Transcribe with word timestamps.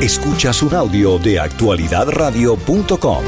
Escuchas 0.00 0.62
un 0.62 0.74
audio 0.74 1.18
de 1.18 1.40
actualidadradio.com. 1.40 3.24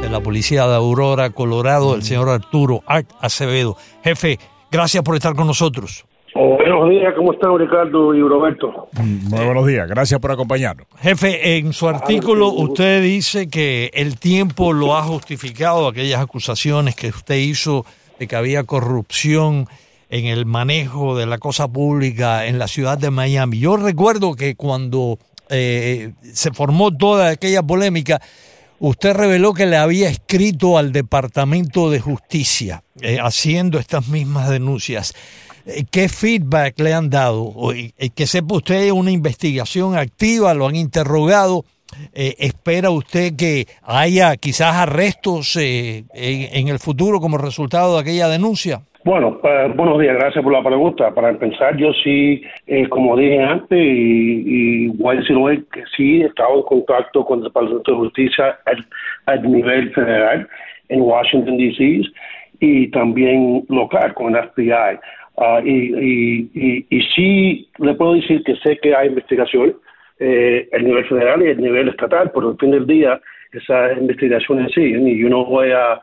De 0.00 0.08
la 0.08 0.20
policía 0.20 0.66
de 0.66 0.74
Aurora, 0.74 1.28
Colorado, 1.28 1.94
el 1.94 2.02
señor 2.02 2.30
Arturo 2.30 2.80
Art 2.86 3.06
Acevedo. 3.20 3.76
Jefe, 4.02 4.38
gracias 4.70 5.04
por 5.04 5.14
estar 5.14 5.34
con 5.34 5.46
nosotros. 5.46 6.06
Oh, 6.34 6.56
buenos 6.56 6.88
días, 6.88 7.12
¿cómo 7.14 7.34
están 7.34 7.58
Ricardo 7.58 8.14
y 8.14 8.22
Roberto? 8.22 8.88
Muy 8.98 9.44
buenos 9.44 9.66
días, 9.66 9.86
gracias 9.86 10.18
por 10.18 10.32
acompañarnos. 10.32 10.86
Jefe, 11.02 11.58
en 11.58 11.74
su 11.74 11.86
artículo 11.86 12.48
usted 12.48 13.02
dice 13.02 13.50
que 13.50 13.90
el 13.92 14.18
tiempo 14.18 14.72
lo 14.72 14.96
ha 14.96 15.02
justificado, 15.02 15.86
aquellas 15.86 16.22
acusaciones 16.22 16.96
que 16.96 17.08
usted 17.08 17.36
hizo 17.36 17.84
de 18.18 18.26
que 18.26 18.36
había 18.36 18.64
corrupción 18.64 19.66
en 20.12 20.26
el 20.26 20.44
manejo 20.44 21.16
de 21.16 21.24
la 21.24 21.38
cosa 21.38 21.66
pública 21.66 22.44
en 22.44 22.58
la 22.58 22.68
ciudad 22.68 22.98
de 22.98 23.10
Miami. 23.10 23.58
Yo 23.58 23.78
recuerdo 23.78 24.34
que 24.34 24.56
cuando 24.56 25.18
eh, 25.48 26.12
se 26.34 26.52
formó 26.52 26.94
toda 26.94 27.30
aquella 27.30 27.62
polémica, 27.62 28.20
usted 28.78 29.14
reveló 29.14 29.54
que 29.54 29.64
le 29.64 29.78
había 29.78 30.10
escrito 30.10 30.76
al 30.76 30.92
Departamento 30.92 31.90
de 31.90 32.00
Justicia 32.00 32.84
eh, 33.00 33.20
haciendo 33.22 33.78
estas 33.78 34.08
mismas 34.08 34.50
denuncias. 34.50 35.14
Eh, 35.64 35.84
¿Qué 35.90 36.10
feedback 36.10 36.78
le 36.80 36.92
han 36.92 37.08
dado? 37.08 37.54
que 38.14 38.26
sepa 38.26 38.56
usted 38.56 38.90
una 38.90 39.12
investigación 39.12 39.96
activa, 39.96 40.52
lo 40.52 40.68
han 40.68 40.76
interrogado. 40.76 41.64
¿Espera 42.12 42.90
usted 42.90 43.34
que 43.36 43.66
haya 43.82 44.36
quizás 44.36 44.74
arrestos 44.74 45.56
en, 45.56 46.06
en 46.12 46.68
el 46.68 46.78
futuro 46.78 47.20
como 47.20 47.36
resultado 47.38 47.94
de 47.94 48.00
aquella 48.00 48.28
denuncia? 48.28 48.82
Bueno, 49.04 49.40
eh, 49.42 49.72
buenos 49.74 49.98
días, 49.98 50.14
gracias 50.14 50.44
por 50.44 50.52
la 50.52 50.62
pregunta. 50.62 51.12
Para 51.12 51.30
empezar, 51.30 51.76
yo 51.76 51.92
sí, 52.04 52.40
eh, 52.68 52.88
como 52.88 53.16
dije 53.16 53.42
antes, 53.42 53.78
y, 53.80 54.86
voy 54.90 55.16
a 55.16 55.20
decir 55.20 55.36
hoy 55.36 55.64
que 55.72 55.82
sí 55.96 56.22
he 56.22 56.26
estado 56.26 56.58
en 56.58 56.62
contacto 56.62 57.24
con 57.24 57.40
el 57.40 57.46
Departamento 57.46 57.90
de 57.90 57.96
Justicia 57.98 58.58
al, 59.26 59.50
nivel 59.50 59.92
federal 59.92 60.48
en 60.88 61.00
Washington, 61.00 61.56
D.C. 61.56 62.02
y 62.60 62.90
también 62.92 63.64
local 63.68 64.14
con 64.14 64.36
el 64.36 64.48
FBI. 64.50 64.98
Ah, 65.36 65.60
y, 65.64 66.48
y, 66.54 66.86
y, 66.88 67.02
sí 67.16 67.68
le 67.78 67.94
puedo 67.94 68.14
decir 68.14 68.44
que 68.44 68.54
sé 68.56 68.78
que 68.78 68.94
hay 68.94 69.08
investigación 69.08 69.74
eh, 70.20 70.68
el 70.70 70.84
nivel 70.84 71.04
federal 71.06 71.42
y 71.42 71.48
el 71.48 71.60
nivel 71.60 71.88
estatal, 71.88 72.30
pero 72.32 72.50
al 72.50 72.58
fin 72.58 72.70
del 72.70 72.86
día 72.86 73.20
esas 73.50 73.98
investigaciones 73.98 74.70
siguen 74.72 75.08
y 75.08 75.18
yo 75.18 75.28
no 75.28 75.44
voy 75.44 75.72
a 75.72 76.00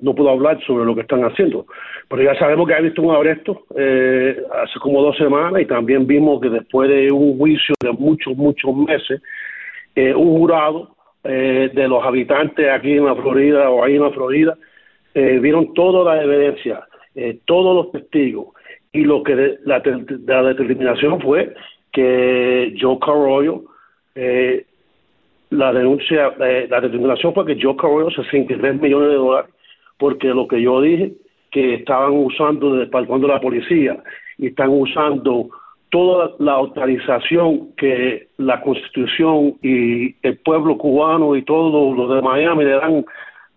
no 0.00 0.14
puedo 0.14 0.30
hablar 0.30 0.62
sobre 0.64 0.84
lo 0.84 0.94
que 0.94 1.02
están 1.02 1.22
haciendo. 1.22 1.66
Pero 2.08 2.22
ya 2.22 2.38
sabemos 2.38 2.68
que 2.68 2.74
ha 2.74 2.80
visto 2.80 3.02
un 3.02 3.14
arresto 3.14 3.64
eh, 3.76 4.40
hace 4.62 4.78
como 4.80 5.02
dos 5.02 5.16
semanas 5.16 5.60
y 5.60 5.66
también 5.66 6.06
vimos 6.06 6.40
que 6.40 6.50
después 6.50 6.88
de 6.88 7.10
un 7.10 7.36
juicio 7.38 7.74
de 7.80 7.92
muchos, 7.92 8.36
muchos 8.36 8.74
meses, 8.74 9.20
eh, 9.94 10.14
un 10.14 10.38
jurado 10.38 10.94
eh, 11.24 11.70
de 11.74 11.88
los 11.88 12.04
habitantes 12.04 12.68
aquí 12.70 12.92
en 12.92 13.06
la 13.06 13.16
Florida 13.16 13.70
o 13.70 13.82
ahí 13.82 13.96
en 13.96 14.02
la 14.02 14.10
Florida 14.10 14.56
vieron 15.14 15.74
toda 15.74 16.14
la 16.14 16.22
evidencia, 16.22 16.80
todos 17.44 17.74
los 17.74 17.90
testigos 17.90 18.54
y 18.92 19.00
lo 19.00 19.24
que 19.24 19.58
la, 19.64 19.80
determinación 19.80 21.20
fue 21.20 21.54
que 21.92 22.76
Joe 22.80 23.00
Carroyo 23.00 23.64
la 25.50 25.72
denuncia, 25.72 26.34
la 26.38 26.80
determinación 26.80 27.34
fue 27.34 27.46
que 27.46 27.58
Joe 27.60 27.74
Carroyo 27.74 28.10
63 28.10 28.80
millones 28.80 29.08
de 29.08 29.14
dólares 29.16 29.50
porque 29.98 30.28
lo 30.28 30.46
que 30.48 30.62
yo 30.62 30.80
dije, 30.80 31.12
que 31.50 31.74
estaban 31.74 32.12
usando 32.12 32.76
desde 32.76 33.26
la 33.26 33.40
policía 33.40 34.02
y 34.36 34.48
están 34.48 34.70
usando 34.70 35.48
toda 35.90 36.32
la 36.38 36.52
autorización 36.52 37.74
que 37.76 38.28
la 38.36 38.60
constitución 38.60 39.54
y 39.62 40.14
el 40.22 40.38
pueblo 40.38 40.76
cubano 40.76 41.34
y 41.34 41.42
todos 41.42 41.96
los 41.96 42.14
de 42.14 42.22
Miami 42.22 42.64
le 42.64 42.72
dan 42.72 43.04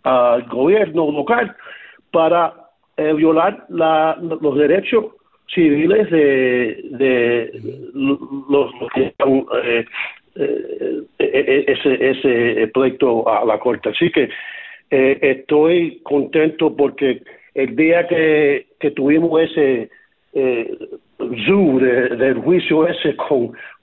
al 0.03 0.44
gobierno 0.44 1.11
local 1.11 1.56
para 2.11 2.54
eh, 2.98 3.14
violar 3.14 3.65
los 3.70 4.58
derechos 4.58 5.05
civiles 5.54 6.10
de, 6.10 7.52
los, 7.94 8.71
que 8.94 9.08
están 9.08 9.45
eh, 9.64 9.86
eh, 10.36 11.65
ese, 11.67 12.10
ese 12.10 12.67
proyecto 12.73 13.27
a 13.27 13.44
la 13.45 13.60
corte. 13.60 13.89
Así 13.89 14.10
que 14.11 14.30
eh, 14.91 15.17
estoy 15.21 16.02
contento 16.03 16.75
porque 16.75 17.21
el 17.53 17.75
día 17.75 18.07
que, 18.07 18.67
tuvimos 18.95 19.41
ese 19.41 19.89
eh, 20.33 20.77
zoo 21.45 21.79
del 21.79 22.39
juicio 22.39 22.87
ese 22.87 23.15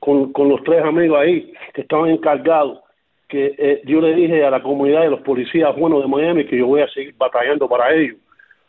con, 0.01 0.33
con, 0.33 0.49
los 0.49 0.63
tres 0.65 0.83
amigos 0.83 1.19
ahí 1.19 1.53
que 1.75 1.83
estaban 1.83 2.11
encargados, 2.11 2.81
que 3.29 3.55
eh, 3.59 3.83
yo 3.85 4.01
le 4.01 4.15
dije 4.15 4.45
a 4.45 4.51
la 4.51 4.63
comunidad 4.63 5.03
de 5.03 5.11
los 5.11 5.21
policías 5.21 5.75
buenos 5.77 6.03
de 6.03 6.09
Miami 6.09 6.47
que 6.47 6.59
yo 6.59 6.67
voy 6.67 6.83
a 6.83 6.89
seguir 6.89 7.15
batallando 7.17 7.69
para 7.69 7.95
ellos, 7.95 8.17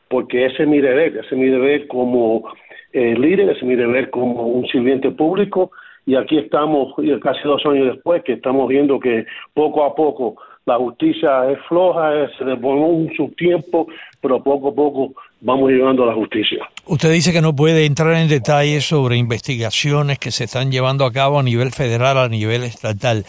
porque 0.07 0.45
ese 0.45 0.63
es 0.63 0.69
mi 0.69 0.79
deber, 0.79 1.17
ese 1.17 1.27
es 1.35 1.37
mi 1.37 1.49
deber 1.49 1.87
como 1.87 2.51
eh, 2.93 3.15
líder, 3.17 3.49
ese 3.49 3.59
es 3.59 3.63
mi 3.63 3.75
deber 3.75 4.09
como 4.09 4.47
un 4.47 4.65
sirviente 4.67 5.11
público 5.11 5.71
y 6.05 6.15
aquí 6.15 6.37
estamos 6.37 6.93
casi 7.21 7.41
dos 7.43 7.65
años 7.65 7.93
después 7.93 8.23
que 8.23 8.33
estamos 8.33 8.67
viendo 8.67 8.99
que 8.99 9.25
poco 9.53 9.83
a 9.83 9.93
poco 9.93 10.35
la 10.69 10.77
justicia 10.77 11.51
es 11.51 11.57
floja, 11.67 12.11
se 12.37 12.45
demoró 12.45 13.07
su 13.17 13.29
tiempo, 13.29 13.87
pero 14.21 14.41
poco 14.43 14.69
a 14.69 14.75
poco 14.75 15.13
vamos 15.41 15.71
llegando 15.71 16.03
a 16.03 16.07
la 16.07 16.13
justicia. 16.13 16.59
Usted 16.85 17.11
dice 17.11 17.33
que 17.33 17.41
no 17.41 17.55
puede 17.55 17.85
entrar 17.85 18.13
en 18.13 18.29
detalles 18.29 18.85
sobre 18.85 19.17
investigaciones 19.17 20.19
que 20.19 20.31
se 20.31 20.43
están 20.43 20.71
llevando 20.71 21.05
a 21.05 21.11
cabo 21.11 21.39
a 21.39 21.43
nivel 21.43 21.71
federal, 21.71 22.17
a 22.17 22.29
nivel 22.29 22.63
estatal. 22.63 23.25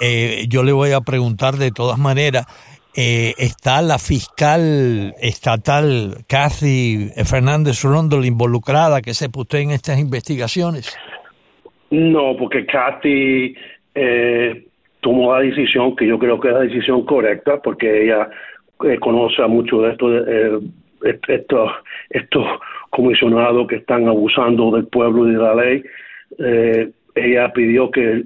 Eh, 0.00 0.44
yo 0.48 0.62
le 0.62 0.72
voy 0.72 0.92
a 0.92 1.00
preguntar 1.00 1.54
de 1.54 1.70
todas 1.70 1.98
maneras, 1.98 2.46
eh, 2.94 3.32
¿está 3.38 3.80
la 3.80 3.98
fiscal 3.98 5.14
estatal 5.18 6.24
Kathy 6.28 7.10
Fernández 7.24 7.82
Rondol 7.82 8.26
involucrada, 8.26 9.00
que 9.00 9.14
sepa 9.14 9.40
usted 9.40 9.60
en 9.60 9.70
estas 9.70 9.98
investigaciones? 9.98 10.94
No, 11.90 12.36
porque 12.38 12.66
Kathy 12.66 13.54
eh, 13.94 14.66
tomó 15.02 15.34
la 15.34 15.40
decisión 15.40 15.94
que 15.96 16.06
yo 16.06 16.18
creo 16.18 16.40
que 16.40 16.48
es 16.48 16.54
la 16.54 16.60
decisión 16.60 17.04
correcta 17.04 17.60
porque 17.60 18.04
ella 18.04 18.30
eh, 18.84 18.98
conoce 18.98 19.42
a 19.42 19.48
muchos 19.48 19.82
de 19.82 19.90
estos 19.90 20.24
eh, 20.26 20.58
estos 21.28 21.70
estos 22.10 22.46
comisionados 22.90 23.66
que 23.66 23.76
están 23.76 24.08
abusando 24.08 24.70
del 24.70 24.86
pueblo 24.86 25.28
y 25.28 25.32
de 25.32 25.38
la 25.38 25.54
ley. 25.54 25.82
Eh, 26.38 26.90
ella 27.14 27.52
pidió 27.52 27.90
que 27.90 28.24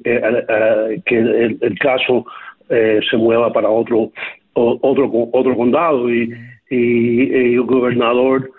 que 1.06 1.18
el, 1.18 1.78
caso 1.80 2.24
se 2.68 3.16
mueva 3.16 3.52
para 3.52 3.68
otro 3.68 4.12
otro 4.52 5.10
otro 5.32 5.56
condado 5.56 6.08
y, 6.12 6.32
y, 6.70 7.54
el 7.54 7.62
gobernador 7.62 8.50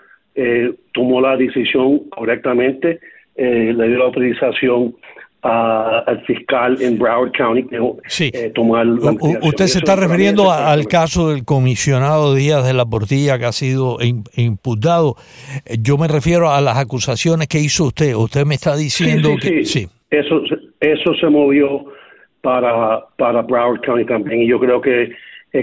tomó 0.92 1.20
la 1.20 1.36
decisión 1.36 2.00
correctamente 2.10 3.00
le 3.36 3.88
dio 3.88 3.98
la 3.98 4.04
autorización 4.04 4.94
al 5.42 6.24
fiscal 6.26 6.80
en 6.82 6.98
Broward 6.98 7.32
County 7.32 7.64
sí. 8.06 8.30
Eh, 8.34 8.52
usted 9.42 9.66
se 9.66 9.78
está 9.78 9.94
refiriendo 9.94 10.50
al 10.50 10.86
caso 10.88 11.30
del 11.30 11.44
comisionado 11.44 12.34
Díaz 12.34 12.66
de 12.66 12.74
la 12.74 12.84
Portilla 12.84 13.38
que 13.38 13.44
ha 13.44 13.52
sido 13.52 13.98
imputado. 14.36 15.14
Eh, 15.64 15.76
yo 15.80 15.96
me 15.96 16.08
refiero 16.08 16.50
a 16.50 16.60
las 16.60 16.76
acusaciones 16.76 17.46
que 17.46 17.60
hizo 17.60 17.84
usted. 17.84 18.14
Usted 18.14 18.44
me 18.46 18.56
está 18.56 18.76
diciendo 18.76 19.36
que 19.40 19.64
sí. 19.64 19.86
Eso, 20.10 20.42
eso 20.80 21.14
se 21.20 21.28
movió 21.28 21.84
para, 22.40 23.04
para 23.16 23.42
Broward 23.42 23.80
County 23.82 24.06
también 24.06 24.42
y 24.42 24.48
yo 24.48 24.58
creo 24.58 24.80
que 24.80 25.12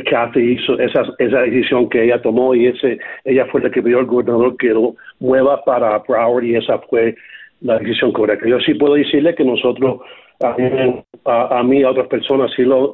Kathy 0.09 0.53
hizo 0.53 0.79
esa, 0.79 1.03
esa 1.19 1.41
decisión 1.41 1.89
que 1.89 2.03
ella 2.03 2.21
tomó 2.21 2.55
y 2.55 2.67
ese 2.67 2.99
ella 3.23 3.45
fue 3.51 3.61
la 3.61 3.69
que 3.69 3.81
pidió 3.81 3.99
al 3.99 4.05
gobernador 4.05 4.55
que 4.57 4.67
lo 4.67 4.95
mueva 5.19 5.63
para 5.63 5.99
Broward 5.99 6.43
y 6.43 6.55
esa 6.55 6.79
fue 6.79 7.15
la 7.61 7.79
decisión 7.79 8.11
correcta. 8.11 8.47
Yo 8.47 8.59
sí 8.59 8.73
puedo 8.73 8.95
decirle 8.95 9.35
que 9.35 9.43
nosotros, 9.43 10.01
a, 10.41 11.63
mí 11.63 11.79
y 11.79 11.83
a 11.83 11.91
otras 11.91 12.07
personas, 12.07 12.51
sí 12.55 12.63
lo, 12.63 12.91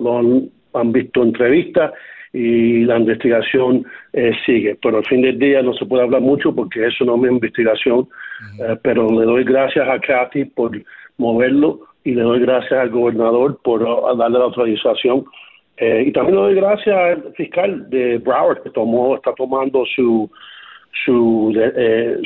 han, 0.73 0.91
visto 0.91 1.23
entrevistas 1.23 1.91
y 2.33 2.85
la 2.85 2.97
investigación 2.97 3.85
eh, 4.13 4.31
sigue. 4.45 4.77
Pero 4.81 4.97
al 4.97 5.05
fin 5.05 5.21
del 5.21 5.37
día 5.37 5.61
no 5.61 5.73
se 5.73 5.85
puede 5.85 6.03
hablar 6.03 6.21
mucho 6.21 6.55
porque 6.55 6.87
eso 6.87 7.03
no 7.03 7.15
es 7.15 7.21
mi 7.21 7.27
investigación, 7.27 8.07
eh, 8.59 8.77
pero 8.81 9.07
le 9.07 9.25
doy 9.25 9.43
gracias 9.43 9.87
a 9.87 9.99
Kathy 9.99 10.45
por 10.45 10.71
moverlo 11.17 11.81
y 12.03 12.15
le 12.15 12.21
doy 12.21 12.39
gracias 12.39 12.73
al 12.73 12.89
gobernador 12.89 13.59
por 13.63 13.83
uh, 13.83 14.15
darle 14.15 14.39
la 14.39 14.45
autorización. 14.45 15.25
Eh, 15.77 16.05
y 16.07 16.11
también 16.11 16.35
le 16.35 16.41
doy 16.43 16.55
gracias 16.55 16.95
al 16.95 17.33
fiscal 17.33 17.89
de 17.89 18.17
Broward 18.19 18.61
que 18.63 18.69
tomó, 18.69 19.15
está 19.15 19.33
tomando 19.33 19.83
su, 19.95 20.29
su, 21.03 21.53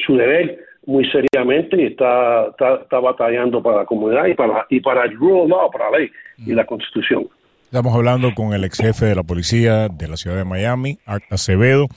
su 0.06 0.16
deber 0.18 0.60
muy 0.86 1.06
seriamente 1.12 1.82
y 1.82 1.86
está, 1.88 2.48
está, 2.48 3.00
batallando 3.00 3.62
para 3.62 3.78
la 3.78 3.86
comunidad 3.86 4.26
y 4.28 4.34
para, 4.34 4.66
y 4.70 4.80
para 4.80 5.06
el 5.06 5.18
rule 5.18 5.42
of 5.42 5.50
law, 5.50 5.72
para 5.72 5.90
la 5.92 6.00
ley 6.00 6.12
y 6.46 6.54
la 6.54 6.66
constitución. 6.66 7.28
Estamos 7.66 7.96
hablando 7.96 8.34
con 8.36 8.54
el 8.54 8.64
ex 8.64 8.78
jefe 8.78 9.06
de 9.06 9.16
la 9.16 9.24
policía 9.24 9.90
de 9.90 10.08
la 10.08 10.18
ciudad 10.18 10.38
de 10.38 10.46
Miami, 10.46 11.00
Art 11.06 11.24
Acevedo. 11.32 11.88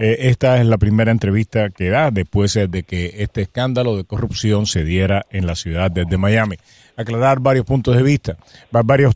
Eh, 0.00 0.16
esta 0.28 0.60
es 0.60 0.66
la 0.66 0.76
primera 0.76 1.12
entrevista 1.12 1.70
que 1.70 1.88
da 1.88 2.10
después 2.10 2.54
de 2.54 2.82
que 2.82 3.14
este 3.18 3.42
escándalo 3.42 3.96
de 3.96 4.04
corrupción 4.04 4.66
se 4.66 4.84
diera 4.84 5.24
en 5.30 5.46
la 5.46 5.54
ciudad 5.54 5.90
de, 5.90 6.18
Miami. 6.18 6.56
Aclarar 6.96 7.40
varios 7.40 7.64
puntos 7.64 7.96
de 7.96 8.02
vista, 8.02 8.36
varios, 8.70 9.14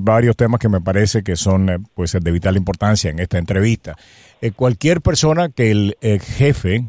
varios 0.00 0.36
temas 0.36 0.60
que 0.60 0.68
me 0.68 0.80
parece 0.80 1.22
que 1.22 1.34
son 1.34 1.70
eh, 1.70 1.78
pues, 1.94 2.12
de 2.12 2.30
vital 2.30 2.56
importancia 2.56 3.10
en 3.10 3.18
esta 3.18 3.38
entrevista. 3.38 3.96
Eh, 4.42 4.52
cualquier 4.52 5.00
persona 5.00 5.48
que 5.48 5.70
el 5.70 5.96
jefe 6.20 6.84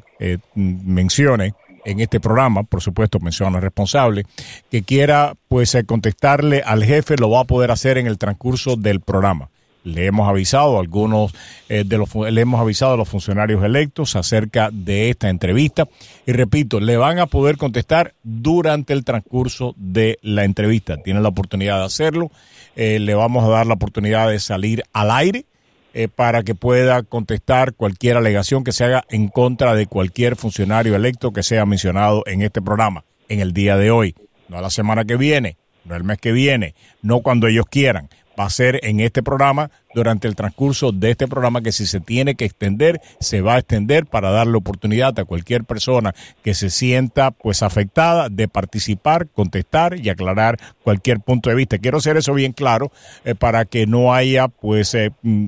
mencione 0.56 1.54
en 1.86 2.00
este 2.00 2.20
programa, 2.20 2.64
por 2.64 2.82
supuesto 2.82 3.20
menciona 3.20 3.60
responsable, 3.60 4.26
que 4.72 4.84
quiera 4.84 5.36
pues 5.48 5.78
contestarle 5.86 6.62
al 6.66 6.84
jefe, 6.84 7.16
lo 7.18 7.30
va 7.30 7.42
a 7.42 7.46
poder 7.46 7.72
hacer 7.72 7.98
en 7.98 8.08
el 8.08 8.18
transcurso 8.18 8.76
del 8.76 9.02
programa. 9.02 9.50
Le 9.84 10.06
hemos 10.06 10.30
avisado 10.30 10.78
a 10.78 10.80
algunos 10.80 11.36
eh, 11.68 11.84
de 11.86 11.98
los 11.98 12.16
le 12.16 12.40
hemos 12.40 12.62
avisado 12.62 12.94
a 12.94 12.98
los 12.98 13.10
funcionarios 13.10 13.62
electos 13.66 14.16
acerca 14.16 14.70
de 14.72 15.10
esta 15.10 15.30
entrevista 15.30 15.90
y 16.26 16.32
repito, 16.32 16.80
le 16.80 16.96
van 16.96 17.20
a 17.20 17.28
poder 17.28 17.58
contestar 17.58 18.14
durante 18.24 18.94
el 18.94 19.04
transcurso 19.04 19.76
de 19.78 20.20
la 20.22 20.46
entrevista. 20.46 20.96
Tienen 21.04 21.22
la 21.22 21.30
oportunidad 21.30 21.80
de 21.80 21.86
hacerlo. 21.86 22.32
Eh, 22.78 23.00
le 23.00 23.14
vamos 23.14 23.44
a 23.44 23.50
dar 23.50 23.68
la 23.68 23.74
oportunidad 23.74 24.30
de 24.30 24.40
salir 24.40 24.84
al 24.94 25.12
aire 25.12 25.46
eh, 25.94 26.08
para 26.08 26.44
que 26.44 26.56
pueda 26.56 27.04
contestar 27.04 27.74
cualquier 27.74 28.18
alegación 28.18 28.64
que 28.64 28.72
se 28.72 28.84
haga 28.86 29.06
en 29.10 29.28
contra 29.28 29.76
de 29.76 29.86
cualquier 29.86 30.36
funcionario 30.36 30.96
electo 30.96 31.32
que 31.32 31.44
sea 31.44 31.66
mencionado 31.66 32.24
en 32.26 32.42
este 32.42 32.62
programa 32.62 33.04
en 33.30 33.40
el 33.40 33.54
día 33.54 33.78
de 33.78 33.92
hoy, 33.92 34.16
no 34.50 34.60
la 34.60 34.70
semana 34.70 35.06
que 35.06 35.18
viene, 35.18 35.58
no 35.86 35.96
el 35.96 36.04
mes 36.04 36.18
que 36.18 36.32
viene, 36.32 36.76
no 37.02 37.22
cuando 37.22 37.48
ellos 37.48 37.66
quieran 37.70 38.10
va 38.40 38.46
a 38.46 38.50
ser 38.50 38.80
en 38.84 39.00
este 39.00 39.24
programa, 39.24 39.70
durante 39.94 40.28
el 40.28 40.36
transcurso 40.36 40.92
de 40.92 41.12
este 41.12 41.28
programa, 41.28 41.62
que 41.62 41.72
si 41.72 41.86
se 41.86 42.00
tiene 42.00 42.36
que 42.36 42.46
extender, 42.46 43.00
se 43.20 43.42
va 43.42 43.56
a 43.56 43.60
extender 43.60 44.06
para 44.06 44.32
darle 44.32 44.58
oportunidad 44.58 45.18
a 45.20 45.26
cualquier 45.26 45.66
persona 45.66 46.16
que 46.44 46.54
se 46.54 46.70
sienta 46.70 47.32
pues 47.32 47.62
afectada 47.62 48.30
de 48.30 48.48
participar, 48.48 49.28
contestar 49.28 50.00
y 50.00 50.10
aclarar 50.10 50.60
cualquier 50.84 51.20
punto 51.20 51.50
de 51.50 51.56
vista. 51.56 51.78
Quiero 51.78 51.98
hacer 51.98 52.18
eso 52.18 52.34
bien 52.34 52.54
claro 52.54 52.92
eh, 53.24 53.36
para 53.36 53.66
que 53.66 53.86
no 53.86 54.14
haya 54.14 54.48
pues 54.48 54.94
eh, 54.96 55.12
mm, 55.22 55.46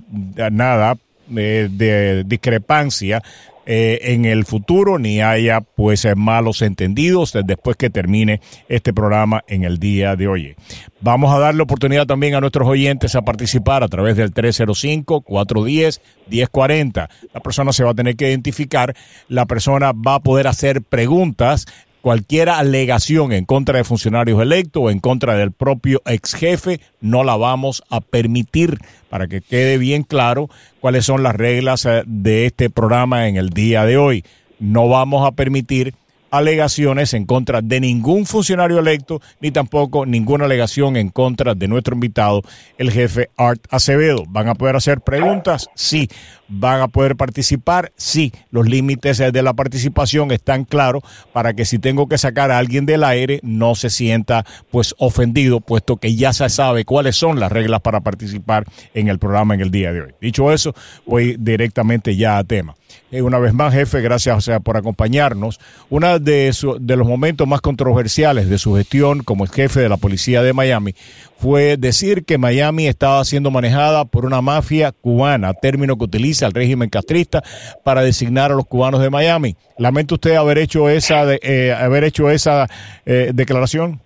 nada 0.51 0.97
eh, 1.35 1.67
de 1.71 2.23
discrepancia 2.23 3.23
eh, 3.65 4.13
en 4.13 4.25
el 4.25 4.45
futuro 4.45 4.99
ni 4.99 5.21
haya 5.21 5.61
pues 5.61 6.05
eh, 6.05 6.13
malos 6.15 6.61
entendidos 6.61 7.33
después 7.45 7.77
que 7.77 7.89
termine 7.89 8.41
este 8.69 8.93
programa 8.93 9.43
en 9.47 9.63
el 9.63 9.79
día 9.79 10.15
de 10.15 10.27
hoy. 10.27 10.55
Vamos 11.01 11.33
a 11.33 11.39
darle 11.39 11.63
oportunidad 11.63 12.05
también 12.05 12.35
a 12.35 12.41
nuestros 12.41 12.67
oyentes 12.67 13.15
a 13.15 13.23
participar 13.23 13.81
a 13.83 13.87
través 13.87 14.17
del 14.17 14.31
305-410-1040. 14.33 17.09
La 17.33 17.39
persona 17.41 17.73
se 17.73 17.83
va 17.83 17.89
a 17.91 17.95
tener 17.95 18.15
que 18.15 18.29
identificar, 18.29 18.95
la 19.27 19.45
persona 19.45 19.91
va 19.91 20.15
a 20.15 20.19
poder 20.19 20.47
hacer 20.47 20.81
preguntas 20.81 21.65
cualquier 22.05 22.49
alegación 22.49 23.31
en 23.31 23.45
contra 23.45 23.79
de 23.79 23.83
funcionarios 23.83 24.39
electos 24.39 24.83
o 24.85 24.91
en 24.91 24.99
contra 24.99 25.33
del 25.37 25.51
propio 25.51 26.03
ex 26.05 26.35
jefe, 26.35 26.79
no 27.01 27.23
la 27.23 27.35
vamos 27.35 27.81
a 27.89 27.99
permitir 27.99 28.77
para 29.09 29.27
que 29.27 29.41
quede 29.41 29.79
bien 29.79 30.03
claro 30.03 30.47
cuáles 30.79 31.03
son 31.03 31.23
las 31.23 31.33
reglas 31.33 31.83
eh, 31.87 32.03
de 32.05 32.45
este 32.45 32.69
programa 32.69 33.27
en 33.27 33.37
el 33.37 33.49
día 33.49 33.85
de 33.85 33.97
hoy. 33.97 34.23
No 34.59 34.87
vamos 34.87 35.27
a 35.27 35.31
permitir 35.31 35.95
alegaciones 36.31 37.13
en 37.13 37.25
contra 37.25 37.61
de 37.61 37.79
ningún 37.79 38.25
funcionario 38.25 38.79
electo, 38.79 39.21
ni 39.39 39.51
tampoco 39.51 40.05
ninguna 40.05 40.45
alegación 40.45 40.97
en 40.97 41.09
contra 41.09 41.55
de 41.55 41.67
nuestro 41.67 41.95
invitado, 41.95 42.41
el 42.77 42.91
jefe 42.91 43.29
Art 43.37 43.61
Acevedo. 43.69 44.23
¿Van 44.27 44.49
a 44.49 44.55
poder 44.55 44.75
hacer 44.75 45.01
preguntas? 45.01 45.69
Sí. 45.75 46.09
¿Van 46.47 46.81
a 46.81 46.87
poder 46.87 47.15
participar? 47.15 47.91
Sí. 47.95 48.31
Los 48.51 48.67
límites 48.67 49.17
de 49.17 49.41
la 49.41 49.53
participación 49.53 50.31
están 50.31 50.65
claros 50.65 51.03
para 51.33 51.53
que 51.53 51.65
si 51.65 51.79
tengo 51.79 52.07
que 52.07 52.17
sacar 52.17 52.51
a 52.51 52.57
alguien 52.57 52.85
del 52.85 53.03
aire 53.03 53.39
no 53.41 53.75
se 53.75 53.89
sienta 53.89 54.45
pues 54.71 54.93
ofendido, 54.97 55.59
puesto 55.59 55.97
que 55.97 56.15
ya 56.15 56.33
se 56.33 56.47
sabe 56.49 56.85
cuáles 56.85 57.15
son 57.15 57.39
las 57.39 57.51
reglas 57.51 57.81
para 57.81 58.01
participar 58.01 58.65
en 58.93 59.07
el 59.07 59.19
programa 59.19 59.55
en 59.55 59.61
el 59.61 59.71
día 59.71 59.91
de 59.91 60.01
hoy. 60.01 60.11
Dicho 60.21 60.51
eso, 60.51 60.75
voy 61.05 61.35
directamente 61.39 62.15
ya 62.15 62.37
a 62.37 62.43
tema. 62.43 62.75
Eh, 63.11 63.21
una 63.21 63.39
vez 63.39 63.53
más, 63.53 63.73
jefe, 63.73 64.01
gracias 64.01 64.49
por 64.63 64.77
acompañarnos. 64.77 65.59
Uno 65.89 66.19
de, 66.25 66.51
de 66.79 66.97
los 66.97 67.07
momentos 67.07 67.47
más 67.47 67.61
controversiales 67.61 68.49
de 68.49 68.57
su 68.57 68.75
gestión 68.75 69.23
como 69.23 69.45
jefe 69.45 69.79
de 69.79 69.89
la 69.89 69.97
policía 69.97 70.41
de 70.43 70.51
Miami 70.51 70.91
fue 71.37 71.77
decir 71.77 72.25
que 72.25 72.37
Miami 72.37 72.87
estaba 72.87 73.23
siendo 73.23 73.51
manejada 73.51 74.03
por 74.05 74.25
una 74.25 74.41
mafia 74.41 74.91
cubana, 74.91 75.53
término 75.53 75.97
que 75.97 76.05
utiliza 76.05 76.47
el 76.47 76.53
régimen 76.53 76.89
castrista 76.89 77.41
para 77.83 78.01
designar 78.01 78.51
a 78.51 78.55
los 78.55 78.65
cubanos 78.65 79.01
de 79.01 79.09
Miami. 79.09 79.55
¿Lamenta 79.77 80.15
usted 80.15 80.35
haber 80.35 80.57
hecho 80.57 80.89
esa, 80.89 81.23
eh, 81.41 81.71
haber 81.71 82.03
hecho 82.03 82.29
esa 82.29 82.67
eh, 83.05 83.31
declaración? 83.33 83.99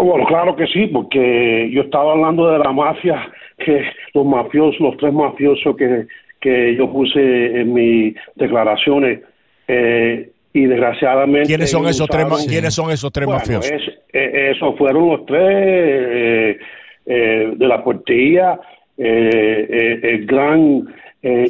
Bueno, 0.00 0.24
claro 0.26 0.56
que 0.56 0.66
sí, 0.66 0.86
porque 0.86 1.70
yo 1.70 1.82
estaba 1.82 2.12
hablando 2.12 2.50
de 2.50 2.58
la 2.58 2.72
mafia, 2.72 3.30
que 3.58 3.82
los 4.14 4.24
mafiosos, 4.24 4.80
los 4.80 4.96
tres 4.96 5.12
mafiosos 5.12 5.76
que 5.76 6.06
que 6.44 6.76
yo 6.76 6.92
puse 6.92 7.18
en 7.60 7.72
mis 7.72 8.14
declaraciones 8.34 9.20
eh, 9.66 10.28
y 10.54 10.66
desgraciadamente 10.66 11.48
quiénes 11.48 11.70
son 11.70 11.86
esos 11.86 12.08
tres 12.08 12.26
quiénes 12.48 12.72
son 12.72 12.90
esos 12.90 13.12
tres 13.12 13.28
mafiosos 13.28 13.70
eh, 14.12 14.52
esos 14.54 14.78
fueron 14.78 15.08
los 15.08 15.26
tres 15.26 16.58
eh, 17.06 17.52
de 17.56 17.66
la 17.66 17.82
portilla 17.82 18.60
el 18.96 20.24
gran 20.26 20.86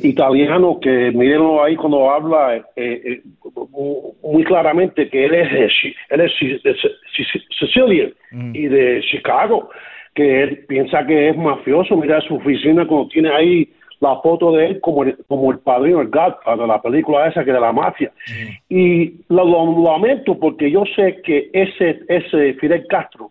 italiano 0.03 0.79
que 0.81 1.13
mírenlo 1.13 1.63
ahí 1.63 1.77
cuando 1.77 2.11
habla 2.11 2.65
muy 4.23 4.45
claramente 4.45 5.09
que 5.11 5.27
él 5.27 5.35
es 5.35 5.73
él 6.09 6.21
es 6.21 6.63
de 6.63 6.75
Sicilia 7.59 8.11
mm. 8.31 8.55
y 8.55 8.69
de 8.69 9.03
Chicago 9.11 9.69
que 10.15 10.43
él 10.45 10.65
piensa 10.67 11.07
que 11.07 11.29
es 11.29 11.37
mafioso 11.37 11.97
mira 11.97 12.23
su 12.23 12.37
oficina 12.37 12.87
cuando 12.87 13.09
tiene 13.09 13.29
ahí 13.29 13.69
la 14.05 14.21
foto 14.21 14.53
de 14.53 14.67
él 14.67 14.81
como 14.81 15.05
el, 15.05 15.17
como 15.27 15.51
el 15.51 15.59
padrino, 15.59 16.01
el 16.03 16.11
de 16.11 16.67
la 16.67 16.83
película 16.83 17.27
esa 17.27 17.45
que 17.45 17.53
de 17.53 17.61
la 17.61 17.73
mafia. 17.73 18.13
Y 18.69 19.15
lo, 19.29 19.45
lamento 19.83 20.39
porque 20.39 20.71
yo 20.71 20.85
sé 20.95 21.21
que 21.25 21.49
ese, 21.53 22.01
ese 22.09 22.55
Fidel 22.55 22.87
Castro 22.87 23.31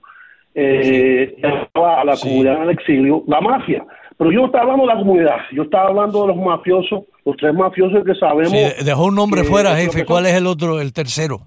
eh, 0.55 1.35
a 1.43 2.03
la 2.03 2.17
comunidad 2.17 2.57
en 2.57 2.63
el 2.63 2.69
exilio, 2.71 3.23
la 3.27 3.39
mafia. 3.39 3.85
Pero 4.17 4.31
yo 4.31 4.41
no 4.41 4.45
estaba 4.47 4.63
hablando 4.63 4.87
de 4.87 4.93
la 4.93 4.99
comunidad, 4.99 5.37
yo 5.51 5.63
estaba 5.63 5.89
hablando 5.89 6.21
de 6.21 6.27
los 6.29 6.37
mafiosos, 6.37 7.03
los 7.25 7.37
tres 7.37 7.53
mafiosos 7.53 8.03
que 8.03 8.15
sabemos. 8.15 8.53
dejó 8.83 9.05
un 9.05 9.15
nombre 9.15 9.43
fuera, 9.43 9.75
jefe. 9.75 10.05
¿Cuál 10.05 10.25
es 10.25 10.33
el 10.33 10.47
otro, 10.47 10.81
el 10.81 10.91
tercero? 10.91 11.39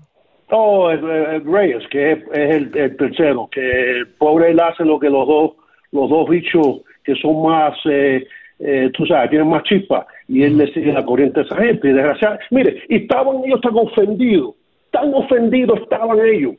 Oh, 0.50 0.90
el, 0.90 1.44
Reyes, 1.44 1.82
que 1.90 2.12
es, 2.12 2.18
el, 2.32 2.70
tercero, 2.96 3.48
que 3.50 3.60
el 3.60 4.06
pobre 4.18 4.50
él 4.50 4.60
hace 4.60 4.84
lo 4.84 5.00
que 5.00 5.10
los 5.10 5.26
dos, 5.26 5.52
los 5.90 6.08
dos 6.08 6.28
bichos 6.28 6.82
que 7.04 7.14
son 7.16 7.42
más 7.42 7.74
eh, 7.84 8.26
eh, 8.58 8.90
tú 8.94 9.04
sabes, 9.06 9.30
tienen 9.30 9.48
más 9.48 9.62
chispa 9.64 10.06
y 10.28 10.42
él 10.42 10.56
le 10.56 10.72
sigue 10.72 10.92
la 10.92 11.04
corriente 11.04 11.40
a 11.40 11.42
esa 11.42 11.56
gente. 11.56 11.88
Y 11.88 11.92
desgraciadamente, 11.92 12.46
mire, 12.50 12.82
y 12.88 12.96
estaban 12.96 13.44
ellos 13.44 13.60
tan 13.60 13.76
ofendidos, 13.76 14.54
tan 14.90 15.12
ofendidos 15.14 15.80
estaban 15.80 16.18
ellos. 16.24 16.54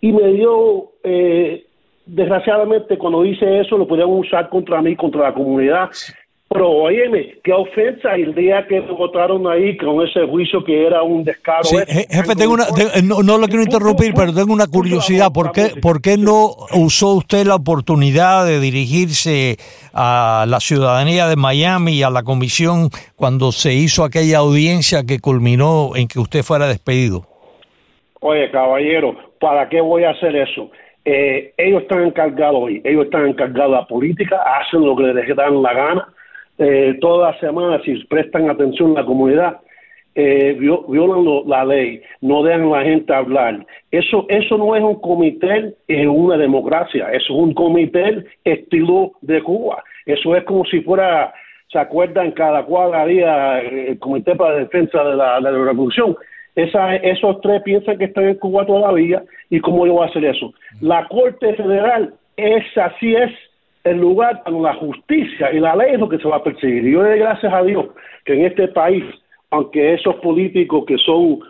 Y 0.00 0.12
me 0.12 0.32
dio, 0.32 0.90
eh, 1.04 1.64
desgraciadamente, 2.06 2.98
cuando 2.98 3.24
hice 3.24 3.60
eso, 3.60 3.76
lo 3.76 3.86
podían 3.86 4.10
usar 4.10 4.48
contra 4.48 4.80
mí, 4.82 4.96
contra 4.96 5.22
la 5.22 5.34
comunidad. 5.34 5.90
Pero 6.52 6.68
óyeme, 6.68 7.36
qué 7.42 7.52
ofensa 7.52 8.14
el 8.14 8.34
día 8.34 8.66
que 8.68 8.78
me 8.82 8.92
votaron 8.92 9.46
ahí 9.46 9.74
con 9.78 10.06
ese 10.06 10.26
juicio 10.26 10.62
que 10.62 10.86
era 10.86 11.02
un 11.02 11.24
descaro. 11.24 11.62
jefe, 11.64 12.34
tengo 12.36 12.52
una, 12.52 12.66
no, 13.02 13.38
lo 13.38 13.46
quiero 13.46 13.62
interrumpir, 13.62 14.12
pero 14.14 14.34
tengo 14.34 14.52
una 14.52 14.66
curiosidad. 14.66 15.32
¿Por 15.32 15.52
qué, 15.52 15.70
¿Por 15.80 16.02
qué 16.02 16.18
no 16.18 16.50
usó 16.74 17.14
usted 17.14 17.46
la 17.46 17.54
oportunidad 17.54 18.44
de 18.44 18.60
dirigirse 18.60 19.56
a 19.94 20.44
la 20.46 20.60
ciudadanía 20.60 21.26
de 21.26 21.36
Miami 21.36 21.94
y 21.94 22.02
a 22.02 22.10
la 22.10 22.22
comisión 22.22 22.90
cuando 23.16 23.50
se 23.50 23.72
hizo 23.72 24.04
aquella 24.04 24.38
audiencia 24.38 25.04
que 25.06 25.20
culminó 25.20 25.92
en 25.96 26.06
que 26.06 26.18
usted 26.18 26.42
fuera 26.42 26.66
despedido? 26.66 27.22
Oye, 28.20 28.50
caballero, 28.50 29.16
¿para 29.40 29.70
qué 29.70 29.80
voy 29.80 30.04
a 30.04 30.10
hacer 30.10 30.36
eso? 30.36 30.70
Eh, 31.06 31.54
ellos 31.56 31.82
están 31.82 32.04
encargados 32.04 32.60
hoy, 32.62 32.82
ellos 32.84 33.06
están 33.06 33.26
encargados 33.26 33.72
de 33.72 33.76
la 33.78 33.86
política, 33.86 34.36
hacen 34.60 34.84
lo 34.84 34.94
que 34.94 35.04
les 35.04 35.34
dan 35.34 35.62
la 35.62 35.72
gana 35.72 36.08
eh, 36.58 36.96
todas 37.00 37.32
las 37.32 37.40
semanas, 37.40 37.82
si 37.84 37.94
prestan 38.04 38.50
atención 38.50 38.94
la 38.94 39.04
comunidad, 39.04 39.60
eh, 40.14 40.54
violan 40.58 41.48
la 41.48 41.64
ley, 41.64 42.02
no 42.20 42.42
dejan 42.42 42.64
a 42.72 42.78
la 42.78 42.84
gente 42.84 43.14
hablar. 43.14 43.66
Eso, 43.90 44.26
eso 44.28 44.58
no 44.58 44.76
es 44.76 44.82
un 44.82 45.00
comité 45.00 45.74
en 45.88 46.08
una 46.08 46.36
democracia, 46.36 47.08
eso 47.12 47.32
es 47.32 47.38
un 47.38 47.54
comité 47.54 48.24
estilo 48.44 49.12
de 49.22 49.42
Cuba. 49.42 49.82
Eso 50.04 50.36
es 50.36 50.44
como 50.44 50.64
si 50.66 50.80
fuera, 50.80 51.32
¿se 51.70 51.78
acuerdan? 51.78 52.32
Cada 52.32 52.64
cuadra 52.64 53.06
día 53.06 53.60
el 53.60 53.98
Comité 53.98 54.34
para 54.34 54.54
la 54.54 54.60
Defensa 54.60 55.02
de 55.02 55.16
la, 55.16 55.40
Revolución. 55.40 56.16
Esa, 56.54 56.96
esos 56.96 57.40
tres 57.40 57.62
piensan 57.62 57.96
que 57.96 58.04
están 58.04 58.28
en 58.28 58.34
Cuba 58.34 58.66
todavía 58.66 59.22
y 59.48 59.60
cómo 59.60 59.86
yo 59.86 59.94
voy 59.94 60.06
a 60.06 60.10
hacer 60.10 60.24
eso. 60.26 60.52
La 60.82 61.08
Corte 61.08 61.54
Federal 61.54 62.12
es 62.36 62.64
así 62.76 63.14
es 63.14 63.30
el 63.84 63.98
lugar 63.98 64.42
donde 64.44 64.62
la 64.62 64.74
justicia 64.74 65.52
y 65.52 65.58
la 65.58 65.74
ley 65.76 65.94
es 65.94 66.00
lo 66.00 66.08
que 66.08 66.18
se 66.18 66.28
va 66.28 66.36
a 66.36 66.44
perseguir. 66.44 66.86
Y 66.86 66.92
yo 66.92 67.02
le 67.02 67.10
doy 67.10 67.18
gracias 67.18 67.52
a 67.52 67.62
Dios 67.62 67.86
que 68.24 68.34
en 68.34 68.44
este 68.46 68.68
país, 68.68 69.04
aunque 69.50 69.94
esos 69.94 70.14
políticos 70.16 70.84
que 70.86 70.96
son 70.98 71.40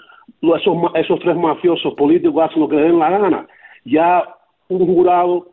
esos, 0.43 0.77
esos 0.95 1.21
tres 1.21 1.37
mafiosos 1.37 1.95
políticos 1.95 2.43
hacen 2.43 2.61
lo 2.61 2.69
que 2.69 2.77
les 2.77 2.87
den 2.87 2.99
la 2.99 3.11
gana, 3.11 3.47
ya 3.85 4.25
un 4.69 4.87
jurado 4.87 5.49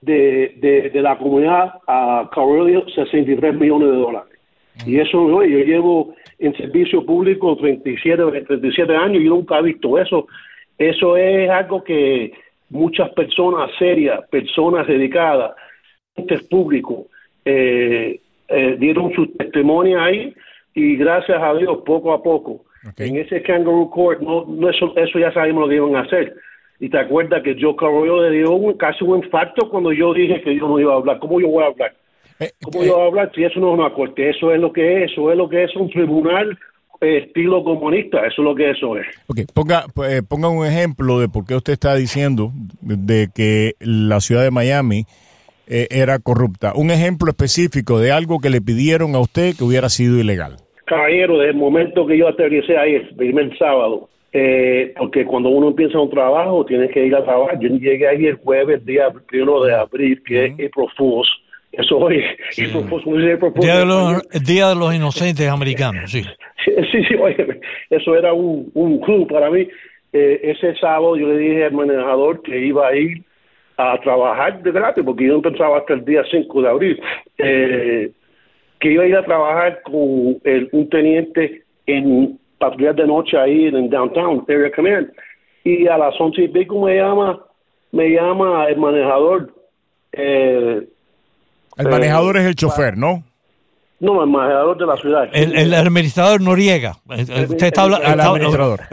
de, 0.00 0.90
de, 0.92 1.02
la 1.02 1.18
comunidad 1.18 1.74
a 1.86 2.30
Carolio 2.32 2.88
63 2.88 3.54
millones 3.54 3.90
de 3.90 3.96
dólares. 3.96 4.38
Y 4.86 4.98
eso, 4.98 5.28
yo 5.28 5.42
llevo 5.42 6.14
en 6.38 6.56
servicio 6.56 7.04
público 7.04 7.56
37, 7.56 8.44
37 8.46 8.96
años 8.96 9.22
y 9.22 9.28
nunca 9.28 9.58
he 9.58 9.62
visto 9.62 9.98
eso. 9.98 10.26
Eso 10.78 11.16
es 11.18 11.50
algo 11.50 11.84
que 11.84 12.32
muchas 12.70 13.10
personas 13.10 13.70
serias, 13.78 14.26
personas 14.30 14.86
dedicadas, 14.86 15.52
públicos, 16.50 17.06
eh, 17.44 18.20
eh, 18.48 18.76
dieron 18.78 19.12
su 19.14 19.26
testimonio 19.28 20.00
ahí 20.00 20.34
y 20.74 20.96
gracias 20.96 21.42
a 21.42 21.54
Dios, 21.54 21.78
poco 21.84 22.12
a 22.12 22.22
poco, 22.22 22.64
en 22.96 23.16
ese 23.16 23.42
Kangaroo 23.42 23.90
Court, 23.90 24.20
no, 24.20 24.44
no 24.46 24.70
eso, 24.70 24.92
eso 24.96 25.18
ya 25.18 25.32
sabemos 25.32 25.62
lo 25.62 25.68
que 25.68 25.76
iban 25.76 25.96
a 25.96 26.00
hacer. 26.00 26.34
Y 26.78 26.88
te 26.88 26.98
acuerdas 26.98 27.42
que 27.42 27.54
yo 27.56 27.76
Carollo 27.76 28.22
le 28.22 28.38
dio 28.38 28.52
un, 28.52 28.72
casi 28.74 29.04
un 29.04 29.22
infarto 29.22 29.68
cuando 29.68 29.92
yo 29.92 30.14
dije 30.14 30.40
que 30.40 30.56
yo 30.56 30.66
no 30.66 30.80
iba 30.80 30.94
a 30.94 30.96
hablar. 30.96 31.18
¿Cómo 31.18 31.38
yo 31.38 31.48
voy 31.48 31.62
a 31.62 31.66
hablar? 31.66 31.92
Eh, 32.38 32.50
¿Cómo 32.62 32.82
yo 32.82 32.94
voy 32.94 33.02
a 33.02 33.06
hablar 33.06 33.32
si 33.34 33.44
eso 33.44 33.60
no 33.60 33.74
es 33.74 33.78
una 33.80 33.92
corte? 33.92 34.30
Eso 34.30 34.50
es 34.52 34.58
lo 34.58 34.72
que 34.72 35.04
es, 35.04 35.12
eso 35.12 35.30
es 35.30 35.36
lo 35.36 35.46
que 35.46 35.64
es 35.64 35.76
un 35.76 35.90
tribunal 35.90 36.58
estilo 37.00 37.64
comunista, 37.64 38.18
eso 38.26 38.42
es 38.42 38.44
lo 38.44 38.54
que 38.54 38.70
eso 38.70 38.96
es. 38.96 39.06
Ok, 39.26 39.40
ponga, 39.54 39.84
eh, 40.08 40.22
ponga 40.26 40.48
un 40.48 40.66
ejemplo 40.66 41.18
de 41.18 41.28
por 41.28 41.46
qué 41.46 41.54
usted 41.54 41.74
está 41.74 41.94
diciendo 41.94 42.52
de 42.80 43.28
que 43.34 43.74
la 43.80 44.20
ciudad 44.20 44.42
de 44.42 44.50
Miami 44.50 45.04
eh, 45.70 45.86
era 45.90 46.18
corrupta. 46.18 46.72
Un 46.74 46.90
ejemplo 46.90 47.30
específico 47.30 48.00
de 48.00 48.10
algo 48.10 48.40
que 48.40 48.50
le 48.50 48.60
pidieron 48.60 49.14
a 49.14 49.20
usted 49.20 49.54
que 49.56 49.62
hubiera 49.62 49.88
sido 49.88 50.18
ilegal. 50.18 50.56
Caballero, 50.84 51.38
desde 51.38 51.52
el 51.52 51.56
momento 51.56 52.04
que 52.08 52.18
yo 52.18 52.26
aterricé 52.26 52.76
ahí, 52.76 52.96
el 52.96 53.14
primer 53.14 53.56
sábado, 53.56 54.08
eh, 54.32 54.92
porque 54.98 55.24
cuando 55.24 55.48
uno 55.48 55.68
empieza 55.68 56.00
un 56.00 56.10
trabajo, 56.10 56.66
tienes 56.66 56.90
que 56.90 57.06
ir 57.06 57.14
a 57.14 57.22
trabajar. 57.22 57.60
Yo 57.60 57.68
llegué 57.68 58.08
ahí 58.08 58.26
el 58.26 58.34
jueves, 58.34 58.84
día 58.84 59.12
primero 59.28 59.62
de 59.62 59.72
abril, 59.72 60.20
que 60.26 60.46
es 60.46 60.70
Fools. 60.96 61.28
Eso 61.70 61.98
hoy, 61.98 62.20
sí. 62.50 62.66
día, 63.60 63.78
de 63.78 63.86
los, 63.86 64.22
día 64.44 64.68
de 64.70 64.74
los 64.74 64.92
Inocentes 64.92 65.48
Americanos, 65.48 66.10
sí. 66.10 66.24
Sí, 66.64 67.04
sí, 67.08 67.14
oye, 67.14 67.60
eso 67.90 68.16
era 68.16 68.32
un, 68.32 68.72
un 68.74 69.00
club 69.00 69.30
para 69.30 69.50
mí. 69.50 69.68
Eh, 70.12 70.40
ese 70.42 70.74
sábado 70.80 71.16
yo 71.16 71.28
le 71.28 71.38
dije 71.38 71.64
al 71.64 71.72
manejador 71.72 72.42
que 72.42 72.58
iba 72.58 72.88
a 72.88 72.96
ir 72.96 73.22
a 73.80 74.00
trabajar 74.00 74.62
de 74.62 74.72
gratis, 74.72 75.04
porque 75.04 75.26
yo 75.26 75.34
empezaba 75.36 75.78
hasta 75.78 75.94
el 75.94 76.04
día 76.04 76.22
5 76.30 76.62
de 76.62 76.68
abril, 76.68 77.00
eh, 77.38 78.10
que 78.78 78.92
iba 78.92 79.04
a 79.04 79.06
ir 79.06 79.16
a 79.16 79.24
trabajar 79.24 79.82
con 79.82 80.38
el, 80.44 80.68
un 80.72 80.88
teniente 80.88 81.64
en 81.86 82.38
patrullas 82.58 82.96
de 82.96 83.06
noche 83.06 83.38
ahí 83.38 83.66
en 83.66 83.88
Downtown, 83.88 84.44
Area 84.48 84.70
Command. 84.74 85.10
Y 85.64 85.86
a 85.86 85.98
las 85.98 86.18
once 86.20 86.42
y 86.42 86.48
pico 86.48 86.80
me 86.84 86.96
llama, 86.96 87.40
me 87.92 88.08
llama 88.10 88.66
el 88.68 88.76
manejador. 88.76 89.54
Eh, 90.12 90.86
el 91.76 91.88
manejador 91.88 92.36
es 92.36 92.46
el 92.46 92.54
chofer, 92.54 92.96
¿no? 92.96 93.22
No, 94.00 94.22
el 94.22 94.30
manejador 94.30 94.78
de 94.78 94.86
la 94.86 94.96
ciudad. 94.96 95.28
El, 95.32 95.74
administrador 95.74 96.40
Noriega. 96.40 96.96
Usted 97.06 97.66
está, 97.66 97.84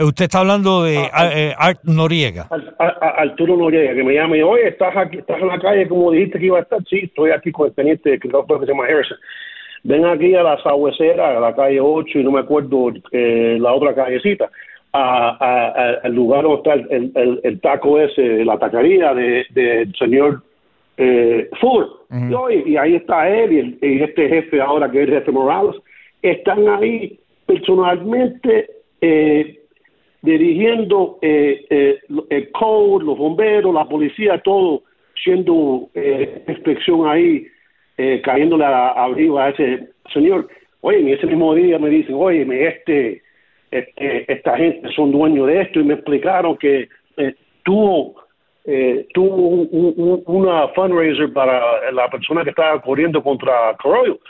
usted 0.00 0.24
está 0.24 0.38
hablando 0.40 0.82
de 0.82 0.96
eh, 0.96 1.54
Art 1.56 1.80
Noriega. 1.84 2.46
Arturo 2.78 3.56
Noriega, 3.56 3.94
que 3.94 4.04
me 4.04 4.12
llama 4.12 4.36
y 4.36 4.42
oye, 4.42 4.68
¿estás, 4.68 4.94
aquí, 4.94 5.18
estás 5.18 5.40
en 5.40 5.48
la 5.48 5.58
calle 5.58 5.88
como 5.88 6.10
dijiste 6.10 6.38
que 6.38 6.46
iba 6.46 6.58
a 6.58 6.62
estar. 6.62 6.78
Sí, 6.90 7.00
estoy 7.04 7.30
aquí 7.30 7.50
con 7.50 7.68
el 7.68 7.74
teniente 7.74 8.18
que 8.18 8.28
se 8.28 8.66
llama 8.66 8.84
Harrison. 8.84 9.16
Ven 9.84 10.04
aquí 10.04 10.34
a 10.34 10.42
la 10.42 10.62
Sabuesera, 10.62 11.38
a 11.38 11.40
la 11.40 11.54
calle 11.54 11.80
8 11.80 12.18
y 12.18 12.24
no 12.24 12.32
me 12.32 12.40
acuerdo 12.40 12.92
eh, 13.10 13.56
la 13.58 13.72
otra 13.72 13.94
callecita, 13.94 14.50
al 14.92 16.12
lugar 16.12 16.42
donde 16.42 16.56
está 16.56 16.74
el, 16.74 17.40
el, 17.42 17.60
taco 17.60 17.98
ese, 17.98 18.44
la 18.44 18.58
taquería 18.58 19.14
del 19.14 19.46
de, 19.50 19.90
señor 19.98 20.42
eh, 20.98 21.48
y, 22.66 22.76
ahí 22.76 22.96
está 22.96 23.28
él 23.28 23.78
y, 23.80 24.02
este 24.02 24.28
jefe 24.28 24.60
ahora 24.60 24.90
que 24.90 25.02
es 25.02 25.08
el 25.08 25.14
jefe 25.14 25.30
Morales, 25.30 25.76
están 26.22 26.68
ahí 26.68 27.18
personalmente 27.46 28.68
eh, 29.00 29.60
dirigiendo 30.22 31.18
eh, 31.22 31.64
eh, 31.70 31.98
el 32.30 32.50
code, 32.50 33.04
los 33.04 33.16
bomberos, 33.16 33.72
la 33.72 33.84
policía, 33.88 34.38
todo, 34.38 34.82
siendo 35.22 35.88
inspección 36.46 37.08
ahí, 37.08 37.46
cayéndole 38.22 38.64
a, 38.64 38.88
arriba 38.90 39.46
a 39.46 39.48
ese 39.50 39.88
señor. 40.12 40.48
Oye, 40.80 41.00
en 41.00 41.08
ese 41.08 41.26
mismo 41.26 41.54
día 41.54 41.78
me 41.78 41.90
dicen, 41.90 42.14
oye, 42.16 42.46
este, 42.68 43.22
este, 43.70 44.32
esta 44.32 44.56
gente 44.56 44.88
son 44.94 45.10
dueños 45.10 45.46
de 45.48 45.62
esto 45.62 45.80
y 45.80 45.84
me 45.84 45.94
explicaron 45.94 46.56
que 46.56 46.88
tuvo 47.64 48.14
eh, 48.70 49.08
tuvo 49.14 49.34
un, 49.34 50.22
una 50.26 50.68
fundraiser 50.68 51.32
para 51.32 51.90
la 51.90 52.06
persona 52.10 52.44
que 52.44 52.50
estaba 52.50 52.78
corriendo 52.82 53.22
contra 53.22 53.74
Carollo. 53.82 54.20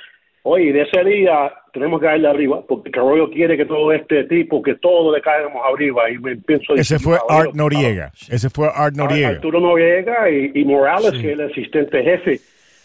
Oye, 0.44 0.72
de 0.72 0.82
ese 0.82 1.02
día 1.02 1.52
tenemos 1.72 1.98
que 1.98 2.06
darle 2.06 2.28
arriba, 2.28 2.62
porque 2.68 2.92
Carollo 2.92 3.28
quiere 3.30 3.56
que 3.56 3.66
todo 3.66 3.90
este 3.90 4.24
tipo, 4.24 4.62
que 4.62 4.76
todo 4.76 5.12
le 5.12 5.20
caigamos 5.20 5.60
arriba. 5.66 6.08
Y 6.08 6.18
me 6.18 6.36
pienso 6.36 6.74
Ese 6.74 7.00
fue 7.00 7.18
Art 7.28 7.52
Noriega. 7.52 8.12
Ese 8.30 8.48
fue 8.48 8.68
Art 8.72 8.94
Noriega. 8.94 9.30
Arturo 9.30 9.58
Noriega 9.58 10.30
y, 10.30 10.64
Morales, 10.64 11.10
que 11.20 11.32
es 11.32 11.38
el 11.38 11.40
asistente 11.40 12.00
jefe 12.04 12.38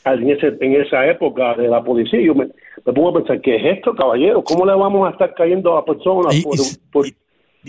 en, 0.06 0.30
ese, 0.32 0.58
en 0.60 0.82
esa 0.82 1.06
época 1.06 1.54
de 1.54 1.68
la 1.68 1.84
policía. 1.84 2.20
Yo 2.20 2.34
me, 2.34 2.48
pongo 2.84 3.10
a 3.10 3.14
pensar, 3.14 3.40
¿qué 3.42 3.58
es 3.58 3.78
esto, 3.78 3.94
caballero? 3.94 4.44
¿Cómo 4.44 4.66
le 4.66 4.74
vamos 4.74 5.08
a 5.08 5.12
estar 5.12 5.36
cayendo 5.36 5.78
a 5.78 5.86
personas 5.86 6.36
por, 6.92 7.06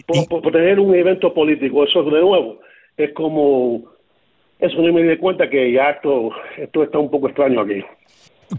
por, 0.07 0.43
por, 0.43 0.53
tener 0.53 0.81
un 0.81 0.95
evento 0.95 1.35
político? 1.35 1.85
Eso 1.85 2.01
es 2.01 2.07
de 2.07 2.21
nuevo 2.23 2.61
es 2.97 3.13
como, 3.15 3.83
eso 4.59 4.77
no 4.81 4.93
me 4.93 5.03
di 5.03 5.17
cuenta 5.19 5.49
que 5.49 5.73
ya 5.73 5.91
esto, 5.91 6.31
esto 6.57 6.83
está 6.83 6.99
un 6.99 7.11
poco 7.11 7.29
extraño 7.29 7.61
aquí. 7.61 7.83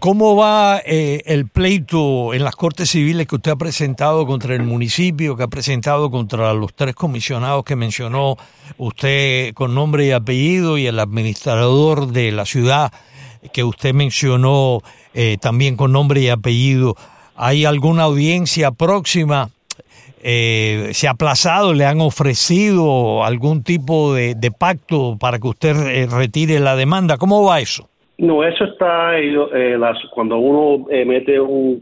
¿Cómo 0.00 0.36
va 0.36 0.82
eh, 0.84 1.22
el 1.26 1.48
pleito 1.48 2.34
en 2.34 2.44
las 2.44 2.56
Cortes 2.56 2.90
Civiles 2.90 3.26
que 3.26 3.36
usted 3.36 3.52
ha 3.52 3.56
presentado 3.56 4.26
contra 4.26 4.54
el 4.54 4.62
municipio, 4.62 5.36
que 5.36 5.44
ha 5.44 5.48
presentado 5.48 6.10
contra 6.10 6.52
los 6.54 6.74
tres 6.74 6.94
comisionados 6.94 7.64
que 7.64 7.76
mencionó 7.76 8.36
usted 8.78 9.54
con 9.54 9.74
nombre 9.74 10.06
y 10.06 10.10
apellido 10.10 10.76
y 10.76 10.86
el 10.86 10.98
administrador 10.98 12.08
de 12.08 12.32
la 12.32 12.44
ciudad 12.44 12.92
que 13.52 13.62
usted 13.62 13.94
mencionó 13.94 14.80
eh, 15.14 15.38
también 15.40 15.76
con 15.76 15.92
nombre 15.92 16.20
y 16.20 16.28
apellido? 16.28 16.96
¿Hay 17.36 17.64
alguna 17.64 18.02
audiencia 18.02 18.72
próxima 18.72 19.50
eh, 20.28 20.88
se 20.92 21.06
ha 21.06 21.12
aplazado, 21.12 21.72
le 21.72 21.84
han 21.84 22.00
ofrecido 22.00 23.22
algún 23.22 23.62
tipo 23.62 24.12
de, 24.12 24.34
pacto 24.58 25.16
para 25.20 25.38
que 25.38 25.46
usted 25.46 25.76
eh, 25.86 26.08
retire 26.10 26.58
la 26.58 26.74
demanda. 26.74 27.16
¿Cómo 27.16 27.44
va 27.44 27.60
eso? 27.60 27.88
No, 28.18 28.42
eso 28.42 28.64
está 28.64 29.16
eh, 29.16 29.78
las, 29.78 29.96
cuando 30.12 30.38
uno 30.38 30.90
eh, 30.90 31.04
mete 31.04 31.38
un, 31.38 31.80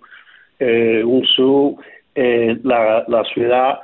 un 0.60 1.24
su, 1.34 1.78
la, 2.14 3.04
la 3.08 3.24
ciudad 3.32 3.78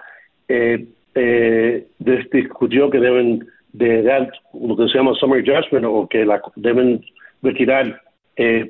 discutió 1.99 2.91
que 2.91 2.99
deben 2.99 3.47
de 3.73 4.03
dar 4.03 4.31
lo 4.53 4.77
que 4.77 4.89
se 4.89 4.99
llama 4.99 5.15
summary 5.15 5.43
judgment 5.43 5.87
o 5.87 6.07
que 6.07 6.27
la 6.27 6.39
deben 6.57 7.01
retirar 7.43 8.03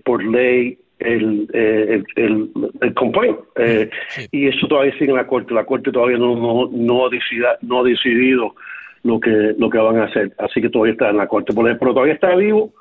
por 0.05 0.23
ley 0.23 0.79
el, 1.01 1.49
eh, 1.53 2.03
el, 2.17 2.51
el, 2.81 2.95
complaint. 2.95 3.39
Eh, 3.57 3.91
y 4.31 4.49
eso 4.49 4.67
todavía 4.69 4.93
sigue 4.93 5.11
en 5.11 5.17
la 5.17 5.27
corte. 5.27 5.55
La 5.55 5.65
corte 5.65 5.91
todavía 5.91 6.19
no, 6.19 6.37
no, 6.37 6.69
no, 6.73 7.07
ha, 7.07 7.11
decidido, 7.11 7.49
no 7.63 7.81
ha 7.81 7.83
decidido 7.85 8.55
lo 9.03 9.19
que, 9.21 9.55
lo 9.59 9.71
que 9.71 9.79
van 9.79 9.99
a 9.99 10.05
hacer. 10.05 10.33
Así 10.39 10.61
que 10.61 10.69
todavía 10.69 10.93
está 10.93 11.11
en 11.11 11.17
la 11.17 11.27
corte. 11.27 11.53
Pero 11.55 11.95
todavía 11.95 12.15
está 12.15 12.35
vivo 12.37 12.73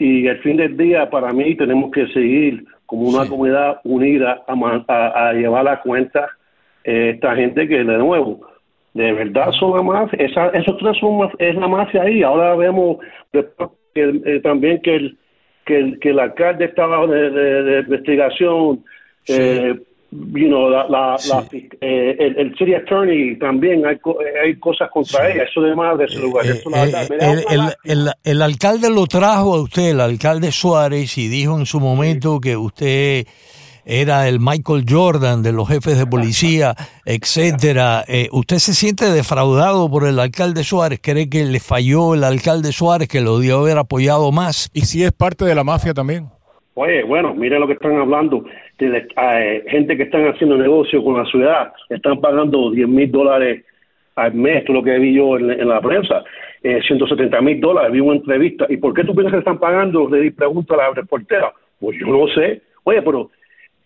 y 0.00 0.26
al 0.28 0.38
fin 0.38 0.56
del 0.56 0.78
día, 0.78 1.10
para 1.10 1.30
mí, 1.32 1.54
tenemos 1.56 1.90
que 1.90 2.06
seguir 2.08 2.64
como 2.86 3.02
una 3.02 3.28
comunidad 3.28 3.80
unida 3.84 4.42
a, 4.48 5.28
a, 5.28 5.32
llevar 5.34 5.68
a 5.68 5.82
cuenta 5.82 6.26
eh, 6.84 7.12
esta 7.14 7.36
gente 7.36 7.68
que, 7.68 7.84
de 7.84 7.98
nuevo, 7.98 8.40
de 8.94 9.12
verdad 9.12 9.52
son 9.52 9.76
la 9.76 9.82
mafia. 9.82 10.18
Esa, 10.18 10.48
esos 10.48 10.78
tres 10.78 10.96
son 10.98 11.28
es 11.38 11.54
la 11.54 11.68
mafia 11.68 12.02
ahí. 12.02 12.22
Ahora 12.22 12.56
vemos 12.56 12.96
que, 13.30 14.40
también 14.42 14.80
que 14.80 14.96
el 14.96 15.18
que 15.64 15.78
el, 15.78 15.98
que 16.00 16.10
el 16.10 16.18
alcalde 16.18 16.66
estaba 16.66 17.06
de, 17.06 17.30
de, 17.30 17.80
investigación, 17.80 18.84
eh, 19.26 19.74
you 20.10 20.48
know, 20.48 20.68
la, 20.68 20.86
la, 20.88 21.16
eh, 21.52 22.16
el, 22.18 22.38
el, 22.38 22.56
city 22.56 22.74
attorney 22.74 23.38
también 23.38 23.86
hay, 23.86 23.96
hay 24.42 24.56
cosas 24.58 24.90
contra 24.90 25.30
ella, 25.30 25.44
eso 25.44 25.60
de 25.60 25.74
más 25.74 25.98
de 25.98 26.04
ese 26.04 26.18
eh, 26.18 26.22
lugar. 26.22 26.46
Eso, 26.46 26.70
la 26.70 26.84
el, 26.84 27.74
el, 27.84 28.10
el, 28.24 28.42
alcalde 28.42 28.90
lo 28.90 29.06
trajo 29.06 29.54
a 29.54 29.62
usted, 29.62 29.90
el 29.90 30.00
alcalde 30.00 30.50
Suárez, 30.50 31.16
y 31.18 31.28
dijo 31.28 31.58
en 31.58 31.66
su 31.66 31.78
momento 31.78 32.40
que 32.40 32.56
usted 32.56 33.26
era 33.90 34.28
el 34.28 34.38
Michael 34.38 34.84
Jordan 34.88 35.42
de 35.42 35.52
los 35.52 35.68
jefes 35.68 35.98
de 35.98 36.06
policía, 36.06 36.74
etcétera. 37.04 38.04
Eh, 38.06 38.28
¿Usted 38.30 38.56
se 38.56 38.72
siente 38.72 39.06
defraudado 39.06 39.90
por 39.90 40.06
el 40.06 40.20
alcalde 40.20 40.62
Suárez? 40.62 41.00
¿Cree 41.02 41.28
que 41.28 41.44
le 41.44 41.58
falló 41.58 42.14
el 42.14 42.22
alcalde 42.22 42.70
Suárez, 42.70 43.08
que 43.08 43.20
lo 43.20 43.40
dio 43.40 43.58
haber 43.58 43.78
apoyado 43.78 44.30
más? 44.30 44.70
¿Y 44.72 44.82
si 44.82 45.02
es 45.02 45.10
parte 45.10 45.44
de 45.44 45.56
la 45.56 45.64
mafia 45.64 45.92
también? 45.92 46.26
Oye, 46.74 47.02
bueno, 47.02 47.34
mire 47.34 47.58
lo 47.58 47.66
que 47.66 47.72
están 47.72 47.96
hablando. 47.98 48.44
De, 48.78 49.08
eh, 49.16 49.64
gente 49.68 49.96
que 49.96 50.04
están 50.04 50.24
haciendo 50.28 50.56
negocio 50.56 51.02
con 51.02 51.18
la 51.18 51.24
ciudad, 51.24 51.72
están 51.88 52.20
pagando 52.20 52.70
10 52.70 52.88
mil 52.88 53.10
dólares 53.10 53.64
al 54.14 54.34
mes, 54.34 54.68
lo 54.68 54.82
que 54.82 54.98
vi 54.98 55.14
yo 55.14 55.36
en, 55.36 55.68
la 55.68 55.80
prensa, 55.80 56.22
eh, 56.62 56.80
170 56.86 57.40
mil 57.40 57.60
dólares, 57.60 57.90
vi 57.90 58.00
una 58.00 58.16
entrevista. 58.16 58.66
¿Y 58.68 58.76
por 58.76 58.94
qué 58.94 59.02
tú 59.02 59.14
piensas 59.14 59.32
que 59.32 59.38
están 59.40 59.58
pagando? 59.58 60.08
Le 60.08 60.20
di 60.20 60.30
pregunta 60.30 60.74
a 60.74 60.76
la 60.76 60.90
reportera. 60.94 61.52
Pues 61.80 61.98
yo 61.98 62.06
no 62.06 62.28
sé. 62.28 62.62
Oye, 62.84 63.02
pero 63.02 63.30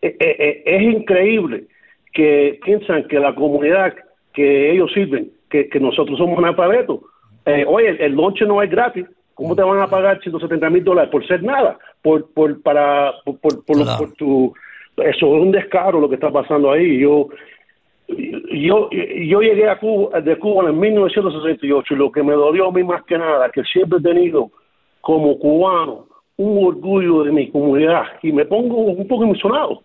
eh, 0.05 0.17
eh, 0.21 0.37
eh, 0.39 0.63
es 0.67 0.83
increíble 0.83 1.65
que 2.13 2.61
piensan 2.63 3.09
que 3.09 3.19
la 3.19 3.35
comunidad 3.35 3.95
que 4.35 4.73
ellos 4.73 4.93
sirven, 4.93 5.31
que, 5.49 5.69
nosotros 5.81 6.19
somos 6.19 6.39
analfabetos. 6.39 7.01
Eh, 7.47 7.65
oye, 7.67 7.89
el, 7.89 8.01
el 8.01 8.17
no 8.17 8.63
es 8.63 8.71
gratis. 8.71 9.07
¿Cómo 9.35 9.57
te 9.57 9.63
van 9.63 9.81
a 9.81 9.89
pagar 9.89 10.21
170 10.21 10.71
mil 10.71 10.85
dólares 10.85 11.11
por 11.11 11.27
ser 11.27 11.43
nada? 11.43 11.79
Por, 12.03 12.31
por, 12.33 12.61
para, 12.63 13.15
por, 13.25 13.39
por, 13.41 13.65
por, 13.65 14.13
tu, 14.13 14.53
eso 14.99 15.37
es 15.37 15.43
un 15.43 15.51
descaro 15.51 15.99
lo 15.99 16.09
que 16.09 16.17
está 16.17 16.31
pasando 16.31 16.71
ahí. 16.71 16.99
Yo, 16.99 17.29
yo, 18.09 18.91
yo 18.91 19.41
llegué 19.41 19.69
a 19.69 19.79
Cuba, 19.79 20.21
de 20.21 20.37
Cuba 20.37 20.69
en 20.69 20.79
1968 20.79 21.95
y 21.95 21.97
lo 21.97 22.13
que 22.13 22.23
me 22.23 22.35
dolió 22.35 22.69
a 22.69 22.73
mí 22.73 22.85
más 22.85 23.03
que 23.05 23.17
nada, 23.17 23.49
que 23.51 23.63
siempre 23.65 23.99
he 23.99 24.03
tenido 24.03 24.51
como 25.01 25.39
cubano 25.39 26.07
un 26.37 26.67
orgullo 26.67 27.25
de 27.25 27.33
mi 27.33 27.51
comunidad 27.51 28.05
y 28.23 28.33
me 28.33 28.45
pongo 28.45 28.77
un 28.77 29.09
poco 29.09 29.25
emocionado 29.25 29.83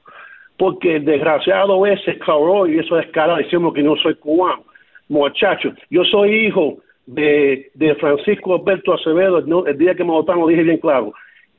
porque 0.59 0.97
el 0.97 1.05
desgraciado 1.05 1.85
ese 1.85 2.19
cabrón 2.19 2.71
y 2.71 2.79
eso 2.79 2.99
es 2.99 3.07
cara 3.11 3.37
diciendo 3.37 3.71
que 3.71 3.81
no 3.81 3.95
soy 3.95 4.13
cubano. 4.15 4.65
Muchachos, 5.07 5.73
yo 5.89 6.03
soy 6.03 6.47
hijo 6.47 6.79
de, 7.05 7.71
de 7.73 7.95
Francisco 7.95 8.55
Alberto 8.55 8.93
Acevedo, 8.93 9.39
el 9.65 9.77
día 9.77 9.95
que 9.95 10.03
me 10.03 10.11
votaron 10.11 10.41
lo 10.41 10.47
dije 10.47 10.63
bien 10.63 10.77
claro, 10.77 11.13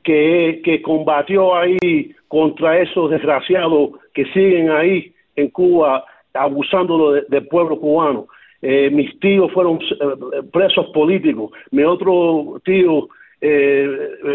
que, 0.04 0.60
que 0.62 0.82
combatió 0.82 1.56
ahí 1.56 2.14
contra 2.28 2.78
esos 2.78 3.10
desgraciados 3.10 3.92
que 4.12 4.26
siguen 4.26 4.70
ahí 4.70 5.14
en 5.34 5.48
Cuba 5.48 6.04
abusando 6.34 7.12
del 7.12 7.46
pueblo 7.48 7.80
cubano. 7.80 8.26
Eh, 8.60 8.90
mis 8.90 9.18
tíos 9.18 9.50
fueron 9.52 9.78
eh, 9.78 10.42
presos 10.52 10.88
políticos, 10.92 11.50
mi 11.70 11.84
otro 11.84 12.60
tío 12.66 13.08
eh, 13.40 13.88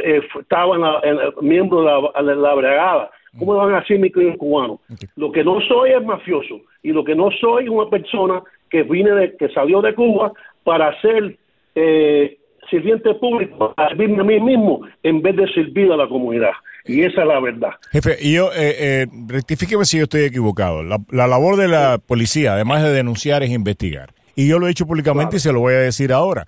eh 0.03 0.21
estaba 0.39 0.75
en 1.03 1.47
miembro 1.47 1.81
de 1.81 1.85
la, 1.85 2.33
de 2.33 2.35
la 2.35 2.55
brigada. 2.55 3.11
¿Cómo 3.37 3.55
van 3.55 3.73
a 3.73 3.79
decir 3.79 3.99
mi 3.99 4.11
cliente 4.11 4.37
cubano? 4.37 4.79
Lo 5.15 5.31
que 5.31 5.43
no 5.43 5.59
soy 5.61 5.91
es 5.91 6.03
mafioso 6.03 6.61
y 6.83 6.91
lo 6.91 7.03
que 7.03 7.15
no 7.15 7.29
soy 7.31 7.65
es 7.65 7.69
una 7.69 7.89
persona 7.89 8.41
que 8.69 8.83
vine 8.83 9.11
de, 9.11 9.35
que 9.37 9.49
salió 9.49 9.81
de 9.81 9.93
Cuba 9.93 10.31
para 10.63 10.99
ser 11.01 11.37
eh, 11.75 12.37
sirviente 12.69 13.13
público, 13.15 13.73
a 13.77 13.89
servirme 13.89 14.21
a 14.21 14.23
mí 14.23 14.39
mismo 14.39 14.81
en 15.03 15.21
vez 15.21 15.35
de 15.35 15.47
servir 15.53 15.91
a 15.91 15.97
la 15.97 16.07
comunidad. 16.07 16.51
Y 16.85 17.01
esa 17.01 17.21
es 17.21 17.27
la 17.27 17.39
verdad. 17.39 17.71
Jefe, 17.91 18.17
y 18.21 18.33
yo, 18.33 18.51
eh, 18.53 18.75
eh, 18.77 19.07
rectifíqueme 19.27 19.85
si 19.85 19.97
yo 19.97 20.03
estoy 20.03 20.21
equivocado. 20.21 20.83
La, 20.83 20.99
labor 21.27 21.57
de 21.57 21.67
la 21.67 21.97
policía, 21.97 22.53
además 22.53 22.83
de 22.83 22.91
denunciar, 22.91 23.43
es 23.43 23.49
investigar. 23.49 24.13
Y 24.35 24.47
yo 24.47 24.59
lo 24.59 24.67
he 24.67 24.71
hecho 24.71 24.85
públicamente 24.85 25.37
y 25.37 25.39
se 25.39 25.51
lo 25.51 25.61
voy 25.61 25.73
a 25.73 25.79
decir 25.79 26.11
ahora. 26.11 26.45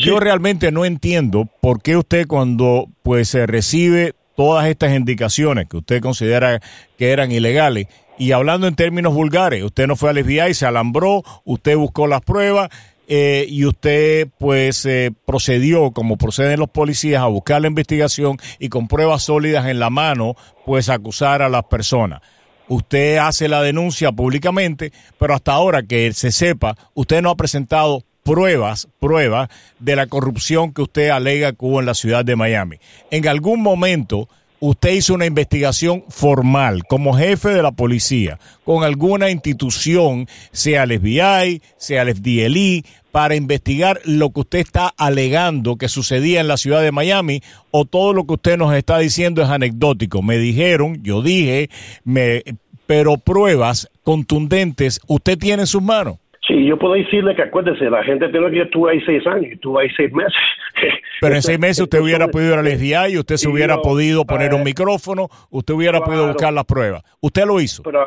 yo 0.00 0.18
realmente 0.18 0.72
no 0.72 0.84
entiendo 0.84 1.48
por 1.60 1.82
qué 1.82 1.96
usted 1.96 2.26
cuando 2.26 2.86
pues 3.02 3.28
se 3.28 3.46
recibe 3.46 4.14
todas 4.36 4.66
estas 4.66 4.94
indicaciones 4.94 5.68
que 5.68 5.78
usted 5.78 6.00
considera 6.00 6.60
que 6.98 7.10
eran 7.10 7.32
ilegales. 7.32 7.86
Y 8.18 8.32
hablando 8.32 8.66
en 8.66 8.74
términos 8.74 9.14
vulgares, 9.14 9.62
usted 9.64 9.86
no 9.86 9.96
fue 9.96 10.10
al 10.10 10.22
FBI, 10.22 10.54
se 10.54 10.66
alambró, 10.66 11.22
usted 11.44 11.76
buscó 11.76 12.06
las 12.06 12.20
pruebas 12.20 12.68
eh, 13.08 13.46
y 13.48 13.64
usted 13.64 14.28
pues 14.38 14.86
eh, 14.86 15.10
procedió, 15.26 15.90
como 15.90 16.16
proceden 16.16 16.60
los 16.60 16.70
policías, 16.70 17.22
a 17.22 17.26
buscar 17.26 17.60
la 17.60 17.68
investigación 17.68 18.38
y 18.58 18.68
con 18.68 18.88
pruebas 18.88 19.22
sólidas 19.22 19.66
en 19.66 19.80
la 19.80 19.90
mano, 19.90 20.36
pues 20.64 20.88
acusar 20.88 21.42
a 21.42 21.48
las 21.48 21.64
personas. 21.64 22.20
Usted 22.68 23.18
hace 23.18 23.48
la 23.48 23.60
denuncia 23.60 24.12
públicamente, 24.12 24.92
pero 25.18 25.34
hasta 25.34 25.52
ahora 25.52 25.82
que 25.82 26.12
se 26.12 26.32
sepa, 26.32 26.76
usted 26.94 27.20
no 27.20 27.30
ha 27.30 27.36
presentado 27.36 28.04
pruebas, 28.22 28.88
pruebas 29.00 29.48
de 29.78 29.96
la 29.96 30.06
corrupción 30.06 30.72
que 30.72 30.82
usted 30.82 31.10
alega 31.10 31.52
que 31.52 31.64
hubo 31.64 31.80
en 31.80 31.86
la 31.86 31.94
ciudad 31.94 32.24
de 32.24 32.36
Miami. 32.36 32.76
En 33.10 33.26
algún 33.28 33.62
momento 33.62 34.28
usted 34.60 34.90
hizo 34.90 35.14
una 35.14 35.26
investigación 35.26 36.04
formal 36.08 36.84
como 36.88 37.14
jefe 37.14 37.48
de 37.48 37.62
la 37.62 37.72
policía 37.72 38.38
con 38.64 38.84
alguna 38.84 39.28
institución, 39.30 40.28
sea 40.52 40.84
el 40.84 41.00
FBI, 41.00 41.60
sea 41.76 42.02
el 42.02 42.14
FDLE, 42.14 42.84
para 43.10 43.34
investigar 43.34 44.00
lo 44.04 44.30
que 44.30 44.40
usted 44.40 44.58
está 44.60 44.88
alegando 44.96 45.76
que 45.76 45.88
sucedía 45.88 46.40
en 46.40 46.48
la 46.48 46.56
ciudad 46.56 46.80
de 46.80 46.92
Miami 46.92 47.42
o 47.70 47.84
todo 47.84 48.14
lo 48.14 48.24
que 48.24 48.34
usted 48.34 48.56
nos 48.56 48.74
está 48.74 48.98
diciendo 48.98 49.42
es 49.42 49.48
anecdótico. 49.48 50.22
Me 50.22 50.38
dijeron, 50.38 51.02
yo 51.02 51.22
dije, 51.22 51.68
me, 52.04 52.42
pero 52.86 53.18
pruebas 53.18 53.88
contundentes 54.04 55.00
usted 55.08 55.38
tiene 55.38 55.62
en 55.62 55.66
sus 55.66 55.82
manos. 55.82 56.16
Sí, 56.52 56.66
yo 56.66 56.78
puedo 56.78 56.94
decirle 56.94 57.34
que 57.34 57.42
acuérdese, 57.42 57.88
la 57.88 58.04
gente 58.04 58.28
tiene 58.28 58.50
que 58.50 58.62
estuvo 58.62 58.86
ahí 58.86 59.00
seis 59.06 59.26
años, 59.26 59.52
estuvo 59.52 59.78
ahí 59.78 59.88
seis 59.96 60.12
meses. 60.12 60.34
Pero 61.20 61.34
en 61.34 61.42
seis 61.42 61.58
meses 61.58 61.80
usted 61.80 61.98
hubiera 61.98 62.28
podido 62.28 62.52
ir 62.52 62.58
al 62.58 62.66
FBI, 62.66 63.16
usted 63.16 63.36
se 63.36 63.48
hubiera 63.48 63.78
podido 63.78 64.26
poner 64.26 64.52
un 64.52 64.62
micrófono, 64.62 65.28
usted 65.48 65.72
hubiera 65.72 66.02
podido 66.02 66.26
buscar 66.26 66.52
las 66.52 66.66
pruebas. 66.66 67.04
Usted 67.20 67.46
lo 67.46 67.58
hizo. 67.58 67.82
Pero 67.82 68.06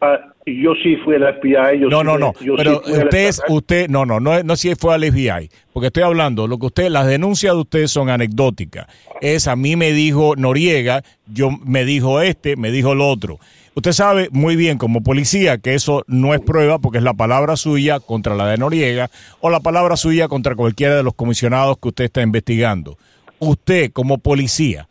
ah, 0.00 0.18
yo 0.46 0.74
sí 0.82 0.96
fui 1.04 1.16
al 1.16 1.34
FBI. 1.34 1.80
Yo 1.80 1.88
no, 1.90 2.02
no, 2.02 2.16
no. 2.16 2.32
pero 2.56 2.80
usted 2.80 3.28
es, 3.28 3.42
usted, 3.46 3.88
no, 3.88 4.06
no, 4.06 4.20
no, 4.20 4.42
no 4.42 4.56
si 4.56 4.74
fue 4.74 4.94
al 4.94 5.04
FBI. 5.04 5.50
Porque 5.74 5.88
estoy 5.88 6.04
hablando, 6.04 6.46
lo 6.46 6.58
que 6.58 6.66
usted, 6.66 6.88
las 6.88 7.06
denuncias 7.06 7.52
de 7.52 7.60
usted 7.60 7.86
son 7.88 8.08
anecdóticas. 8.08 8.86
Es 9.20 9.48
a 9.48 9.56
mí 9.56 9.76
me 9.76 9.92
dijo 9.92 10.34
Noriega, 10.34 11.02
yo 11.26 11.50
me 11.62 11.84
dijo 11.84 12.22
este, 12.22 12.56
me 12.56 12.70
dijo 12.70 12.94
el 12.94 13.02
otro. 13.02 13.38
Usted 13.76 13.92
sabe 13.92 14.28
muy 14.32 14.56
bien 14.56 14.78
como 14.78 15.02
policía 15.02 15.58
que 15.58 15.74
eso 15.74 16.02
no 16.06 16.32
es 16.32 16.40
prueba 16.40 16.78
porque 16.78 16.96
es 16.96 17.04
la 17.04 17.12
palabra 17.12 17.56
suya 17.56 18.00
contra 18.00 18.34
la 18.34 18.46
de 18.46 18.56
Noriega 18.56 19.10
o 19.40 19.50
la 19.50 19.60
palabra 19.60 19.98
suya 19.98 20.28
contra 20.28 20.56
cualquiera 20.56 20.96
de 20.96 21.02
los 21.02 21.12
comisionados 21.12 21.76
que 21.76 21.88
usted 21.88 22.04
está 22.04 22.22
investigando. 22.22 22.96
Usted 23.38 23.92
como 23.92 24.16
policía, 24.16 24.88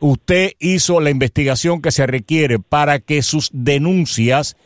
usted 0.00 0.54
hizo 0.58 0.98
la 0.98 1.10
investigación 1.10 1.80
que 1.80 1.92
se 1.92 2.08
requiere 2.08 2.58
para 2.58 2.98
que 2.98 3.22
sus 3.22 3.50
denuncias 3.52 4.56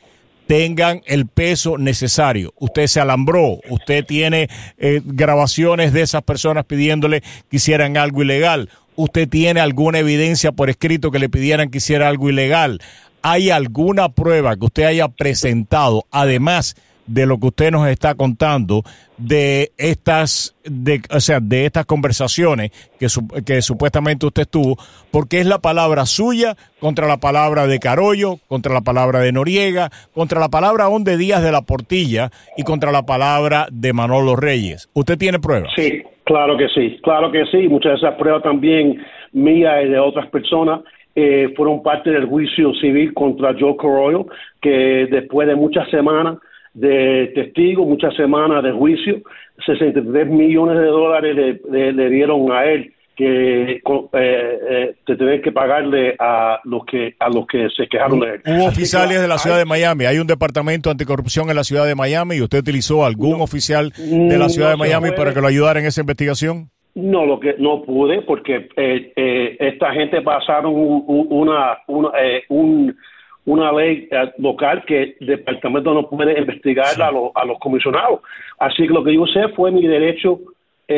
tengan 0.47 1.03
el 1.05 1.27
peso 1.27 1.77
necesario. 1.77 2.55
Usted 2.59 2.87
se 2.87 3.01
alambró, 3.01 3.59
usted 3.69 4.07
tiene 4.07 4.49
eh, 4.79 5.03
grabaciones 5.05 5.93
de 5.93 6.01
esas 6.01 6.23
personas 6.23 6.65
pidiéndole 6.65 7.21
que 7.51 7.57
hicieran 7.59 7.99
algo 7.99 8.23
ilegal, 8.23 8.71
usted 8.97 9.29
tiene 9.29 9.61
alguna 9.61 9.99
evidencia 9.99 10.53
por 10.53 10.71
escrito 10.71 11.11
que 11.11 11.19
le 11.19 11.29
pidieran 11.29 11.69
que 11.69 11.79
hiciera 11.79 12.09
algo 12.09 12.31
ilegal. 12.31 12.81
¿Hay 13.23 13.51
alguna 13.51 14.09
prueba 14.09 14.57
que 14.57 14.65
usted 14.65 14.85
haya 14.85 15.09
presentado, 15.09 16.05
además 16.11 16.75
de 17.07 17.27
lo 17.27 17.39
que 17.39 17.49
usted 17.49 17.71
nos 17.71 17.89
está 17.89 18.15
contando, 18.15 18.83
de 19.19 19.71
estas, 19.77 20.57
de, 20.65 21.03
o 21.11 21.21
sea, 21.21 21.39
de 21.41 21.67
estas 21.67 21.87
conversaciones 21.87 22.71
que, 22.99 23.07
que 23.45 23.63
supuestamente 23.63 24.27
usted 24.27 24.47
tuvo? 24.49 24.77
Porque 25.11 25.41
es 25.41 25.47
la 25.47 25.59
palabra 25.59 26.07
suya 26.07 26.57
contra 26.81 27.07
la 27.07 27.19
palabra 27.19 27.67
de 27.67 27.79
Carollo, 27.79 28.39
contra 28.49 28.73
la 28.73 28.81
palabra 28.81 29.21
de 29.21 29.33
Noriega, 29.33 29.91
contra 30.15 30.41
la 30.41 30.49
palabra 30.49 30.89
de 31.01 31.17
Díaz 31.17 31.43
de 31.43 31.53
la 31.53 31.63
Portilla 31.63 32.31
y 32.57 32.65
contra 32.65 32.91
la 32.93 33.03
palabra 33.03 33.67
de 33.71 33.93
Manolo 33.93 34.35
Reyes. 34.37 34.89
¿Usted 34.95 35.19
tiene 35.19 35.39
pruebas? 35.39 35.71
Sí, 35.77 36.03
claro 36.25 36.57
que 36.57 36.69
sí, 36.69 36.99
claro 37.03 37.31
que 37.31 37.45
sí. 37.53 37.69
Muchas 37.69 37.93
de 37.93 38.07
esas 38.07 38.19
pruebas 38.19 38.43
también 38.43 38.99
mías 39.33 39.85
y 39.85 39.89
de 39.89 39.99
otras 39.99 40.29
personas 40.29 40.81
eh, 41.15 41.53
fueron 41.57 41.83
parte 41.83 42.11
del 42.11 42.27
juicio 42.27 42.73
civil 42.75 43.13
contra 43.13 43.55
Joe 43.59 43.77
Corroyo, 43.77 44.27
que 44.61 45.07
después 45.11 45.47
de 45.47 45.55
muchas 45.55 45.89
semanas 45.91 46.39
de 46.75 47.33
testigos, 47.35 47.87
muchas 47.87 48.15
semanas 48.17 48.63
de 48.63 48.73
juicio, 48.73 49.21
63 49.67 50.29
millones 50.29 50.79
de 50.79 50.87
dólares 50.87 51.61
le, 51.71 52.11
dieron 52.11 52.51
a 52.51 52.65
él 52.65 52.93
que 53.15 53.73
eh, 53.73 53.83
eh, 54.15 54.95
te 55.05 55.41
que 55.43 55.53
pagarle 55.53 56.17
a 56.19 56.61
los 56.65 56.87
que 56.87 57.15
a 57.21 57.29
los 57.29 57.47
que 57.47 57.69
se 57.77 57.87
quejaron 57.87 58.21
de 58.21 58.35
él. 58.35 58.41
Hubo 58.47 58.67
oficiales 58.67 59.21
de 59.21 59.29
la 59.29 59.37
ciudad 59.37 59.59
de 59.59 59.67
Miami, 59.67 60.07
hay 60.07 60.19
un 60.19 60.27
departamento 60.27 60.91
anticorrupción 60.91 61.51
en 61.51 61.57
la 61.57 61.65
ciudad 61.65 61.85
de 61.85 61.95
Miami 61.95 62.37
y 62.37 62.43
usted 62.43 62.61
utilizó 62.61 63.05
algún 63.05 63.43
oficial 63.43 63.93
de 63.93 64.39
la 64.39 64.49
ciudad 64.49 64.71
de 64.71 64.77
Miami 64.77 65.11
para 65.11 65.35
que 65.35 65.43
lo 65.43 65.47
ayudara 65.47 65.79
en 65.79 65.87
esa 65.87 66.01
investigación. 66.01 66.71
No, 66.95 67.25
lo 67.25 67.41
que 67.41 67.55
no 67.59 67.83
pude 67.83 68.21
porque 68.23 68.69
eh, 68.77 69.13
eh, 69.17 69.57
esta 69.59 69.93
gente 69.93 70.21
pasaron 70.21 70.75
una 70.75 71.79
una, 71.87 72.11
eh, 72.21 72.45
un, 72.51 72.95
una 73.47 73.73
ley 73.73 74.09
local 74.37 74.85
que 74.85 75.17
el 75.19 75.27
departamento 75.27 75.95
no 75.95 76.07
puede 76.09 76.39
investigar 76.39 77.01
a, 77.01 77.09
a 77.09 77.45
los 77.47 77.59
comisionados. 77.61 78.21
Así 78.59 78.87
que 78.87 78.93
lo 78.93 79.03
que 79.03 79.15
yo 79.15 79.27
sé 79.27 79.49
fue 79.57 79.71
mi 79.71 79.87
derecho 79.87 80.39
mi, 80.89 80.97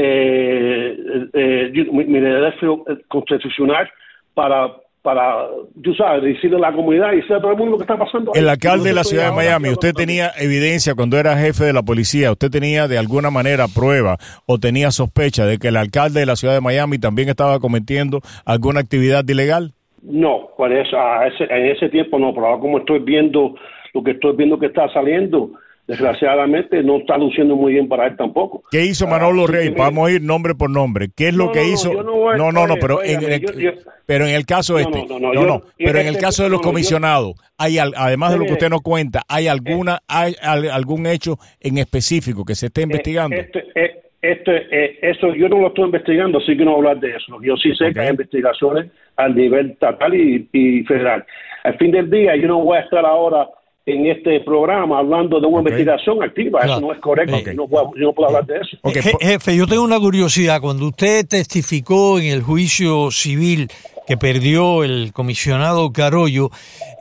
derecho 2.21 2.85
constitucional 3.07 3.89
para 4.35 4.73
para, 5.05 5.49
tú 5.83 5.95
sabes, 5.95 6.23
decirle 6.23 6.57
a 6.57 6.61
la 6.61 6.73
comunidad 6.73 7.13
y 7.13 7.17
decirle 7.17 7.37
a 7.37 7.41
todo 7.41 7.51
el 7.51 7.59
mundo 7.59 7.73
lo 7.73 7.77
que 7.77 7.83
está 7.83 7.99
pasando. 7.99 8.33
El 8.35 8.49
alcalde 8.49 8.89
de 8.89 8.95
la 8.95 9.05
ciudad 9.05 9.29
de 9.29 9.37
Miami, 9.37 9.69
usted 9.69 9.93
tenía 9.93 10.31
evidencia 10.39 10.95
cuando 10.95 11.19
era 11.19 11.37
jefe 11.37 11.65
de 11.65 11.75
la 11.75 11.83
policía, 11.83 12.33
usted 12.33 12.51
tenía 12.51 12.89
de 12.89 12.97
alguna 12.97 13.31
manera 13.31 13.67
prueba 13.69 14.17
o 14.47 14.59
tenía 14.59 14.91
sospecha 14.91 15.45
de 15.45 15.59
que 15.59 15.69
el 15.69 15.77
alcalde 15.77 16.21
de 16.21 16.27
la 16.27 16.37
ciudad 16.37 16.55
de 16.55 16.63
Miami 16.63 16.99
también 16.99 17.29
estaba 17.29 17.61
cometiendo 17.61 18.23
alguna 18.47 18.81
actividad 18.81 19.29
ilegal. 19.29 19.73
No, 20.01 20.49
por 20.57 20.73
eso, 20.73 20.97
en 21.39 21.67
ese 21.67 21.91
tiempo 21.91 22.19
no, 22.19 22.33
pero 22.33 22.47
ahora 22.47 22.61
como 22.63 22.79
estoy 22.79 23.01
viendo 23.01 23.57
lo 23.93 24.03
que 24.03 24.13
estoy 24.13 24.35
viendo 24.37 24.59
que 24.59 24.67
está 24.67 24.91
saliendo, 24.91 25.51
desgraciadamente 25.87 26.83
no 26.83 26.99
está 26.99 27.19
luciendo 27.19 27.57
muy 27.57 27.75
bien 27.75 27.89
para 27.89 28.07
él 28.07 28.17
tampoco. 28.17 28.63
¿Qué 28.71 28.85
hizo 28.85 29.07
Manolo 29.07 29.45
ah, 29.45 29.51
Rey? 29.51 29.69
Vamos 29.71 30.09
a 30.09 30.13
ir 30.13 30.23
nombre 30.23 30.55
por 30.55 30.71
nombre. 30.71 31.09
¿Qué 31.15 31.29
es 31.29 31.35
lo 31.35 31.53
que 31.53 31.67
hizo? 31.69 31.93
No, 31.93 32.53
no, 32.53 32.67
no, 32.67 32.75
pero, 32.81 33.03
en 33.03 33.23
el, 33.23 33.79
pero 34.07 34.27
en 34.27 34.35
el 34.35 34.47
caso 34.47 34.79
este, 34.79 35.07
no, 35.07 35.19
no, 35.19 35.63
pero 35.77 35.99
en 35.99 36.07
el 36.07 36.19
caso 36.19 36.43
de 36.43 36.49
los 36.49 36.61
comisionados, 36.61 37.35
hay 37.59 37.79
además 37.79 38.33
de 38.33 38.39
lo 38.39 38.47
que 38.47 38.53
usted 38.53 38.71
nos 38.71 38.83
cuenta, 38.83 39.23
¿hay 39.29 39.49
alguna, 39.49 40.01
hay 40.09 40.35
algún 40.43 41.07
hecho 41.07 41.39
en 41.61 41.79
específico 41.79 42.45
que 42.45 42.55
se 42.55 42.67
esté 42.67 42.81
eh, 42.81 42.85
investigando? 42.85 43.37
Este, 43.37 43.65
eh, 43.75 44.01
este, 44.23 44.57
eh, 44.71 44.99
eso 45.03 45.35
yo 45.35 45.51
no 45.51 45.59
lo 45.61 45.69
estoy 45.69 45.85
investigando, 45.85 46.39
así 46.39 46.57
que 46.57 46.65
no 46.65 46.77
voy 46.77 46.87
a 46.87 46.91
hablar 46.91 47.01
de 47.01 47.17
eso. 47.17 47.43
Yo 47.43 47.57
sí 47.57 47.75
sé 47.75 47.93
que 47.93 48.01
hay 48.01 48.09
investigaciones 48.09 48.91
al 49.17 49.35
nivel 49.35 49.73
estatal 49.73 50.15
y, 50.15 50.49
y 50.51 50.83
federal. 50.85 51.25
Al 51.63 51.77
fin 51.77 51.91
del 51.91 52.11
día, 52.11 52.35
yo 52.37 52.49
no 52.49 52.61
voy 52.61 52.79
a 52.79 52.81
estar 52.81 53.05
ahora 53.05 53.47
en 53.87 54.07
este 54.07 54.41
programa 54.41 54.99
hablando 54.99 55.41
de 55.41 55.47
una 55.47 55.59
investigación 55.59 56.23
activa. 56.23 56.61
Eso 56.61 56.81
no 56.81 56.93
es 56.93 56.99
correcto. 57.01 57.37
No 57.55 57.69
puedo, 57.69 57.91
yo 57.97 58.07
no 58.07 58.13
puedo 58.13 58.29
hablar 58.29 58.47
de 58.47 58.61
eso. 58.61 58.79
Jefe, 59.21 59.57
yo 59.57 59.67
tengo 59.67 59.83
una 59.83 59.99
curiosidad. 59.99 60.61
Cuando 60.61 60.89
usted 60.89 61.27
testificó 61.27 62.19
en 62.19 62.27
el 62.27 62.43
juicio 62.43 63.11
civil 63.11 63.69
que 64.07 64.17
perdió 64.17 64.85
el 64.85 65.13
comisionado 65.13 65.93
Carollo, 65.93 66.51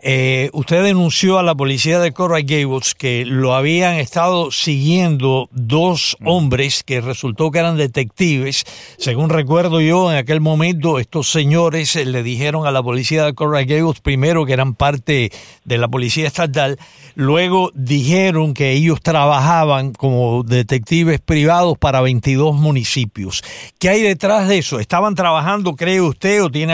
eh, 0.01 0.49
usted 0.53 0.83
denunció 0.83 1.37
a 1.39 1.43
la 1.43 1.55
policía 1.55 1.99
de 1.99 2.11
Coral 2.11 2.43
Gables 2.43 2.93
que 2.95 3.25
lo 3.25 3.55
habían 3.55 3.95
estado 3.95 4.51
siguiendo 4.51 5.49
dos 5.51 6.17
mm. 6.19 6.27
hombres 6.27 6.83
que 6.83 7.01
resultó 7.01 7.51
que 7.51 7.59
eran 7.59 7.77
detectives. 7.77 8.63
Según 8.97 9.29
recuerdo 9.29 9.81
yo, 9.81 10.11
en 10.11 10.17
aquel 10.17 10.41
momento 10.41 10.99
estos 10.99 11.29
señores 11.29 11.95
le 11.95 12.23
dijeron 12.23 12.65
a 12.65 12.71
la 12.71 12.83
policía 12.83 13.25
de 13.25 13.33
Coral 13.33 13.65
Gables 13.65 13.99
primero 13.99 14.45
que 14.45 14.53
eran 14.53 14.75
parte 14.75 15.31
de 15.65 15.77
la 15.77 15.87
policía 15.87 16.27
estatal, 16.27 16.77
luego 17.15 17.71
dijeron 17.73 18.53
que 18.53 18.71
ellos 18.71 19.01
trabajaban 19.01 19.93
como 19.93 20.43
detectives 20.43 21.19
privados 21.21 21.77
para 21.77 22.01
22 22.01 22.55
municipios. 22.55 23.43
¿Qué 23.79 23.89
hay 23.89 24.01
detrás 24.01 24.47
de 24.47 24.57
eso? 24.57 24.79
¿Estaban 24.79 25.15
trabajando, 25.15 25.75
cree 25.75 26.01
usted, 26.01 26.43
o 26.43 26.49
tiene 26.49 26.73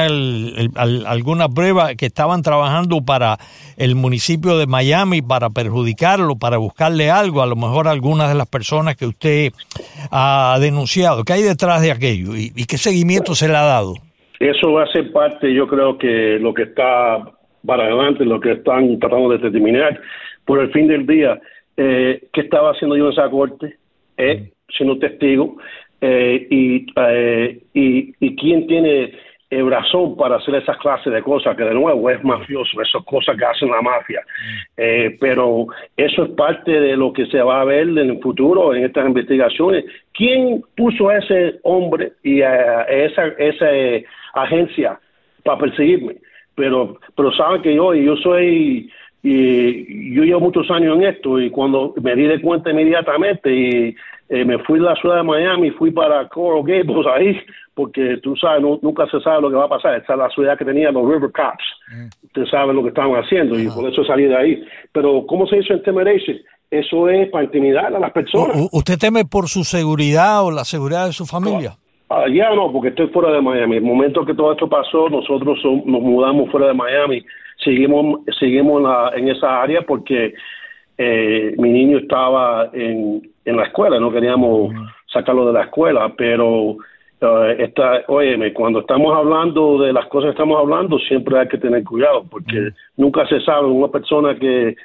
alguna 0.76 1.50
prueba 1.50 1.96
que 1.96 2.06
estaban 2.06 2.42
trabajando 2.42 3.02
para 3.02 3.38
el 3.78 3.96
municipio 3.96 4.58
de 4.58 4.68
Miami 4.68 5.22
para 5.22 5.50
perjudicarlo, 5.50 6.36
para 6.36 6.58
buscarle 6.58 7.10
algo, 7.10 7.42
a 7.42 7.48
lo 7.48 7.56
mejor 7.56 7.88
algunas 7.88 8.30
de 8.30 8.36
las 8.36 8.48
personas 8.48 8.96
que 8.96 9.06
usted 9.06 9.52
ha 10.12 10.58
denunciado. 10.60 11.24
¿Qué 11.24 11.34
hay 11.34 11.44
detrás 11.44 11.82
de 11.82 11.92
aquello 11.92 12.36
y, 12.36 12.52
qué 12.66 12.78
seguimiento 12.78 13.36
se 13.36 13.48
le 13.48 13.56
ha 13.56 13.64
dado? 13.64 13.96
Eso 14.40 14.72
va 14.72 14.84
a 14.84 14.88
ser 14.88 15.12
parte, 15.12 15.54
yo 15.54 15.68
creo 15.68 15.98
que 15.98 16.38
lo 16.40 16.54
que 16.54 16.64
está 16.64 17.26
para 17.66 17.84
adelante, 17.84 18.24
lo 18.24 18.40
que 18.40 18.54
están 18.54 18.98
tratando 19.00 19.30
de 19.30 19.38
determinar 19.38 20.00
por 20.50 20.60
el 20.60 20.72
fin 20.72 20.88
del 20.88 21.06
día. 21.06 21.40
Eh, 21.78 22.24
¿Qué 22.34 22.42
estaba 22.42 22.72
haciendo 22.72 22.98
yo 22.98 23.06
en 23.06 23.12
esa 23.12 23.30
corte? 23.30 23.76
Eh, 24.18 24.50
siendo 24.76 24.98
testigo. 24.98 25.58
Eh, 26.02 26.48
y, 26.50 26.88
eh, 26.96 27.60
y, 27.76 28.16
y 28.20 28.36
quién 28.36 28.66
tiene 28.66 29.14
el 29.52 29.70
razón 29.70 30.18
para 30.18 30.38
hacer 30.38 30.56
esas 30.56 30.76
clases 30.78 31.14
de 31.14 31.22
cosas, 31.22 31.56
que 31.56 31.64
de 31.64 31.76
nuevo 31.76 32.10
es 32.10 32.24
mafioso, 32.24 32.82
esas 32.82 33.06
cosas 33.06 33.38
que 33.38 33.46
hacen 33.46 33.70
la 33.70 33.84
mafia. 33.84 34.22
Eh, 34.76 35.18
pero 35.20 35.68
eso 35.96 36.24
es 36.24 36.32
parte 36.32 36.72
de 36.72 36.98
lo 36.98 37.14
que 37.14 37.28
se 37.28 37.44
va 37.44 37.62
a 37.62 37.66
ver 37.66 37.88
en 37.88 38.00
el 38.00 38.20
futuro 38.20 38.74
en 38.74 38.86
estas 38.86 39.06
investigaciones. 39.06 39.86
¿Quién 40.14 40.64
puso 40.76 41.10
a 41.10 41.20
ese 41.20 41.60
hombre 41.62 42.14
y 42.24 42.42
a 42.42 42.86
esa, 42.86 43.28
esa 43.38 43.68
agencia 44.34 45.00
para 45.44 45.60
perseguirme? 45.60 46.16
Pero, 46.56 46.98
pero 47.16 47.32
saben 47.34 47.62
que 47.62 47.76
yo, 47.76 47.94
yo 47.94 48.18
soy 48.18 48.90
y 49.22 50.14
yo 50.14 50.24
llevo 50.24 50.40
muchos 50.40 50.70
años 50.72 50.98
en 50.98 51.04
esto 51.04 51.40
y 51.40 51.50
cuando 51.50 51.94
me 52.02 52.16
di 52.16 52.24
de 52.24 52.42
cuenta 52.42 52.72
inmediatamente 52.72 53.54
y 53.54 53.96
eh, 54.30 54.46
me 54.46 54.60
fui 54.60 54.80
de 54.80 54.86
la 54.86 54.96
ciudad 54.96 55.18
de 55.18 55.24
Miami, 55.24 55.72
fui 55.72 55.92
para 55.92 56.28
Coral 56.30 56.64
Gables 56.64 57.08
ahí, 57.08 57.42
porque 57.74 58.18
tú 58.22 58.36
sabes, 58.36 58.62
nunca 58.82 59.08
se 59.08 59.20
sabe 59.22 59.42
lo 59.42 59.50
que 59.50 59.56
va 59.56 59.66
a 59.66 59.70
pasar. 59.70 59.96
Esta 59.96 60.14
es 60.14 60.20
la 60.20 60.30
ciudad 60.30 60.58
que 60.58 60.66
tenía 60.66 60.92
los 60.92 61.04
River 61.04 61.32
Cops. 61.32 61.64
Mm. 61.92 62.08
Usted 62.26 62.46
sabe 62.46 62.74
lo 62.74 62.84
que 62.84 62.90
estaban 62.90 63.12
haciendo 63.14 63.60
y 63.60 63.68
por 63.68 63.90
eso 63.90 64.04
salí 64.04 64.26
de 64.26 64.36
ahí. 64.36 64.64
Pero, 64.92 65.26
¿cómo 65.28 65.48
se 65.48 65.58
hizo 65.58 65.74
intimidation? 65.74 66.38
Eso 66.70 67.10
es 67.10 67.30
para 67.30 67.46
intimidar 67.46 67.88
a 67.88 68.00
las 68.00 68.12
personas. 68.12 68.70
¿Usted 68.72 69.00
teme 69.00 69.26
por 69.26 69.48
su 69.48 69.64
seguridad 69.64 70.46
o 70.46 70.52
la 70.52 70.64
seguridad 70.64 71.08
de 71.08 71.14
su 71.14 71.26
familia? 71.26 71.76
Ah, 72.10 72.26
ya 72.32 72.54
no, 72.54 72.72
porque 72.72 72.90
estoy 72.90 73.08
fuera 73.08 73.32
de 73.32 73.42
Miami. 73.42 73.78
El 73.78 73.84
momento 73.84 74.26
que 74.26 74.34
todo 74.36 74.52
esto 74.52 74.70
pasó, 74.70 75.10
nosotros 75.10 75.58
nos 75.64 76.02
mudamos 76.02 76.52
fuera 76.52 76.68
de 76.68 76.74
Miami. 76.74 77.26
Seguimos, 77.64 78.22
seguimos 78.40 78.82
en, 79.14 79.24
en 79.24 79.36
esa 79.36 79.62
área 79.62 79.82
porque 79.82 80.34
eh, 80.98 81.56
mi 81.58 81.72
niño 81.72 82.00
estaba 82.00 82.70
en, 82.74 83.22
en 83.46 83.58
la 83.58 83.64
escuela, 83.64 84.00
no 84.00 84.12
queríamos 84.12 84.74
sacarlo 85.12 85.46
de 85.48 85.54
la 85.54 85.64
escuela, 85.64 86.14
pero 86.18 86.72
uh, 86.72 87.44
está, 87.58 88.04
óyeme, 88.08 88.54
cuando 88.54 88.82
estamos 88.82 89.16
hablando 89.16 89.80
de 89.80 89.94
las 89.94 90.06
cosas 90.08 90.28
que 90.28 90.32
estamos 90.32 90.60
hablando, 90.60 91.00
siempre 91.00 91.40
hay 91.40 91.48
que 91.48 91.58
tener 91.58 91.84
cuidado, 91.84 92.26
porque 92.30 92.70
nunca 92.98 93.26
se 93.28 93.40
sabe 93.42 93.68
una 93.68 93.88
persona 93.88 94.36
que 94.38 94.76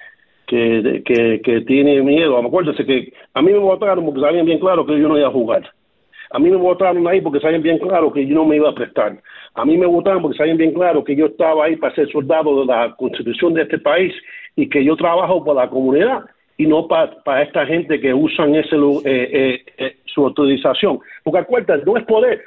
que, 0.47 1.03
que, 1.05 1.41
que 1.43 1.61
tiene 1.63 2.03
miedo. 2.03 2.39
Acuérdese 2.39 2.85
que 2.85 3.13
a 3.33 3.43
mí 3.43 3.53
me 3.53 3.59
votaron 3.59 4.05
porque 4.05 4.21
sabían 4.21 4.47
bien 4.47 4.59
claro 4.59 4.85
que 4.85 4.99
yo 4.99 5.09
no 5.09 5.19
iba 5.19 5.29
a 5.29 5.33
jugar. 5.33 5.63
A 6.35 6.41
mí 6.41 6.51
me 6.51 6.57
votaron 6.57 7.07
ahí 7.07 7.21
porque 7.21 7.39
sabían 7.39 7.63
bien 7.63 7.79
claro 7.79 8.13
que 8.13 8.27
yo 8.27 8.35
no 8.35 8.45
me 8.45 8.57
iba 8.57 8.69
a 8.69 8.75
prestar. 8.75 9.17
A 9.55 9.65
mí 9.65 9.79
me 9.79 9.87
votaron 9.87 10.21
porque 10.21 10.37
sabían 10.37 10.57
bien 10.57 10.73
claro 10.73 11.05
que 11.05 11.15
yo 11.15 11.27
estaba 11.27 11.65
ahí 11.65 11.77
para 11.77 11.95
ser 11.95 12.11
soldado 12.11 12.59
de 12.59 12.67
la 12.67 12.93
constitución 12.97 13.55
de 13.55 13.63
este 13.63 13.79
país 13.79 14.13
y 14.57 14.69
que 14.69 14.85
yo 14.85 14.97
trabajo 14.97 15.45
por 15.45 15.55
la 15.55 15.71
comunidad 15.71 16.25
y 16.57 16.67
no 16.67 16.89
para 16.89 17.41
esta 17.41 17.65
gente 17.67 18.01
que 18.01 18.13
usan 18.13 18.57
ese, 18.57 18.75
eh, 18.75 19.01
eh, 19.05 19.65
eh, 19.79 19.97
su 20.07 20.27
autorización. 20.27 20.99
Porque 21.23 21.39
acuérdate, 21.39 21.85
no 21.87 21.97
es 21.97 22.05
poder. 22.05 22.43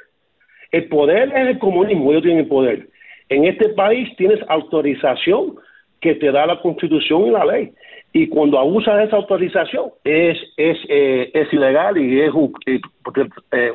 El 0.70 0.86
poder 0.88 1.32
es 1.34 1.48
el 1.48 1.58
comunismo, 1.58 2.10
ellos 2.10 2.24
tienen 2.24 2.46
poder. 2.46 2.90
En 3.30 3.46
este 3.46 3.70
país 3.70 4.14
tienes 4.18 4.40
autorización 4.48 5.54
que 6.02 6.14
te 6.16 6.30
da 6.30 6.44
la 6.44 6.60
constitución 6.60 7.28
y 7.28 7.30
la 7.30 7.46
ley. 7.46 7.72
Y 8.20 8.26
cuando 8.26 8.58
abusas 8.58 8.96
de 8.96 9.04
esa 9.04 9.16
autorización 9.16 9.90
es, 10.02 10.36
es, 10.56 10.76
es 10.88 11.52
ilegal 11.52 11.96
y 11.98 12.20
es 12.20 12.32
un, 12.34 12.52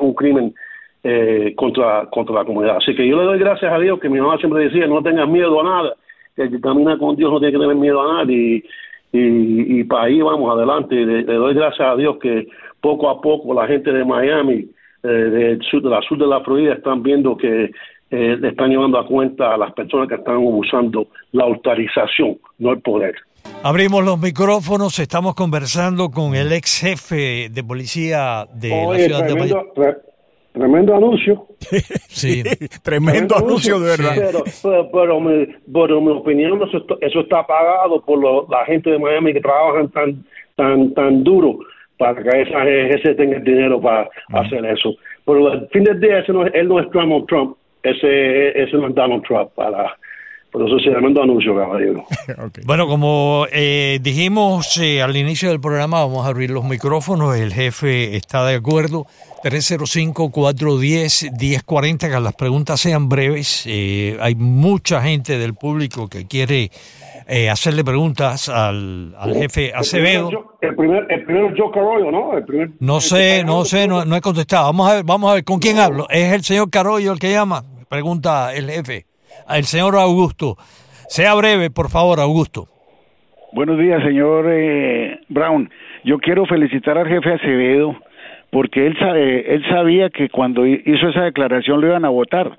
un 0.00 0.14
crimen 0.14 0.54
contra, 1.56 2.06
contra 2.10 2.34
la 2.34 2.44
comunidad. 2.44 2.76
Así 2.76 2.94
que 2.94 3.08
yo 3.08 3.16
le 3.16 3.24
doy 3.24 3.38
gracias 3.38 3.72
a 3.72 3.78
Dios 3.78 3.98
que 4.00 4.10
mi 4.10 4.20
mamá 4.20 4.36
siempre 4.36 4.64
decía, 4.64 4.86
no 4.86 5.02
tengas 5.02 5.28
miedo 5.28 5.58
a 5.60 5.64
nada, 5.64 5.94
el 6.36 6.50
que 6.50 6.60
camina 6.60 6.98
con 6.98 7.16
Dios 7.16 7.30
no 7.32 7.38
tiene 7.38 7.52
que 7.52 7.58
tener 7.58 7.76
miedo 7.76 8.02
a 8.02 8.18
nadie 8.18 8.62
y, 9.12 9.80
y 9.80 9.84
para 9.84 10.04
ahí 10.04 10.20
vamos 10.20 10.54
adelante. 10.54 10.94
Le, 10.94 11.22
doy 11.22 11.54
gracias 11.54 11.88
a 11.88 11.96
Dios 11.96 12.18
que 12.18 12.46
poco 12.82 13.08
a 13.08 13.22
poco 13.22 13.54
la 13.54 13.66
gente 13.66 13.92
de 13.92 14.04
Miami, 14.04 14.66
eh, 15.04 15.08
del 15.08 15.62
sur, 15.62 15.80
de 15.80 15.88
la 15.88 16.02
sur 16.02 16.18
de 16.18 16.26
la 16.26 16.40
Florida, 16.40 16.74
están 16.74 17.02
viendo 17.02 17.34
que 17.34 17.70
eh, 18.10 18.36
le 18.38 18.48
están 18.48 18.68
llevando 18.68 18.98
a 18.98 19.06
cuenta 19.06 19.54
a 19.54 19.56
las 19.56 19.72
personas 19.72 20.08
que 20.08 20.16
están 20.16 20.36
usando 20.38 21.06
la 21.32 21.44
autorización, 21.44 22.36
no 22.58 22.72
el 22.72 22.82
poder. 22.82 23.14
Abrimos 23.62 24.04
los 24.04 24.18
micrófonos, 24.20 24.98
estamos 24.98 25.34
conversando 25.34 26.10
con 26.10 26.34
el 26.34 26.52
ex 26.52 26.80
jefe 26.80 27.48
de 27.50 27.64
policía 27.64 28.46
de 28.52 28.68
la 28.68 28.98
ciudad 28.98 29.26
de 29.26 29.34
Miami. 29.34 29.54
Tremendo 30.54 30.94
anuncio. 30.94 31.46
sí, 32.08 32.44
tremendo, 32.82 33.36
anuncio, 33.36 33.80
de 33.80 33.90
verdad. 33.96 34.12
Pero, 34.62 34.90
pero, 34.92 35.20
mi, 35.20 35.46
mi, 35.66 36.10
opinión, 36.12 36.60
eso, 37.00 37.20
está 37.20 37.44
pagado 37.44 38.00
por 38.02 38.48
la 38.48 38.64
gente 38.64 38.90
de 38.90 38.98
Miami 39.00 39.32
que 39.32 39.40
trabajan 39.40 39.90
tan 39.90 40.24
tan 40.54 40.94
tan 40.94 41.24
duro 41.24 41.58
para 41.98 42.22
que 42.22 42.42
esa 42.42 42.68
ese 42.68 43.14
tenga 43.16 43.38
el 43.38 43.44
dinero 43.44 43.80
para 43.80 44.08
hacer 44.32 44.64
eso. 44.66 44.94
Pero 45.26 45.50
al 45.50 45.68
fin 45.70 45.82
del 45.82 45.98
día, 45.98 46.20
ese 46.20 46.32
no, 46.32 46.46
él 46.46 46.68
no 46.68 46.78
es 46.78 46.88
Donald 46.92 47.26
Trump, 47.26 47.56
ese, 47.82 48.62
ese 48.62 48.76
no 48.76 48.86
es 48.86 48.94
Donald 48.94 49.24
Trump. 49.24 49.50
Para, 49.56 49.96
por 50.54 50.66
eso 50.68 50.78
se 50.78 50.90
anuncio, 50.94 51.56
caballero. 51.56 52.04
Bueno, 52.64 52.86
como 52.86 53.44
eh, 53.50 53.98
dijimos 54.00 54.76
eh, 54.76 55.02
al 55.02 55.16
inicio 55.16 55.48
del 55.48 55.60
programa, 55.60 55.98
vamos 55.98 56.24
a 56.24 56.28
abrir 56.28 56.50
los 56.50 56.64
micrófonos. 56.64 57.36
El 57.36 57.52
jefe 57.52 58.14
está 58.14 58.46
de 58.46 58.54
acuerdo 58.54 59.06
305-410-1040, 59.42 61.98
que 61.98 62.20
las 62.20 62.34
preguntas 62.34 62.78
sean 62.78 63.08
breves. 63.08 63.64
Eh, 63.66 64.16
hay 64.20 64.36
mucha 64.36 65.02
gente 65.02 65.38
del 65.38 65.54
público 65.54 66.08
que 66.08 66.28
quiere 66.28 66.70
eh, 67.26 67.50
hacerle 67.50 67.82
preguntas 67.82 68.48
al, 68.48 69.16
jefe 69.32 69.72
Acevedo. 69.74 70.56
El 70.60 70.76
primero, 70.76 71.08
el 71.08 71.24
primero 71.24 71.52
Joe 71.56 71.72
Carollo, 71.72 72.12
¿no? 72.12 72.30
no 72.78 73.00
sé, 73.00 73.42
no 73.42 73.64
sé, 73.64 73.88
no, 73.88 74.04
no, 74.04 74.14
he 74.14 74.20
contestado. 74.20 74.66
Vamos 74.66 74.88
a 74.88 74.94
ver, 74.94 75.02
vamos 75.02 75.32
a 75.32 75.34
ver 75.34 75.42
con 75.42 75.58
quién 75.58 75.80
hablo. 75.80 76.06
¿Es 76.10 76.32
el 76.32 76.44
señor 76.44 76.70
Carollo 76.70 77.12
el 77.12 77.18
que 77.18 77.32
llama? 77.32 77.64
Pregunta 77.88 78.54
el 78.54 78.70
jefe. 78.70 79.06
El 79.50 79.64
señor 79.64 79.96
Augusto. 79.96 80.56
Sea 81.08 81.34
breve, 81.34 81.70
por 81.70 81.90
favor, 81.90 82.20
Augusto. 82.20 82.66
Buenos 83.52 83.78
días, 83.78 84.02
señor 84.02 84.46
eh, 84.48 85.20
Brown. 85.28 85.70
Yo 86.04 86.18
quiero 86.18 86.44
felicitar 86.46 86.98
al 86.98 87.06
jefe 87.06 87.34
Acevedo 87.34 87.96
porque 88.50 88.86
él, 88.86 88.96
sabe, 88.98 89.54
él 89.54 89.64
sabía 89.68 90.10
que 90.10 90.28
cuando 90.28 90.66
hizo 90.66 91.08
esa 91.08 91.24
declaración 91.24 91.80
lo 91.80 91.88
iban 91.88 92.04
a 92.04 92.08
votar. 92.08 92.58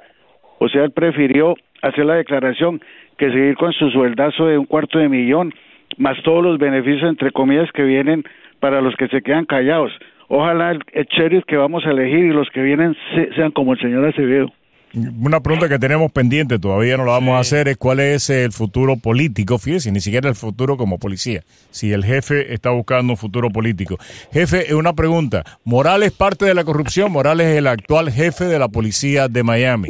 O 0.59 0.69
sea, 0.69 0.83
él 0.83 0.91
prefirió 0.91 1.55
hacer 1.81 2.05
la 2.05 2.15
declaración 2.15 2.81
que 3.17 3.29
seguir 3.29 3.55
con 3.55 3.71
su 3.73 3.89
sueldazo 3.91 4.47
de 4.47 4.57
un 4.57 4.65
cuarto 4.65 4.99
de 4.99 5.09
millón, 5.09 5.53
más 5.97 6.21
todos 6.23 6.43
los 6.43 6.57
beneficios, 6.57 7.09
entre 7.09 7.31
comillas, 7.31 7.71
que 7.71 7.83
vienen 7.83 8.23
para 8.59 8.81
los 8.81 8.95
que 8.95 9.07
se 9.07 9.21
quedan 9.21 9.45
callados. 9.45 9.91
Ojalá 10.27 10.71
el, 10.71 10.81
el 10.93 11.43
que 11.45 11.57
vamos 11.57 11.85
a 11.85 11.91
elegir 11.91 12.25
y 12.25 12.33
los 12.33 12.49
que 12.49 12.61
vienen 12.61 12.95
sean 13.35 13.51
como 13.51 13.73
el 13.73 13.79
señor 13.79 14.05
Acevedo. 14.05 14.51
Una 14.95 15.41
pregunta 15.41 15.67
que 15.67 15.77
tenemos 15.77 16.09
pendiente, 16.11 16.57
todavía 16.57 16.95
no 16.95 17.03
la 17.03 17.11
vamos 17.11 17.35
a 17.35 17.39
hacer, 17.39 17.67
es 17.67 17.75
cuál 17.75 17.99
es 17.99 18.29
el 18.29 18.53
futuro 18.53 18.95
político, 18.95 19.57
fíjese, 19.57 19.91
ni 19.91 19.99
siquiera 19.99 20.29
el 20.29 20.35
futuro 20.35 20.77
como 20.77 20.99
policía, 20.99 21.41
si 21.69 21.91
el 21.91 22.05
jefe 22.05 22.53
está 22.53 22.69
buscando 22.69 23.13
un 23.13 23.17
futuro 23.17 23.49
político. 23.49 23.97
Jefe, 24.31 24.73
una 24.73 24.93
pregunta, 24.93 25.43
¿Morales 25.65 26.11
parte 26.13 26.45
de 26.45 26.53
la 26.53 26.63
corrupción? 26.63 27.11
Morales 27.11 27.47
es 27.47 27.57
el 27.57 27.67
actual 27.67 28.09
jefe 28.09 28.45
de 28.45 28.57
la 28.57 28.69
policía 28.69 29.27
de 29.27 29.43
Miami. 29.43 29.89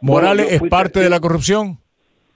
¿Morales 0.00 0.52
es 0.52 0.62
parte 0.68 0.98
de 0.98 1.10
la 1.10 1.20
corrupción? 1.20 1.78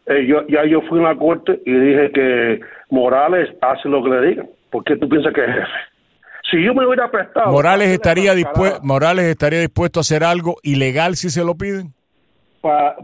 Eh, 0.06 0.26
yo, 0.28 0.46
ya 0.46 0.64
yo 0.64 0.82
fui 0.82 1.00
a 1.00 1.02
la 1.02 1.16
corte 1.16 1.60
y 1.66 1.72
dije 1.72 2.12
que 2.12 2.60
Morales 2.90 3.50
hace 3.60 3.88
lo 3.88 4.04
que 4.04 4.10
le 4.10 4.26
digan. 4.28 4.48
¿Por 4.70 4.84
qué 4.84 4.96
tú 4.96 5.08
piensas 5.08 5.34
que 5.34 5.40
es 5.40 5.48
jefe? 5.48 5.95
Si 6.50 6.62
yo 6.62 6.74
me 6.74 6.86
hubiera 6.86 7.10
prestado... 7.10 7.50
¿Morales 7.50 7.88
estaría, 7.88 8.34
dispuesto, 8.34 8.80
¿Morales 8.82 9.24
estaría 9.24 9.60
dispuesto 9.60 10.00
a 10.00 10.02
hacer 10.02 10.22
algo 10.22 10.56
ilegal 10.62 11.16
si 11.16 11.30
se 11.30 11.44
lo 11.44 11.56
piden? 11.56 11.96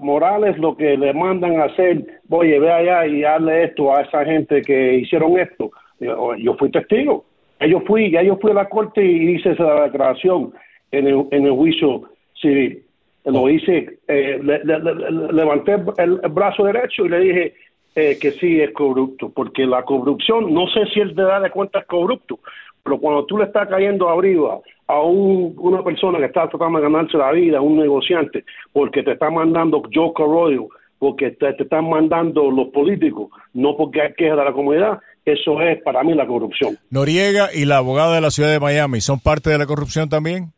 Morales 0.01 0.59
lo 0.59 0.77
que 0.77 0.97
le 0.97 1.13
mandan 1.13 1.61
a 1.61 1.65
hacer, 1.65 2.21
oye, 2.29 2.59
ve 2.59 2.73
allá 2.73 3.07
y 3.07 3.25
hazle 3.25 3.65
esto 3.65 3.95
a 3.95 4.03
esa 4.03 4.25
gente 4.25 4.63
que 4.63 4.95
hicieron 4.97 5.39
esto. 5.39 5.71
Yo, 6.01 6.57
fui 6.59 6.71
testigo. 6.71 7.25
Yo 7.61 7.81
fui, 7.83 8.11
ya 8.11 8.23
yo 8.23 8.37
fui 8.39 8.51
a 8.51 8.55
la 8.55 8.69
corte 8.69 9.05
y 9.05 9.37
hice 9.37 9.51
esa 9.51 9.85
declaración 9.85 10.53
en 10.91 11.07
el, 11.07 11.27
en 11.31 11.47
el 11.47 11.53
juicio 11.53 12.03
civil. 12.41 12.83
Lo 13.25 13.49
hice, 13.49 13.99
eh, 14.09 14.41
levanté 14.43 15.77
el, 15.99 16.17
brazo 16.31 16.65
derecho 16.65 17.05
y 17.05 17.09
le 17.09 17.21
dije 17.21 17.55
eh, 17.95 18.19
que 18.21 18.33
sí 18.33 18.61
es 18.61 18.73
corrupto, 18.73 19.31
porque 19.31 19.65
la 19.65 19.85
corrupción, 19.85 20.53
no 20.53 20.67
sé 20.69 20.87
si 20.93 20.99
él 20.99 21.15
te 21.15 21.23
da 21.23 21.39
de 21.39 21.51
cuenta 21.51 21.79
es 21.79 21.87
corrupto, 21.87 22.41
pero 22.83 22.99
cuando 22.99 23.25
tú 23.27 23.39
le 23.39 23.45
estás 23.45 23.69
cayendo 23.69 24.09
arriba 24.09 24.59
a 24.89 25.01
un, 25.01 25.55
una 25.59 25.83
persona 25.83 26.19
que 26.19 26.27
está 26.27 26.49
tratando 26.49 26.79
de 26.79 26.85
ganarse 26.85 27.17
la 27.17 27.31
vida, 27.33 27.61
un 27.61 27.79
negociante, 27.79 28.45
porque 28.73 29.03
te 29.03 29.13
está 29.13 29.31
mandando 29.31 29.83
Joe 29.93 30.13
Carroyo, 30.15 30.69
porque 30.99 31.31
te, 31.33 31.51
están 31.51 31.89
mandando 31.89 32.51
los 32.51 32.69
políticos, 32.69 33.31
no 33.55 33.77
porque 33.77 34.03
hay 34.03 34.13
quejas 34.15 34.39
de 34.39 34.45
la 34.45 34.53
comunidad, 34.53 34.99
eso 35.25 35.61
es 35.61 35.81
para 35.83 36.03
mí 36.03 36.15
la 36.15 36.27
corrupción. 36.27 36.77
Noriega 36.91 37.49
y 37.55 37.65
la 37.65 37.79
abogada 37.79 38.15
de 38.17 38.21
la 38.21 38.31
ciudad 38.31 38.51
de 38.51 38.61
Miami, 38.61 39.01
¿son 39.01 39.21
parte 39.21 39.51
de 39.51 39.59
la 39.59 39.67
corrupción 39.67 40.09
también? 40.09 40.53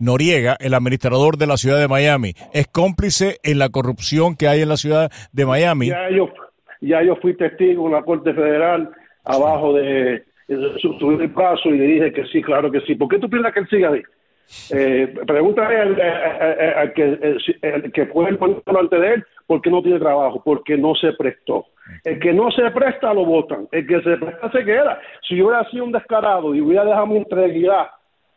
Noriega, 0.00 0.56
el 0.58 0.74
administrador 0.74 1.36
de 1.36 1.46
la 1.46 1.56
ciudad 1.56 1.78
de 1.78 1.86
Miami, 1.86 2.34
es 2.52 2.66
cómplice 2.66 3.38
en 3.44 3.60
la 3.60 3.68
corrupción 3.68 4.34
que 4.34 4.48
hay 4.48 4.62
en 4.62 4.68
la 4.68 4.76
ciudad 4.76 5.12
de 5.32 5.46
Miami. 5.46 5.88
Ya 5.88 6.10
yo, 6.10 6.28
ya 6.80 7.04
yo 7.04 7.14
fui 7.16 7.36
testigo 7.36 7.86
en 7.86 7.92
la 7.92 8.02
Corte 8.02 8.34
Federal 8.34 8.90
abajo 9.24 9.74
de, 9.74 10.24
subir 10.48 11.22
el 11.22 11.30
paso 11.30 11.68
y 11.68 11.78
le 11.78 11.86
dije 11.86 12.12
que 12.12 12.24
sí, 12.26 12.42
claro 12.42 12.70
que 12.70 12.80
sí. 12.82 12.94
¿Por 12.94 13.08
qué 13.08 13.18
tú 13.18 13.28
piensas 13.28 13.52
que 13.52 13.60
él 13.60 13.68
siga 13.68 13.90
ahí? 13.90 14.02
Eh, 14.70 15.14
pregúntale 15.26 15.76
al, 15.76 16.92
que, 16.92 17.38
el, 17.62 17.92
que 17.92 18.06
fue 18.06 18.28
el 18.28 18.38
ante 18.76 18.98
de 18.98 19.14
él 19.14 19.24
por 19.46 19.62
qué 19.62 19.70
no 19.70 19.82
tiene 19.82 19.98
trabajo, 19.98 20.42
porque 20.44 20.76
no 20.76 20.94
se 20.94 21.12
prestó. 21.12 21.66
El 22.04 22.18
que 22.20 22.32
no 22.32 22.50
se 22.50 22.70
presta 22.70 23.12
lo 23.12 23.24
votan, 23.24 23.68
el 23.72 23.86
que 23.86 24.00
se 24.02 24.16
presta 24.16 24.50
se 24.50 24.64
queda. 24.64 25.00
Si 25.26 25.36
yo 25.36 25.46
hubiera 25.46 25.68
sido 25.70 25.84
un 25.84 25.92
descarado 25.92 26.54
y 26.54 26.60
hubiera 26.60 26.84
dejado 26.84 27.06
mi 27.06 27.16
integridad 27.16 27.88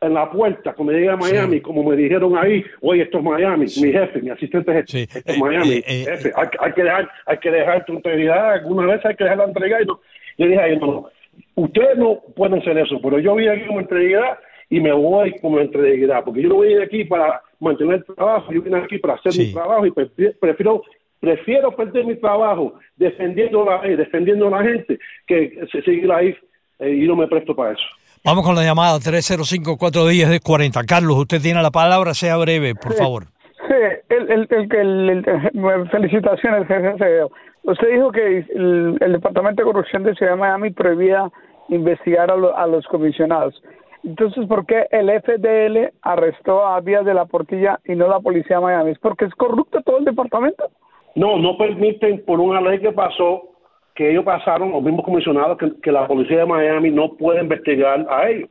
en 0.02 0.14
la 0.14 0.30
puerta, 0.30 0.74
como 0.74 0.92
me 0.92 1.10
a 1.10 1.16
Miami, 1.16 1.62
como 1.62 1.84
me 1.84 1.96
dijeron 1.96 2.38
ahí, 2.38 2.64
oye, 2.82 3.04
esto 3.04 3.20
es 3.20 3.24
Miami, 3.24 3.66
mi 3.82 3.92
jefe, 3.92 4.22
mi 4.22 4.30
asistente 4.30 4.72
jefe, 4.74 5.04
esto 5.04 5.20
es 5.20 5.36
eh, 5.38 5.40
Miami, 5.40 5.76
eh, 5.76 5.84
eh, 5.88 6.06
jefe, 6.06 6.34
hay, 6.36 6.74
que 6.74 6.84
dejar, 6.84 7.10
hay 7.26 7.38
que 7.38 7.52
dejar 7.52 7.86
tu 7.86 7.94
integridad, 7.94 8.54
alguna 8.54 8.88
vez 8.88 9.06
hay 9.06 9.16
que 9.16 9.24
dejar 9.24 9.38
la 9.38 9.46
entrega 9.46 9.82
y 9.82 9.86
no. 9.86 10.00
Yo 10.38 10.48
dije 10.48 10.60
ahí, 10.60 10.78
no, 10.78 11.10
ustedes 11.56 11.98
no 11.98 12.20
pueden 12.36 12.60
hacer 12.60 12.78
eso, 12.78 13.00
pero 13.02 13.20
yo 13.20 13.36
vine 13.36 13.52
aquí 13.52 13.66
como 13.66 13.82
integridad 13.82 14.38
y 14.70 14.80
me 14.80 14.92
voy 14.92 15.38
como 15.40 15.60
integridad, 15.60 16.24
porque 16.24 16.42
yo 16.42 16.50
no 16.50 16.56
voy 16.56 16.74
aquí 16.76 17.04
para 17.06 17.42
mantener 17.60 17.96
el 17.96 18.16
trabajo, 18.16 18.52
yo 18.52 18.62
vine 18.62 18.78
aquí 18.78 18.98
para 18.98 19.16
hacer 19.16 19.34
mi 19.38 19.54
trabajo 19.54 19.86
y 19.86 19.92
prefiero 19.92 20.82
prefiero 21.20 21.76
perder 21.76 22.06
mi 22.06 22.16
trabajo 22.18 22.74
defendiendo 22.96 23.66
la 23.66 23.82
defendiendo 23.82 24.48
a 24.48 24.62
la 24.62 24.64
gente 24.64 25.00
que 25.26 25.66
seguir 25.84 26.12
ahí 26.12 26.36
y 26.80 27.08
no 27.08 27.16
me 27.16 27.28
presto 27.28 27.56
para 27.56 27.74
eso. 27.74 27.84
Vamos 28.24 28.44
con 28.44 28.56
la 28.56 28.64
llamada 28.64 28.98
305-410-40. 28.98 30.86
Carlos, 30.86 31.18
usted 31.18 31.42
tiene 31.42 31.62
la 31.62 31.72
palabra, 31.72 32.14
sea 32.14 32.38
breve, 32.38 32.76
por 32.76 32.94
favor. 32.94 33.28
Sí, 33.76 34.06
el, 34.10 34.48
el, 34.50 35.26
el, 35.26 35.90
felicitaciones, 35.90 36.68
jefe 36.68 37.24
Usted 37.64 37.90
dijo 37.92 38.12
que 38.12 38.46
el, 38.54 38.98
Departamento 39.00 39.64
de 39.64 39.72
Corrupción 39.72 40.04
de 40.04 40.14
Ciudad 40.16 40.34
de 40.34 40.38
Miami 40.38 40.70
prohibía 40.72 41.30
investigar 41.70 42.32
a, 42.32 42.68
los 42.68 42.86
comisionados. 42.88 43.62
Entonces, 44.04 44.46
¿por 44.48 44.68
qué 44.68 44.86
el 44.92 45.10
FDL 45.10 45.92
arrestó 46.04 46.68
a 46.68 46.80
Díaz 46.82 47.06
de 47.06 47.16
la 47.16 47.26
Portilla 47.26 47.80
y 47.86 47.96
no 47.96 48.08
la 48.08 48.20
Policía 48.20 48.58
de 48.58 48.64
Miami? 48.64 48.92
¿Es 48.92 49.00
porque 49.00 49.26
es 49.26 49.34
corrupto 49.34 49.82
todo 49.82 49.98
el 49.98 50.06
departamento? 50.06 50.70
No, 51.16 51.40
no 51.40 51.58
permiten 51.58 52.24
por 52.24 52.40
una 52.40 52.62
ley 52.62 52.80
que 52.80 52.92
pasó 52.92 53.50
que 53.96 54.12
ellos 54.12 54.26
pasaron, 54.26 54.72
los 54.72 54.84
mismos 54.84 55.06
comisionados, 55.06 55.58
que, 55.82 55.92
la 55.92 56.06
policía 56.06 56.40
de 56.40 56.46
Miami 56.46 56.92
no 56.92 57.14
puede 57.14 57.42
investigar 57.42 58.06
a 58.10 58.30
ellos. 58.30 58.50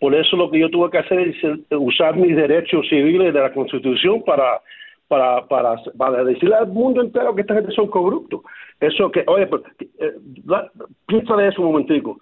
Por 0.00 0.14
eso 0.14 0.36
lo 0.36 0.50
que 0.50 0.60
yo 0.60 0.70
tuve 0.70 0.90
que 0.90 0.98
hacer 0.98 1.28
es 1.28 1.36
usar 1.70 2.16
mis 2.16 2.36
derechos 2.36 2.86
civiles 2.88 3.34
de 3.34 3.40
la 3.40 3.52
Constitución 3.52 4.22
para 4.24 4.60
para, 5.08 5.46
para, 5.48 5.76
para 5.96 6.22
decirle 6.22 6.54
al 6.54 6.68
mundo 6.68 7.00
entero 7.00 7.34
que 7.34 7.40
esta 7.40 7.54
gente 7.54 7.72
son 7.72 7.88
corruptos. 7.88 8.42
Eso 8.78 9.10
que, 9.10 9.24
oye, 9.26 9.48
eh, 10.00 10.12
piensa 11.06 11.34
de 11.34 11.48
eso 11.48 11.62
un 11.62 11.72
momentico. 11.72 12.18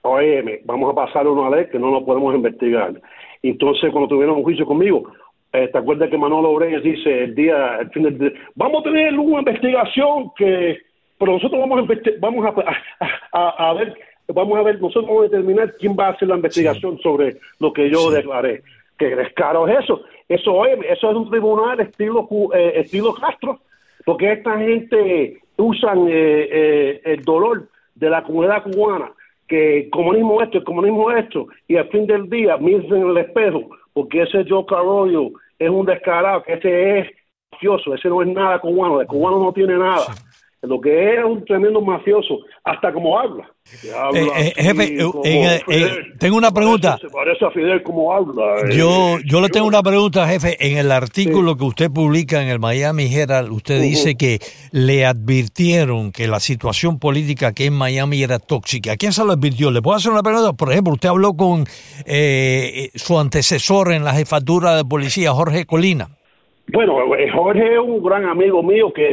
Oye, 0.00 0.62
vamos 0.64 0.90
a 0.90 0.94
pasar 0.94 1.28
una 1.28 1.54
ley 1.54 1.66
que 1.70 1.78
no 1.78 1.90
lo 1.90 2.04
podemos 2.04 2.34
investigar. 2.34 2.94
Entonces, 3.42 3.92
cuando 3.92 4.08
tuvieron 4.08 4.36
un 4.36 4.42
juicio 4.44 4.64
conmigo, 4.64 5.12
eh, 5.52 5.68
¿te 5.68 5.78
acuerdas 5.78 6.08
que 6.08 6.16
Manolo 6.16 6.50
Obreñas 6.50 6.82
dice 6.82 7.24
el 7.24 7.34
día, 7.34 7.76
el 7.80 7.90
fin 7.90 8.04
del, 8.04 8.34
vamos 8.54 8.80
a 8.80 8.84
tener 8.84 9.16
una 9.18 9.40
investigación 9.40 10.32
que 10.36 10.78
pero 11.18 11.34
nosotros 11.34 11.60
vamos 11.60 11.88
a, 11.88 12.10
vamos 12.18 12.46
a, 13.32 13.68
a, 13.68 13.72
ver, 13.74 13.94
vamos 14.28 14.58
a 14.58 14.62
ver, 14.62 14.80
nosotros 14.80 15.06
vamos 15.06 15.20
a 15.20 15.28
determinar 15.28 15.74
quién 15.78 15.96
va 15.98 16.08
a 16.08 16.10
hacer 16.10 16.28
la 16.28 16.36
investigación 16.36 16.98
sobre 16.98 17.36
lo 17.58 17.72
que 17.72 17.90
yo 17.90 18.10
declaré. 18.10 18.62
Que 18.98 19.12
es 19.12 19.32
caro 19.34 19.66
es 19.66 19.84
eso. 19.84 20.02
Eso, 20.28 20.64
eso 20.66 21.10
es 21.10 21.16
un 21.16 21.28
tribunal 21.28 21.80
estilo, 21.80 22.28
eh, 22.54 22.72
estilo 22.76 23.12
Castro, 23.14 23.60
porque 24.04 24.32
esta 24.32 24.58
gente 24.58 25.40
usan 25.56 26.08
eh, 26.08 26.48
eh, 26.50 27.00
el 27.04 27.22
dolor 27.22 27.68
de 27.94 28.10
la 28.10 28.22
comunidad 28.22 28.62
cubana, 28.62 29.12
que 29.46 29.80
el 29.80 29.90
comunismo 29.90 30.40
esto, 30.40 30.58
el 30.58 30.64
comunismo 30.64 31.10
esto, 31.10 31.48
y 31.68 31.76
al 31.76 31.88
fin 31.88 32.06
del 32.06 32.30
día 32.30 32.56
miren 32.56 32.92
en 32.92 33.10
el 33.10 33.18
espejo, 33.18 33.68
porque 33.92 34.22
ese 34.22 34.44
Joe 34.48 34.64
Carollo 34.66 35.30
es 35.58 35.68
un 35.68 35.84
descarado, 35.84 36.42
que 36.42 36.54
ese 36.54 37.00
es 37.00 37.10
mafioso, 37.50 37.94
ese 37.94 38.08
no 38.08 38.22
es 38.22 38.28
nada 38.28 38.58
cubano, 38.58 39.00
el 39.00 39.06
cubano 39.06 39.38
no 39.38 39.52
tiene 39.52 39.76
nada 39.76 40.06
lo 40.62 40.80
que 40.80 41.14
es 41.14 41.24
un 41.24 41.44
tremendo 41.44 41.80
mafioso, 41.80 42.38
hasta 42.62 42.92
como 42.92 43.18
habla. 43.18 43.50
Eh, 43.84 44.26
eh, 44.36 44.52
jefe, 44.56 44.96
eh, 45.24 45.60
tengo 46.18 46.36
una 46.36 46.52
pregunta. 46.52 46.98
Se 47.00 47.08
parece 47.08 47.44
a 47.44 47.50
Fidel 47.50 47.82
como 47.82 48.12
habla. 48.12 48.70
Yo, 48.72 49.18
yo 49.24 49.40
le 49.40 49.48
tengo 49.48 49.66
una 49.66 49.82
pregunta, 49.82 50.26
jefe. 50.28 50.56
En 50.60 50.78
el 50.78 50.92
artículo 50.92 51.56
que 51.56 51.64
usted 51.64 51.90
publica 51.90 52.42
en 52.42 52.48
el 52.48 52.60
Miami 52.60 53.12
Herald, 53.12 53.50
usted 53.50 53.80
dice 53.80 54.14
que 54.14 54.38
le 54.70 55.04
advirtieron 55.04 56.12
que 56.12 56.28
la 56.28 56.38
situación 56.38 57.00
política 57.00 57.48
aquí 57.48 57.64
en 57.64 57.74
Miami 57.74 58.22
era 58.22 58.38
tóxica. 58.38 58.92
¿A 58.92 58.96
quién 58.96 59.12
se 59.12 59.24
lo 59.24 59.32
advirtió? 59.32 59.72
¿Le 59.72 59.82
puedo 59.82 59.96
hacer 59.96 60.12
una 60.12 60.22
pregunta? 60.22 60.52
Por 60.52 60.70
ejemplo, 60.70 60.92
usted 60.92 61.08
habló 61.08 61.34
con 61.34 61.64
su 61.66 63.18
antecesor 63.18 63.92
en 63.92 64.04
la 64.04 64.12
jefatura 64.12 64.76
de 64.76 64.84
policía, 64.84 65.32
Jorge 65.32 65.66
Colina. 65.66 66.08
Bueno, 66.72 66.94
Jorge 67.34 67.74
es 67.74 67.80
un 67.80 68.02
gran 68.02 68.24
amigo 68.26 68.62
mío 68.62 68.92
que 68.92 69.12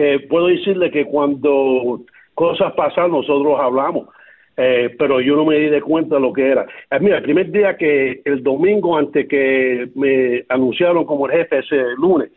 eh, 0.00 0.26
puedo 0.28 0.46
decirle 0.46 0.90
que 0.90 1.04
cuando 1.04 2.00
cosas 2.34 2.72
pasan 2.74 3.10
nosotros 3.10 3.58
hablamos, 3.60 4.08
eh, 4.56 4.94
pero 4.98 5.20
yo 5.20 5.36
no 5.36 5.44
me 5.44 5.56
di 5.58 5.68
de 5.68 5.80
cuenta 5.82 6.14
de 6.16 6.20
lo 6.20 6.32
que 6.32 6.46
era. 6.48 6.66
Eh, 6.90 6.98
mira, 7.00 7.16
el 7.18 7.22
primer 7.24 7.50
día 7.50 7.76
que 7.76 8.22
el 8.24 8.42
domingo 8.42 8.96
antes 8.96 9.26
que 9.28 9.88
me 9.94 10.44
anunciaron 10.48 11.04
como 11.04 11.26
el 11.26 11.32
jefe 11.32 11.58
ese 11.58 11.82
lunes, 11.96 12.30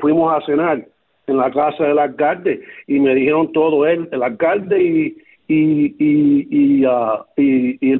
fuimos 0.00 0.32
a 0.32 0.44
cenar 0.46 0.84
en 1.26 1.36
la 1.36 1.50
casa 1.50 1.84
del 1.84 1.98
alcalde 1.98 2.60
y 2.86 2.98
me 2.98 3.14
dijeron 3.14 3.52
todo 3.52 3.86
él, 3.86 4.08
el 4.12 4.22
alcalde 4.22 4.82
y 4.82 5.16
y 5.48 5.94
y 5.98 6.46
y, 6.50 6.86
uh, 6.86 7.24
y, 7.36 7.94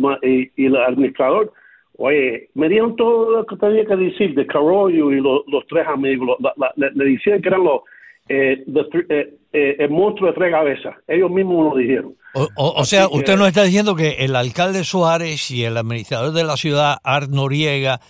el, 0.64 0.76
administrador 0.76 1.52
Oye, 1.98 2.48
me 2.54 2.68
dieron 2.68 2.94
todo 2.96 3.30
lo 3.30 3.46
que 3.46 3.56
tenía 3.56 3.84
que 3.86 3.96
decir 3.96 4.34
de 4.34 4.46
Carollo 4.46 5.10
y 5.12 5.20
los, 5.20 5.42
los 5.48 5.66
tres 5.66 5.86
amigos. 5.86 6.36
Lo- 6.40 6.52
la- 6.56 6.72
le, 6.76 6.90
le 6.92 7.04
decían 7.12 7.40
que 7.40 7.48
eran 7.48 7.64
los 7.64 7.80
eh, 8.28 8.64
eh, 9.08 9.34
eh, 9.52 9.76
el 9.78 9.90
monstruo 9.90 10.28
de 10.30 10.34
tres 10.36 10.50
cabezas. 10.52 10.94
Ellos 11.06 11.30
mismos 11.30 11.72
lo 11.72 11.78
dijeron. 11.78 12.14
O, 12.34 12.48
o- 12.56 12.80
o 12.80 12.84
sea, 12.84 13.06
que- 13.08 13.16
usted 13.16 13.36
nos 13.36 13.48
está 13.48 13.62
diciendo 13.62 13.94
que 13.96 14.16
el 14.20 14.36
alcalde 14.36 14.84
Suárez 14.84 15.50
y 15.50 15.64
el 15.64 15.76
administrador 15.76 16.32
de 16.32 16.44
la 16.44 16.56
ciudad, 16.56 16.96
Art 17.02 17.30
Noriega, 17.30 18.00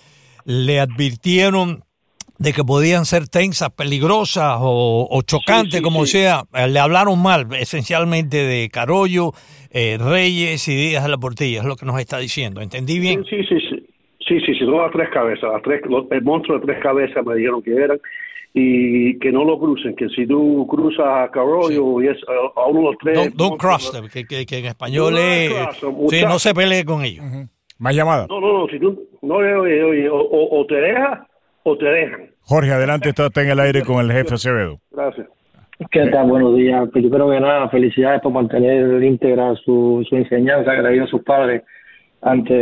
le 0.44 0.80
advirtieron 0.80 1.82
de 2.38 2.52
que 2.52 2.64
podían 2.64 3.04
ser 3.06 3.28
tensas, 3.28 3.70
peligrosas 3.70 4.58
o, 4.60 5.08
o 5.10 5.22
chocantes, 5.22 5.72
Sí, 5.72 5.78
sí, 5.78 5.82
como 5.82 6.04
sí. 6.04 6.12
sea. 6.12 6.42
Eh, 6.54 6.68
Le 6.68 6.78
hablaron 6.80 7.20
mal, 7.22 7.46
esencialmente, 7.58 8.36
de 8.38 8.68
Carollo, 8.68 9.32
eh, 9.70 9.96
Reyes 9.98 10.66
y 10.68 10.74
Díaz 10.76 11.04
de 11.04 11.08
la 11.10 11.18
Portilla, 11.18 11.60
es 11.60 11.64
lo 11.64 11.76
que 11.76 11.86
nos 11.86 11.98
está 11.98 12.18
diciendo. 12.18 12.60
¿Entendí 12.60 12.98
bien? 12.98 13.24
Sí, 13.24 13.36
sí, 13.48 13.56
sí. 13.70 13.86
Sí, 14.28 14.40
sí, 14.44 14.54
sí, 14.58 14.64
no 14.66 14.82
las 14.82 14.90
tres 14.92 15.08
cabezas. 15.12 15.50
Las 15.52 15.62
tres, 15.62 15.80
los- 15.88 16.10
el 16.10 16.20
monstruo 16.22 16.58
de 16.58 16.66
tres 16.66 16.82
cabezas 16.82 17.24
me 17.24 17.36
dijeron 17.36 17.62
que 17.62 17.72
eran. 17.72 17.98
Y 18.58 19.18
que 19.18 19.30
no 19.32 19.44
lo 19.44 19.58
crucen, 19.58 19.94
que 19.94 20.08
si 20.08 20.26
tú 20.26 20.66
cruzas 20.66 21.04
a 21.06 21.30
Carollo 21.30 22.00
y 22.00 22.08
es 22.08 22.16
a, 22.26 22.60
a 22.62 22.66
uno 22.68 22.78
de 22.80 22.86
los 22.86 22.96
tres. 23.02 23.14
Don't, 23.14 23.34
don't 23.34 23.50
monstruos- 23.52 23.58
cross 23.60 23.92
them, 23.92 24.08
que, 24.08 24.24
que- 24.24 24.46
que 24.46 24.58
en 24.60 24.64
español 24.64 25.12
No 25.12 25.18
es... 25.18 25.52
cross 25.52 25.80
them, 25.80 25.94
Sí, 26.08 26.22
no 26.24 26.38
se 26.38 26.54
pelee 26.54 26.84
con 26.86 27.04
ellos. 27.04 27.22
Más 27.78 27.94
llamadas. 27.94 28.28
No, 28.30 28.40
no, 28.40 28.60
no, 28.60 28.66
si 28.68 28.78
tú. 28.80 28.98
No, 29.20 29.34
oye, 29.34 29.82
oye, 29.82 30.08
o, 30.08 30.16
o- 30.16 30.60
o 30.60 30.66
te 30.66 30.76
dejas 30.76 31.20
o 31.64 31.76
te 31.76 31.84
dejan. 31.84 32.30
Jorge, 32.40 32.72
adelante, 32.72 33.10
está 33.10 33.28
en 33.42 33.50
el 33.50 33.60
aire 33.60 33.82
con 33.82 34.02
el 34.02 34.10
jefe 34.10 34.34
Acevedo. 34.36 34.78
Gracias. 34.90 35.26
¿Qué 35.90 36.06
tal? 36.06 36.26
Buenos 36.30 36.56
días. 36.56 36.88
Pues 36.90 37.04
yo 37.04 37.10
creo 37.10 37.28
que 37.28 37.38
nada, 37.40 37.68
felicidades 37.68 38.22
por 38.22 38.32
mantener 38.32 39.02
íntegra 39.02 39.54
su, 39.56 40.02
su 40.08 40.16
enseñanza 40.16 40.74
que 40.74 40.80
le 40.82 40.92
dio 40.92 41.04
a 41.04 41.08
sus 41.08 41.22
padres 41.24 41.62
ante, 42.22 42.54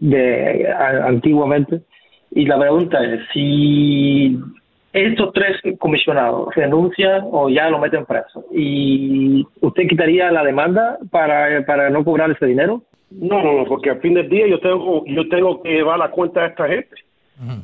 de, 0.00 0.68
a- 0.70 1.06
antiguamente. 1.06 1.80
Y 2.32 2.44
la 2.44 2.58
pregunta 2.58 2.98
es, 3.02 3.20
si 3.32 4.38
estos 4.96 5.32
tres 5.34 5.60
comisionados 5.78 6.54
renuncian 6.54 7.22
o 7.30 7.48
ya 7.50 7.68
lo 7.68 7.78
meten 7.78 8.06
preso, 8.06 8.44
¿y 8.52 9.44
usted 9.60 9.86
quitaría 9.88 10.30
la 10.32 10.42
demanda 10.42 10.98
para, 11.10 11.64
para 11.66 11.90
no 11.90 12.02
cobrar 12.04 12.30
ese 12.30 12.46
dinero? 12.46 12.82
No, 13.10 13.42
no, 13.42 13.52
no, 13.58 13.64
porque 13.64 13.90
al 13.90 14.00
fin 14.00 14.14
del 14.14 14.28
día 14.28 14.46
yo 14.48 14.58
tengo, 14.58 15.04
yo 15.06 15.28
tengo 15.28 15.62
que 15.62 15.70
llevar 15.70 15.98
la 15.98 16.10
cuenta 16.10 16.42
a 16.42 16.46
esta 16.46 16.66
gente. 16.68 16.94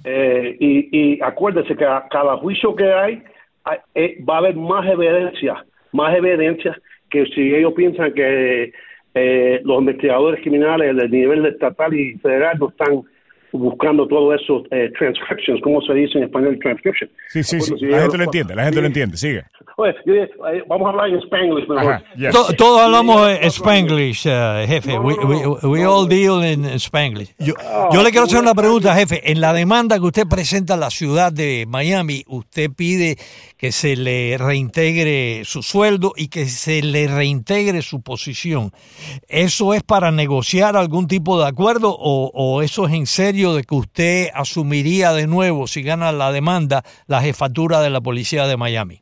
Eh, 0.05 0.57
y, 0.61 0.89
y 1.15 1.19
acuérdese 1.23 1.75
que 1.75 1.85
a 1.87 2.05
cada 2.11 2.37
juicio 2.37 2.77
que 2.77 2.93
hay, 2.93 3.23
hay- 3.65 3.79
eh, 3.95 4.19
va 4.29 4.35
a 4.35 4.39
haber 4.39 4.55
más 4.55 4.87
evidencia, 4.87 5.65
más 5.93 6.15
evidencia 6.15 6.77
que 7.11 7.25
si 7.27 7.55
ellos 7.55 7.73
piensan 7.73 8.13
que 8.13 8.73
eh, 9.15 9.61
los 9.65 9.79
investigadores 9.81 10.41
criminales 10.43 10.95
del 10.97 11.11
nivel 11.11 11.47
estatal 11.47 11.93
y 11.95 12.15
federal 12.19 12.59
no 12.59 12.69
están 12.69 13.03
buscando 13.53 14.07
todo 14.09 14.35
eso, 14.35 14.63
eh, 14.71 14.91
transcriptions, 14.99 15.61
¿cómo 15.63 15.81
se 15.83 15.93
dice 15.95 16.19
en 16.19 16.25
español 16.25 16.59
transcription? 16.63 17.11
Sí, 17.29 17.43
sí, 17.43 17.61
sí. 17.61 17.73
Acuérdese, 17.75 17.87
La 17.93 18.01
gente 18.03 18.19
lo 18.19 18.25
entiende, 18.25 18.55
la 18.57 18.65
gente 18.65 18.81
lo 18.81 18.87
entiende. 18.87 19.17
Sigue. 19.17 19.43
Oye, 19.77 19.95
yo 20.07 20.15
eh, 20.15 20.31
vamos 20.69 20.87
a 20.87 20.91
hablar 20.91 21.09
en 21.09 21.19
Spanglish 21.21 21.69
mejor. 21.69 21.93
Ajá, 21.95 22.05
yes. 22.17 22.31
To- 22.33 22.53
Todos 22.55 22.81
hablamos 22.83 23.29
eh, 23.31 23.47
Spanglish, 23.51 24.27
eh, 24.27 24.65
jefe. 24.69 24.95
No, 24.95 25.01
We, 25.03 25.15
no, 25.17 25.23
no. 25.23 25.59
we- 25.63 25.69
we 25.69 25.85
all 25.87 26.07
deal 26.09 26.45
in 26.45 26.65
Spanglish. 26.79 27.35
Yo, 27.39 27.55
yo 27.93 28.03
le 28.03 28.11
quiero 28.11 28.27
hacer 28.27 28.41
una 28.41 28.55
pregunta, 28.55 28.95
jefe. 28.95 29.31
En 29.31 29.41
la 29.41 29.53
demanda 29.53 29.99
que 29.99 30.05
usted 30.07 30.27
presenta 30.29 30.75
a 30.75 30.77
la 30.77 30.91
ciudad 30.91 31.33
de 31.33 31.65
Miami, 31.69 32.23
usted 32.29 32.71
pide 32.77 33.17
que 33.57 33.73
se 33.73 33.97
le 33.97 34.37
reintegre 34.39 35.43
su 35.45 35.63
sueldo 35.63 36.13
y 36.17 36.29
que 36.29 36.47
se 36.47 36.83
le 36.83 37.07
reintegre 37.07 37.81
su 37.83 38.03
posición. 38.03 38.73
¿Eso 39.29 39.73
es 39.75 39.83
para 39.83 40.11
negociar 40.11 40.77
algún 40.77 41.07
tipo 41.07 41.41
de 41.41 41.47
acuerdo 41.47 41.95
o, 41.99 42.31
o 42.35 42.63
eso 42.63 42.87
es 42.87 42.93
en 42.95 43.07
serio 43.07 43.42
de 43.51 43.65
que 43.65 43.75
usted 43.75 44.29
asumiría 44.35 45.13
de 45.13 45.27
nuevo, 45.27 45.67
si 45.67 45.83
gana 45.83 46.13
la 46.13 46.31
demanda, 46.31 46.83
la 47.09 47.21
jefatura 47.21 47.81
de 47.81 47.91
la 47.91 48.01
policía 48.01 48.47
de 48.47 48.57
Miami? 48.57 49.01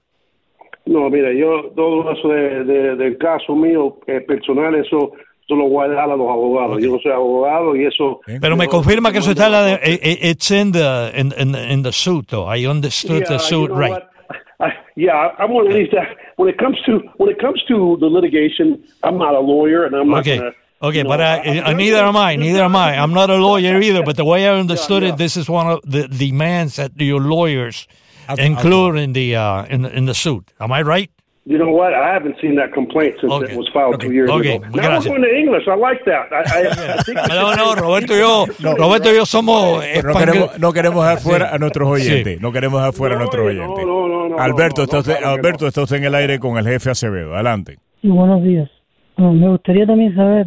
No, 0.86 1.10
mira, 1.10 1.32
yo 1.32 1.70
todo 1.76 2.10
eso 2.12 2.28
de, 2.28 2.64
de- 2.64 2.96
del 2.96 3.18
caso 3.18 3.54
mío 3.54 3.98
eh, 4.06 4.20
personal, 4.22 4.74
eso, 4.74 5.12
eso 5.44 5.54
lo 5.54 5.68
voy 5.68 5.84
a 5.84 5.88
dejar 5.88 6.10
a 6.10 6.16
los 6.16 6.28
abogados. 6.28 6.82
Yo 6.82 6.92
no 6.92 6.98
soy 7.00 7.12
abogado 7.12 7.76
y 7.76 7.84
eso... 7.84 8.20
Pero 8.40 8.56
me 8.56 8.66
confirma 8.66 9.12
que 9.12 9.18
eso 9.18 9.30
está 9.32 9.46
en 9.46 9.52
la 9.52 9.62
de, 9.64 9.70
Yeah, 9.72 9.80
eh, 9.92 10.00
eh, 10.02 10.18
it's 10.30 10.50
in 10.50 10.72
the, 10.72 11.12
in, 11.14 11.32
in, 11.38 11.54
in 11.54 11.82
the 11.82 11.92
suit, 11.92 12.26
though. 12.30 12.46
I 12.52 12.66
understood 12.66 13.24
the 13.26 13.34
you 13.34 13.38
suit 13.40 13.68
know 13.70 13.76
right. 13.78 13.90
what? 13.92 14.10
I, 14.58 14.72
yeah, 14.96 15.30
I'm 15.38 15.52
one 15.52 15.66
of 15.68 15.72
these 15.74 15.90
that 15.92 16.08
when 16.36 16.48
it 16.50 16.58
comes 16.58 16.76
to 16.84 17.00
when 17.16 17.30
it 17.30 17.38
comes 17.40 17.62
to 17.68 17.96
the 17.98 18.06
litigation, 18.06 18.82
I'm 19.02 19.16
not 19.16 19.34
a 19.34 19.40
lawyer 19.40 19.84
and 19.86 19.94
I'm 19.96 20.08
not 20.10 20.20
Okay. 20.20 20.36
gonna, 20.36 20.52
Okay, 20.82 20.98
you 20.98 21.04
know, 21.04 21.10
but 21.10 21.20
I, 21.20 21.36
I- 21.38 21.70
uh, 21.70 21.72
neither 21.74 21.98
am 21.98 22.16
I. 22.16 22.36
Neither 22.36 22.62
am 22.62 22.74
I. 22.74 22.96
I'm 22.98 23.12
not 23.12 23.28
a 23.30 23.36
lawyer 23.36 23.80
either. 23.80 24.02
But 24.02 24.16
the 24.16 24.24
way 24.24 24.48
I 24.48 24.54
understood 24.58 25.02
yeah. 25.02 25.10
it, 25.10 25.16
this 25.18 25.36
is 25.36 25.48
one 25.48 25.66
of 25.68 25.80
the 25.84 26.08
demands 26.08 26.76
that 26.76 26.92
your 26.96 27.20
lawyers 27.20 27.86
Okay, 28.30 28.46
include 28.46 28.96
in 28.96 29.12
the 29.12 29.36
uh, 29.36 29.64
in, 29.66 29.84
in 29.86 30.06
the 30.06 30.14
suit. 30.14 30.52
Am 30.60 30.72
I 30.72 30.82
right? 30.82 31.10
You 31.46 31.58
know 31.58 31.70
what? 31.70 31.92
I 31.94 32.12
haven't 32.12 32.36
seen 32.40 32.54
that 32.56 32.72
complaint 32.72 33.16
since 33.20 33.32
Okay. 33.32 33.52
it 33.52 33.58
was 33.58 33.68
filed 33.74 33.94
Okay. 33.94 34.06
two 34.06 34.12
years 34.14 34.30
Okay. 34.30 34.56
ago. 34.56 34.66
Now 34.66 34.70
Gracias. 34.72 35.04
we're 35.06 35.18
going 35.18 35.22
to 35.22 35.36
English. 35.36 35.64
I 35.66 35.74
like 35.74 36.04
that. 36.04 36.30
I, 36.32 36.42
I, 36.46 36.94
I 36.98 37.02
think 37.02 37.18
No, 37.28 37.52
no, 37.54 37.74
Roberto 37.74 38.14
y 38.14 38.18
yo, 38.20 38.46
Roberto 38.76 39.10
y 39.10 39.16
yo 39.16 39.26
somos 39.26 39.82
no 40.04 40.14
queremos, 40.14 40.58
no 40.60 40.72
queremos 40.72 41.02
dejar 41.04 41.18
fuera 41.20 41.54
a 41.54 41.58
nuestros 41.58 41.88
oyentes. 41.88 42.36
Sí. 42.36 42.42
No 42.42 42.52
queremos 42.52 42.80
dejar 42.80 42.92
fuera 42.94 43.14
a 43.16 43.18
No, 43.18 43.24
nuestros 43.24 43.42
no, 43.44 43.50
oyentes. 43.50 43.84
no, 43.86 44.08
no, 44.08 44.28
no, 44.28 44.38
Alberto, 44.38 44.82
no, 44.82 44.84
está 44.84 44.96
no, 44.96 45.00
usted, 45.00 45.24
Alberto, 45.24 45.64
no. 45.64 45.68
está 45.68 45.82
usted 45.82 45.96
en 45.96 46.04
el 46.04 46.14
aire 46.14 46.38
con 46.38 46.56
el 46.56 46.64
jefe 46.66 46.90
Acevedo. 46.90 47.34
Adelante. 47.34 47.78
Sí, 48.00 48.08
buenos 48.08 48.42
días. 48.44 48.70
Me 49.16 49.48
gustaría 49.48 49.86
también 49.86 50.14
saber, 50.14 50.46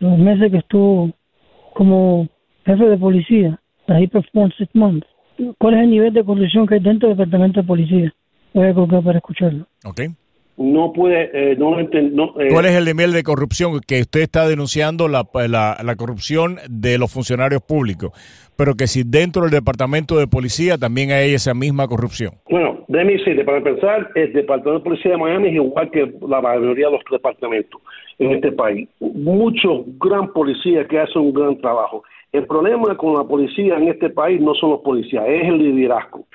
los 0.00 0.18
meses 0.18 0.50
que 0.50 0.58
estuvo 0.58 1.10
como 1.74 2.28
jefe 2.66 2.84
de 2.84 2.98
policía, 2.98 3.60
ahí 3.86 4.06
performed 4.08 4.52
six 4.58 4.68
months, 4.74 5.06
¿cuál 5.58 5.74
es 5.74 5.80
el 5.80 5.90
nivel 5.90 6.12
de 6.12 6.24
corrupción 6.24 6.66
que 6.66 6.74
hay 6.74 6.80
dentro 6.80 7.08
del 7.08 7.16
departamento 7.16 7.60
de 7.60 7.66
policía? 7.66 8.12
Voy 8.52 8.66
a 8.66 8.74
colgar 8.74 9.02
para 9.02 9.18
escucharlo. 9.18 9.66
¿Ok? 9.84 10.00
no 10.60 10.92
puede, 10.92 11.30
eh, 11.32 11.56
no, 11.56 11.70
no 11.70 12.34
eh, 12.38 12.48
¿Cuál 12.50 12.66
es 12.66 12.72
el 12.72 12.84
nivel 12.84 13.12
de 13.12 13.22
corrupción 13.22 13.80
que 13.80 14.02
usted 14.02 14.20
está 14.20 14.46
denunciando 14.46 15.08
la, 15.08 15.26
la, 15.48 15.78
la 15.82 15.96
corrupción 15.96 16.58
de 16.68 16.98
los 16.98 17.10
funcionarios 17.10 17.62
públicos? 17.62 18.12
Pero 18.60 18.74
que 18.74 18.86
si 18.86 19.04
dentro 19.04 19.44
del 19.44 19.52
departamento 19.52 20.18
de 20.18 20.26
policía 20.26 20.76
también 20.76 21.12
hay 21.12 21.32
esa 21.32 21.54
misma 21.54 21.88
corrupción. 21.88 22.32
Bueno, 22.50 22.84
déjeme 22.88 23.12
decirle, 23.12 23.42
para 23.42 23.56
empezar, 23.56 24.10
el 24.14 24.34
Departamento 24.34 24.74
de 24.74 24.84
Policía 24.84 25.12
de 25.12 25.16
Miami 25.16 25.48
es 25.48 25.54
igual 25.54 25.90
que 25.90 26.12
la 26.28 26.42
mayoría 26.42 26.88
de 26.88 26.92
los 26.92 27.02
departamentos 27.10 27.80
en 28.18 28.32
este 28.32 28.52
país. 28.52 28.86
Muchos 29.00 29.86
gran 29.98 30.30
policías 30.34 30.86
que 30.88 30.98
hacen 30.98 31.22
un 31.22 31.32
gran 31.32 31.56
trabajo. 31.56 32.04
El 32.32 32.44
problema 32.44 32.94
con 32.98 33.14
la 33.14 33.24
policía 33.24 33.78
en 33.78 33.88
este 33.88 34.10
país 34.10 34.38
no 34.42 34.54
son 34.54 34.72
los 34.72 34.80
policías, 34.82 35.24
es 35.26 35.48
el 35.48 35.56
liderazgo. 35.56 36.26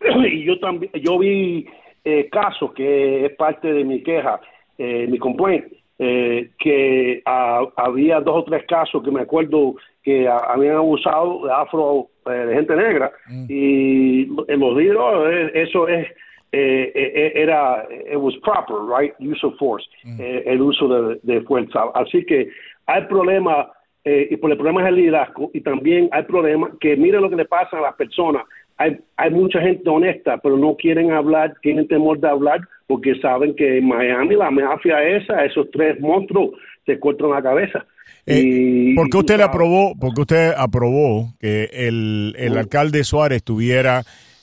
Y 0.32 0.42
yo 0.42 0.58
también, 0.58 0.90
yo 0.94 1.16
vi 1.16 1.64
eh, 2.04 2.28
casos 2.32 2.72
que 2.72 3.26
es 3.26 3.36
parte 3.36 3.72
de 3.72 3.84
mi 3.84 4.02
queja, 4.02 4.40
eh, 4.78 5.06
mi 5.08 5.16
complaint, 5.16 5.66
eh, 6.00 6.50
que 6.58 7.22
había 7.24 8.20
dos 8.20 8.38
o 8.38 8.42
tres 8.42 8.64
casos 8.66 9.00
que 9.04 9.12
me 9.12 9.20
acuerdo 9.20 9.76
que 10.02 10.28
habían 10.28 10.76
abusado 10.76 11.46
de 11.46 11.52
afro, 11.52 12.08
eh, 12.26 12.30
de 12.30 12.54
gente 12.54 12.74
negra, 12.76 13.12
y 13.48 14.22
en 14.48 14.60
los 14.60 14.76
libros 14.76 15.28
eh, 15.30 15.50
eso 15.54 15.88
es 15.88 16.06
eh, 16.52 16.92
eh, 16.94 17.32
era 17.34 17.86
it 18.12 18.18
was 18.18 18.34
proper 18.42 18.76
right 18.84 19.14
use 19.18 19.42
of 19.42 19.56
force 19.58 19.88
eh, 20.18 20.42
el 20.46 20.60
uso 20.60 20.86
de, 20.86 21.18
de 21.22 21.40
fuerza. 21.42 21.84
Así 21.94 22.24
que 22.26 22.48
hay 22.86 23.02
problemas 23.06 23.68
eh, 24.04 24.28
y 24.30 24.36
por 24.36 24.50
el 24.50 24.56
problema 24.58 24.82
es 24.82 24.88
el 24.88 24.96
liderazgo 24.96 25.50
y 25.54 25.60
también 25.62 26.08
hay 26.12 26.24
problemas 26.24 26.72
que 26.80 26.96
mire 26.96 27.20
lo 27.20 27.30
que 27.30 27.36
le 27.36 27.44
pasa 27.46 27.78
a 27.78 27.80
las 27.80 27.94
personas. 27.94 28.42
Hay, 28.76 28.98
hay 29.16 29.30
mucha 29.30 29.60
gente 29.60 29.88
honesta 29.88 30.38
pero 30.38 30.56
no 30.56 30.76
quieren 30.76 31.12
hablar 31.12 31.54
tienen 31.62 31.88
temor 31.88 32.18
de 32.18 32.28
hablar 32.28 32.60
porque 32.86 33.14
saben 33.20 33.54
que 33.54 33.78
en 33.78 33.86
Miami 33.88 34.34
la 34.34 34.50
mafia 34.50 35.02
esa 35.02 35.44
esos 35.44 35.70
tres 35.70 35.98
monstruos 36.00 36.50
se 36.86 36.98
cortan 36.98 37.30
la 37.30 37.42
cabeza 37.42 37.86
Eh, 38.26 38.40
y, 38.44 38.94
¿Por 38.94 39.08
qué 39.10 39.16
y 39.16 39.20
usted 39.20 39.36
le 39.38 39.42
aprobó, 39.42 39.94
porque 39.98 40.20
usted 40.20 40.52
aprobó 40.56 41.34
que 41.40 41.68
el, 41.72 42.34
el 42.38 42.56
alcalde 42.56 43.02
Suárez 43.04 43.42
tuviera 43.42 44.02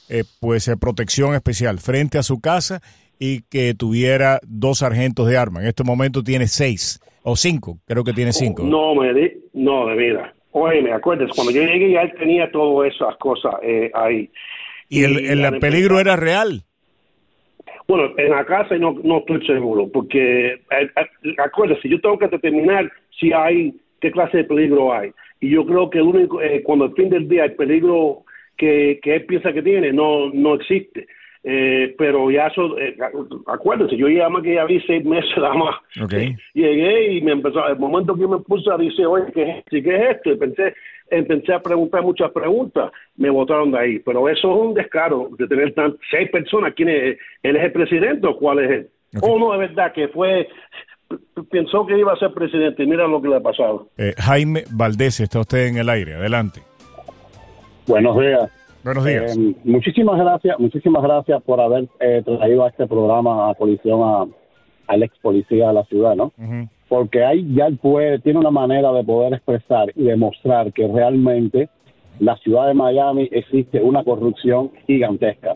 eh, 0.10 0.24
pues 0.42 0.68
eh, 0.68 0.76
protección 0.76 1.34
especial 1.34 1.80
frente 1.80 2.18
a 2.18 2.24
su 2.24 2.42
casa 2.42 2.82
y 3.20 3.42
que 3.44 3.74
tuviera 3.74 4.40
dos 4.46 4.80
sargentos 4.80 5.28
de 5.28 5.38
arma? 5.38 5.62
En 5.62 5.68
este 5.68 5.84
momento 5.84 6.24
tiene 6.24 6.48
seis 6.48 7.00
o 7.24 7.36
cinco, 7.36 7.78
creo 7.86 8.04
que 8.04 8.14
tiene 8.14 8.34
cinco. 8.34 8.64
No, 8.64 8.96
me 8.96 9.14
di, 9.14 9.32
no, 9.54 9.86
de 9.88 9.96
vida. 9.96 10.34
Oye, 10.52 10.82
me 10.82 10.92
acuerdas, 10.94 11.30
cuando 11.36 11.52
yo 11.54 11.62
llegué 11.64 11.92
ya 11.92 12.02
él 12.02 12.14
tenía 12.18 12.52
todas 12.52 12.94
esas 12.94 13.16
cosas 13.18 13.54
eh, 13.62 13.92
ahí. 13.94 14.30
y 14.90 15.04
el, 15.04 15.26
el 15.26 15.42
la 15.42 15.52
peligro 15.60 16.00
era 16.00 16.16
real. 16.16 16.64
Bueno, 17.90 18.14
en 18.18 18.30
la 18.30 18.46
casa 18.46 18.78
no, 18.78 18.96
no 19.04 19.18
estoy 19.18 19.44
seguro, 19.48 19.90
porque 19.92 20.54
eh, 20.54 20.60
eh, 20.70 21.36
acuérdese, 21.40 21.90
yo 21.90 22.00
tengo 22.00 22.20
que 22.20 22.28
determinar 22.28 22.88
si 23.20 23.34
hay, 23.34 23.74
qué 24.00 24.12
clase 24.12 24.38
de 24.38 24.44
peligro 24.44 24.94
hay. 24.94 25.10
Y 25.40 25.50
yo 25.50 25.66
creo 25.66 25.90
que 25.90 25.98
el 25.98 26.04
único, 26.04 26.40
eh, 26.40 26.62
cuando 26.62 26.86
al 26.86 26.94
fin 26.94 27.10
del 27.10 27.28
día 27.28 27.46
el 27.46 27.56
peligro 27.56 28.26
que, 28.58 29.00
que 29.02 29.16
él 29.16 29.26
piensa 29.26 29.52
que 29.52 29.64
tiene 29.64 29.92
no, 29.92 30.30
no 30.32 30.54
existe. 30.54 31.08
Eh, 31.44 31.96
pero 31.98 32.30
ya 32.30 32.48
eso, 32.48 32.78
eh, 32.78 32.98
acuérdense, 33.48 33.96
yo 33.96 34.10
ya 34.10 34.28
más 34.28 34.44
que 34.44 34.56
ya 34.56 34.66
vi 34.66 34.82
seis 34.82 35.06
meses 35.06 35.32
nada 35.38 35.54
más. 35.54 35.76
Llegué 36.54 37.14
y 37.14 37.22
me 37.22 37.32
empezó, 37.32 37.66
el 37.68 37.78
momento 37.78 38.16
que 38.16 38.28
me 38.28 38.40
puse 38.40 38.70
a 38.70 38.78
decir, 38.78 39.06
oye, 39.06 39.32
¿qué, 39.34 39.64
¿qué 39.70 39.78
es 39.80 40.16
esto? 40.16 40.32
Y 40.32 40.38
pensé, 40.38 40.74
empecé 41.10 41.54
a 41.54 41.62
preguntar 41.62 42.04
muchas 42.04 42.32
preguntas, 42.32 42.92
me 43.16 43.30
votaron 43.30 43.72
de 43.72 43.80
ahí. 43.80 44.00
Pero 44.00 44.28
eso 44.28 44.54
es 44.54 44.62
un 44.68 44.74
descaro 44.74 45.30
de 45.38 45.48
tener 45.48 45.74
tan, 45.74 45.98
seis 46.12 46.30
personas. 46.30 46.74
¿Quién 46.76 46.90
es? 46.90 47.18
¿Él 47.42 47.56
es 47.56 47.64
el 47.64 47.72
presidente 47.72 48.28
o 48.28 48.38
cuál 48.38 48.60
es 48.60 48.72
él? 48.72 48.90
O 49.22 49.40
no, 49.40 49.54
de 49.54 49.60
verdad, 49.60 49.94
que 49.94 50.10
fue 50.10 50.48
pensó 51.50 51.86
que 51.86 51.98
iba 51.98 52.14
a 52.14 52.18
ser 52.18 52.34
presidente 52.34 52.84
y 52.84 52.88
mira 52.88 53.08
lo 53.08 53.22
que 53.22 53.30
le 53.30 53.38
ha 53.38 53.42
pasado. 53.42 53.90
Eh, 53.98 54.14
Jaime 54.18 54.64
Valdés, 54.72 55.20
está 55.20 55.40
usted 55.40 55.68
en 55.68 55.78
el 55.78 55.90
aire, 55.90 56.16
adelante. 56.16 56.62
Buenos 57.88 58.20
días. 58.20 58.59
Buenos 58.84 59.04
días. 59.04 59.38
Eh, 59.38 59.56
muchísimas 59.66 60.18
gracias, 60.18 60.58
muchísimas 60.60 61.04
gracias 61.04 61.42
por 61.44 61.60
haber 61.60 61.88
eh, 62.00 62.22
traído 62.24 62.64
a 62.64 62.70
este 62.70 62.88
programa 62.88 63.50
a 63.50 63.54
policía, 63.54 63.94
a, 63.94 64.26
al 64.88 65.04
ex 65.04 65.18
policía 65.20 65.68
de 65.68 65.74
la 65.74 65.84
ciudad, 65.86 66.16
¿no? 66.16 66.32
Porque 66.88 67.24
ahí 67.24 67.46
ya 67.54 67.68
él 67.68 67.78
puede, 67.78 68.20
tiene 68.20 68.40
una 68.40 68.52
manera 68.52 68.92
de 68.94 69.04
poder 69.04 69.34
expresar 69.34 69.92
y 69.96 70.04
demostrar 70.04 70.72
que 70.72 70.88
realmente 70.88 71.70
la 72.20 72.38
ciudad 72.38 72.68
de 72.68 72.74
Miami 72.74 73.28
existe 73.32 73.82
una 73.82 74.04
corrupción 74.04 74.72
gigantesca. 74.88 75.56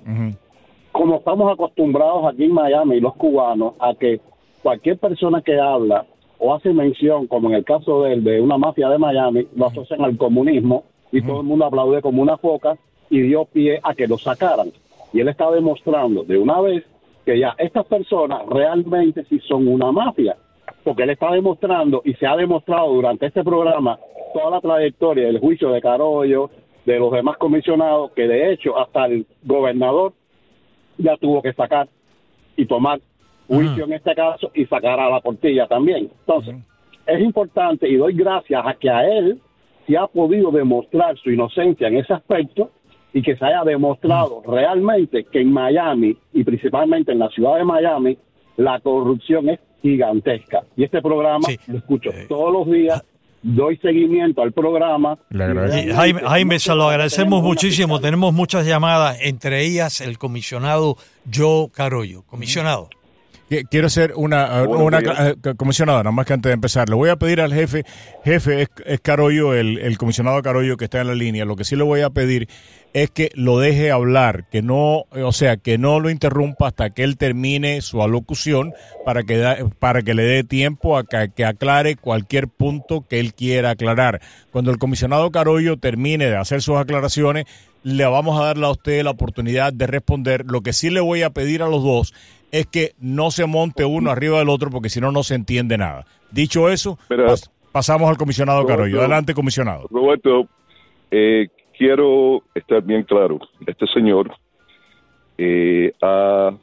Como 0.92 1.16
estamos 1.16 1.52
acostumbrados 1.52 2.32
aquí 2.32 2.44
en 2.44 2.54
Miami, 2.54 3.00
los 3.00 3.16
cubanos, 3.16 3.74
a 3.80 3.96
que 3.96 4.20
cualquier 4.62 4.98
persona 5.00 5.42
que 5.42 5.60
habla 5.60 6.06
o 6.38 6.54
hace 6.54 6.72
mención, 6.72 7.26
como 7.28 7.50
en 7.50 7.56
el 7.56 7.64
caso 7.64 8.04
de 8.04 8.14
él, 8.14 8.24
de 8.24 8.42
una 8.42 8.58
mafia 8.58 8.90
de 8.90 8.98
Miami, 8.98 9.48
lo 9.56 9.68
asocian 9.68 10.04
al 10.04 10.18
comunismo 10.18 10.84
y 11.12 11.22
todo 11.22 11.42
el 11.42 11.48
mundo 11.48 11.66
aplaude 11.66 12.02
como 12.02 12.22
una 12.22 12.38
foca 12.38 12.78
y 13.14 13.22
dio 13.22 13.46
pie 13.46 13.80
a 13.84 13.94
que 13.94 14.08
lo 14.08 14.18
sacaran. 14.18 14.72
Y 15.14 15.20
él 15.20 15.28
está 15.28 15.52
demostrando 15.52 16.24
de 16.24 16.36
una 16.36 16.60
vez 16.62 16.84
que 17.24 17.38
ya 17.38 17.54
estas 17.60 17.86
personas 17.86 18.42
realmente 18.48 19.24
sí 19.26 19.40
son 19.48 19.68
una 19.68 19.92
mafia, 19.92 20.36
porque 20.84 21.04
él 21.04 21.12
está 21.12 21.30
demostrando 21.30 22.02
y 22.04 22.16
se 22.16 22.26
ha 22.26 22.36
demostrado 22.36 22.92
durante 22.92 23.28
este 23.28 23.44
programa 23.44 24.00
toda 24.34 24.50
la 24.50 24.62
trayectoria 24.62 25.28
del 25.28 25.40
juicio 25.40 25.70
de 25.70 25.80
Carollo, 25.80 26.50
de 26.86 26.98
los 26.98 27.12
demás 27.12 27.38
comisionados, 27.38 28.14
que 28.14 28.28
de 28.28 28.52
hecho 28.52 28.80
hasta 28.80 29.06
el 29.06 29.28
gobernador 29.44 30.14
ya 30.98 31.16
tuvo 31.18 31.44
que 31.44 31.54
sacar 31.54 31.88
y 32.58 32.66
tomar 32.66 33.00
juicio 33.48 33.86
en 33.86 33.94
este 33.94 34.16
caso 34.16 34.50
y 34.56 34.66
sacar 34.66 35.00
a 35.00 35.08
la 35.12 35.22
portilla 35.22 35.68
también. 35.68 36.10
Entonces, 36.22 36.56
es 37.06 37.22
importante 37.22 37.88
y 37.88 37.96
doy 37.96 38.14
gracias 38.14 38.66
a 38.66 38.74
que 38.74 38.90
a 38.90 39.08
él 39.08 39.40
se 39.86 39.98
ha 39.98 40.08
podido 40.08 40.50
demostrar 40.50 41.16
su 41.20 41.30
inocencia 41.30 41.90
en 41.90 41.98
ese 41.98 42.14
aspecto 42.14 42.72
y 43.14 43.22
que 43.22 43.36
se 43.36 43.46
haya 43.46 43.64
demostrado 43.64 44.42
realmente 44.48 45.26
que 45.26 45.42
en 45.42 45.52
Miami 45.52 46.18
y 46.34 46.44
principalmente 46.44 47.12
en 47.12 47.20
la 47.20 47.30
ciudad 47.30 47.58
de 47.58 47.64
Miami 47.64 48.18
la 48.58 48.80
corrupción 48.80 49.50
es 49.50 49.60
gigantesca. 49.82 50.64
Y 50.76 50.84
este 50.84 51.02
programa 51.02 51.48
lo 51.68 51.78
escucho 51.78 52.10
eh, 52.10 52.26
todos 52.28 52.52
los 52.52 52.72
días 52.72 53.04
doy 53.44 53.78
seguimiento 53.78 54.42
al 54.42 54.54
programa. 54.54 55.18
Jaime, 55.30 56.22
Jaime, 56.22 56.60
se 56.60 56.74
lo 56.74 56.90
agradecemos 56.90 57.44
muchísimo. 57.44 58.00
Tenemos 58.00 58.34
muchas 58.34 58.66
llamadas, 58.66 59.18
entre 59.22 59.66
ellas 59.66 60.02
el 60.02 60.18
comisionado 60.18 60.96
Joe 61.32 61.70
Carollo. 61.72 62.24
Comisionado. 62.24 62.90
Quiero 63.70 63.90
ser 63.90 64.14
una, 64.16 64.64
una 64.64 65.00
eh, 65.00 65.36
comisionada, 65.58 66.00
nada 66.00 66.12
más 66.12 66.26
que 66.26 66.34
antes 66.34 66.50
de 66.50 66.54
empezar. 66.54 66.90
Le 66.90 66.96
voy 66.96 67.10
a 67.10 67.16
pedir 67.16 67.42
al 67.42 67.54
jefe, 67.54 67.84
jefe 68.24 68.68
es, 68.86 69.00
Carollo, 69.02 69.54
el, 69.54 69.78
el, 69.80 69.98
comisionado 69.98 70.42
Carollo 70.42 70.78
que 70.78 70.86
está 70.86 71.02
en 71.02 71.08
la 71.08 71.16
línea. 71.16 71.46
Lo 71.46 71.56
que 71.56 71.64
sí 71.64 71.76
le 71.76 71.84
voy 71.84 72.02
a 72.02 72.10
pedir 72.10 72.48
es 72.94 73.10
que 73.10 73.32
lo 73.34 73.60
deje 73.60 73.92
hablar, 73.92 74.48
que 74.50 74.62
no, 74.62 75.06
o 75.12 75.32
sea, 75.32 75.58
que 75.58 75.78
no 75.78 76.00
lo 76.00 76.10
interrumpa 76.10 76.68
hasta 76.68 76.92
que 76.92 77.04
él 77.04 77.18
termine 77.18 77.82
su 77.82 78.04
alocución 78.04 78.74
para 79.04 79.24
que, 79.24 79.66
para 79.80 80.04
que 80.04 80.14
le 80.14 80.24
dé 80.24 80.44
tiempo 80.44 80.98
a 80.98 81.04
que, 81.04 81.32
que, 81.36 81.44
aclare 81.44 81.96
cualquier 81.96 82.48
punto 82.48 83.06
que 83.08 83.20
él 83.20 83.34
quiera 83.34 83.72
aclarar. 83.72 84.22
Cuando 84.52 84.72
el 84.72 84.78
comisionado 84.78 85.32
Carollo 85.32 85.78
termine 85.78 86.26
de 86.26 86.38
hacer 86.38 86.62
sus 86.62 86.78
aclaraciones, 86.78 87.46
le 87.84 88.06
vamos 88.06 88.40
a 88.40 88.46
darle 88.46 88.66
a 88.66 88.72
usted 88.72 89.04
la 89.04 89.12
oportunidad 89.12 89.74
de 89.74 89.88
responder. 89.88 90.46
Lo 90.48 90.62
que 90.62 90.74
sí 90.74 90.90
le 90.90 91.02
voy 91.02 91.24
a 91.24 91.32
pedir 91.32 91.64
a 91.64 91.68
los 91.68 91.84
dos 91.84 92.14
es 92.54 92.68
que 92.68 92.92
no 93.00 93.32
se 93.32 93.48
monte 93.48 93.84
uno 93.84 94.12
arriba 94.12 94.38
del 94.38 94.48
otro 94.48 94.70
porque 94.70 94.88
si 94.88 95.02
no, 95.02 95.12
no 95.12 95.24
se 95.24 95.34
entiende 95.34 95.76
nada. 95.76 96.06
Dicho 96.30 96.70
eso, 96.70 97.00
pasamos 97.72 98.08
al 98.08 98.16
comisionado 98.16 98.64
Carollo. 98.68 99.00
Adelante, 99.00 99.34
comisionado. 99.34 99.88
Roberto, 99.90 100.48
eh, 101.10 101.48
quiero 101.76 102.44
estar 102.54 102.84
bien 102.84 103.04
claro. 103.04 103.40
Este 103.66 103.88
señor, 103.88 104.32
eh, 105.40 105.94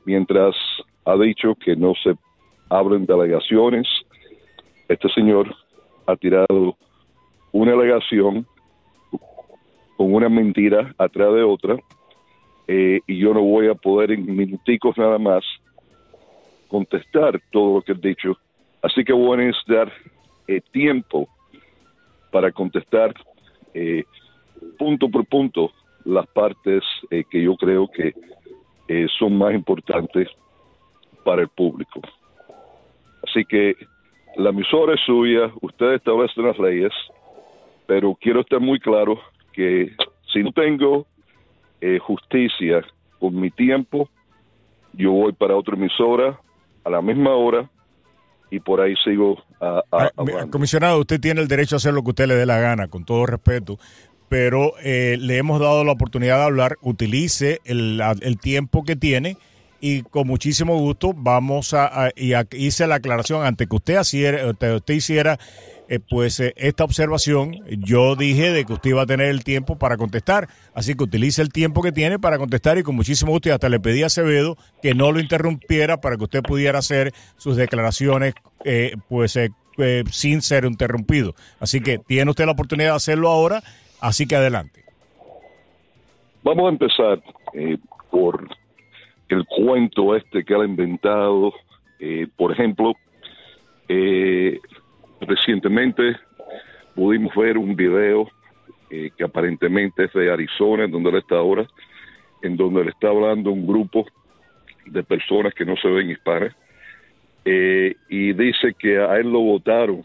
mientras 0.04 0.54
ha 1.04 1.16
dicho 1.16 1.56
que 1.56 1.74
no 1.74 1.94
se 2.00 2.14
abren 2.68 3.04
delegaciones, 3.04 3.88
este 4.88 5.08
señor 5.08 5.52
ha 6.06 6.14
tirado 6.14 6.76
una 7.50 7.72
alegación 7.72 8.46
con 9.96 10.14
una 10.14 10.28
mentira 10.28 10.94
atrás 10.98 11.34
de 11.34 11.42
otra 11.42 11.76
eh, 12.68 13.00
y 13.08 13.18
yo 13.18 13.34
no 13.34 13.42
voy 13.42 13.66
a 13.66 13.74
poder 13.74 14.12
en 14.12 14.24
minuticos 14.36 14.96
nada 14.96 15.18
más 15.18 15.42
contestar 16.70 17.40
todo 17.50 17.74
lo 17.74 17.82
que 17.82 17.92
he 17.92 17.94
dicho. 17.96 18.38
Así 18.80 19.04
que 19.04 19.12
voy 19.12 19.34
a 19.34 19.42
necesitar 19.44 19.92
eh, 20.46 20.60
tiempo 20.72 21.28
para 22.30 22.50
contestar 22.52 23.12
eh, 23.74 24.04
punto 24.78 25.10
por 25.10 25.26
punto 25.26 25.72
las 26.04 26.26
partes 26.28 26.82
eh, 27.10 27.24
que 27.28 27.42
yo 27.42 27.56
creo 27.56 27.88
que 27.88 28.14
son 29.20 29.38
más 29.38 29.54
importantes 29.54 30.28
para 31.24 31.42
el 31.42 31.48
público. 31.48 32.00
Así 33.22 33.44
que 33.44 33.76
la 34.36 34.50
emisora 34.50 34.94
es 34.94 35.00
suya, 35.06 35.52
ustedes 35.60 35.98
establecen 35.98 36.44
las 36.44 36.58
leyes, 36.58 36.92
pero 37.86 38.16
quiero 38.20 38.40
estar 38.40 38.58
muy 38.58 38.80
claro 38.80 39.20
que 39.52 39.94
si 40.32 40.42
no 40.42 40.50
tengo 40.50 41.06
justicia 42.00 42.84
con 43.20 43.40
mi 43.40 43.52
tiempo, 43.52 44.08
yo 44.92 45.12
voy 45.12 45.34
para 45.34 45.54
otra 45.54 45.76
emisora 45.76 46.40
a 46.84 46.90
la 46.90 47.02
misma 47.02 47.34
hora 47.34 47.68
y 48.50 48.60
por 48.60 48.80
ahí 48.80 48.94
sigo 49.04 49.38
a, 49.60 49.82
ah, 49.92 50.10
Comisionado, 50.50 50.98
usted 51.00 51.20
tiene 51.20 51.40
el 51.40 51.48
derecho 51.48 51.76
a 51.76 51.78
hacer 51.78 51.94
lo 51.94 52.02
que 52.02 52.10
usted 52.10 52.26
le 52.26 52.34
dé 52.34 52.46
la 52.46 52.58
gana, 52.58 52.88
con 52.88 53.04
todo 53.04 53.26
respeto, 53.26 53.78
pero 54.28 54.72
eh, 54.82 55.16
le 55.20 55.36
hemos 55.36 55.60
dado 55.60 55.84
la 55.84 55.92
oportunidad 55.92 56.38
de 56.38 56.44
hablar, 56.44 56.76
utilice 56.80 57.60
el, 57.64 58.00
el 58.20 58.38
tiempo 58.38 58.84
que 58.84 58.96
tiene 58.96 59.36
y 59.80 60.02
con 60.02 60.26
muchísimo 60.26 60.78
gusto 60.78 61.12
vamos 61.14 61.74
a, 61.74 62.10
y 62.14 62.32
hice 62.52 62.86
la 62.86 62.96
aclaración 62.96 63.44
antes 63.44 63.68
que 63.68 63.76
usted, 63.76 63.98
usted 64.50 64.94
hiciera 64.94 65.38
eh, 65.90 65.98
pues 65.98 66.38
eh, 66.38 66.54
esta 66.56 66.84
observación, 66.84 67.56
yo 67.66 68.14
dije 68.14 68.52
de 68.52 68.64
que 68.64 68.74
usted 68.74 68.90
iba 68.90 69.02
a 69.02 69.06
tener 69.06 69.26
el 69.26 69.42
tiempo 69.42 69.76
para 69.76 69.96
contestar, 69.96 70.46
así 70.72 70.94
que 70.94 71.02
utilice 71.02 71.42
el 71.42 71.48
tiempo 71.48 71.82
que 71.82 71.90
tiene 71.90 72.20
para 72.20 72.38
contestar 72.38 72.78
y 72.78 72.84
con 72.84 72.94
muchísimo 72.94 73.32
gusto 73.32 73.48
y 73.48 73.52
hasta 73.52 73.68
le 73.68 73.80
pedí 73.80 74.04
a 74.04 74.06
Acevedo 74.06 74.56
que 74.80 74.94
no 74.94 75.10
lo 75.10 75.18
interrumpiera 75.18 76.00
para 76.00 76.16
que 76.16 76.22
usted 76.22 76.42
pudiera 76.42 76.78
hacer 76.78 77.10
sus 77.36 77.56
declaraciones 77.56 78.34
eh, 78.64 78.92
pues 79.08 79.36
sin 80.12 80.42
ser 80.42 80.64
interrumpido. 80.64 81.34
Así 81.58 81.80
que 81.80 81.98
tiene 81.98 82.30
usted 82.30 82.46
la 82.46 82.52
oportunidad 82.52 82.90
de 82.90 82.96
hacerlo 82.96 83.28
ahora, 83.28 83.60
así 84.00 84.28
que 84.28 84.36
adelante. 84.36 84.84
Vamos 86.44 86.66
a 86.66 86.68
empezar 86.68 87.20
por 88.12 88.46
el 89.28 89.44
cuento 89.44 90.14
este 90.14 90.44
que 90.44 90.54
ha 90.54 90.64
inventado, 90.64 91.52
por 92.36 92.52
ejemplo, 92.52 92.94
eh, 93.92 94.60
Recientemente 95.20 96.16
pudimos 96.94 97.34
ver 97.34 97.58
un 97.58 97.76
video 97.76 98.30
eh, 98.90 99.10
que 99.16 99.24
aparentemente 99.24 100.04
es 100.04 100.12
de 100.12 100.32
Arizona, 100.32 100.84
en 100.84 100.90
donde 100.90 101.10
él 101.10 101.16
está 101.16 101.36
ahora, 101.36 101.66
en 102.42 102.56
donde 102.56 102.84
le 102.84 102.90
está 102.90 103.08
hablando 103.08 103.52
un 103.52 103.66
grupo 103.66 104.06
de 104.86 105.02
personas 105.02 105.54
que 105.54 105.64
no 105.64 105.76
se 105.76 105.88
ven 105.88 106.10
hispanas, 106.10 106.54
eh, 107.44 107.94
y 108.08 108.32
dice 108.32 108.74
que 108.78 108.98
a 108.98 109.16
él 109.16 109.30
lo 109.30 109.40
votaron 109.40 110.02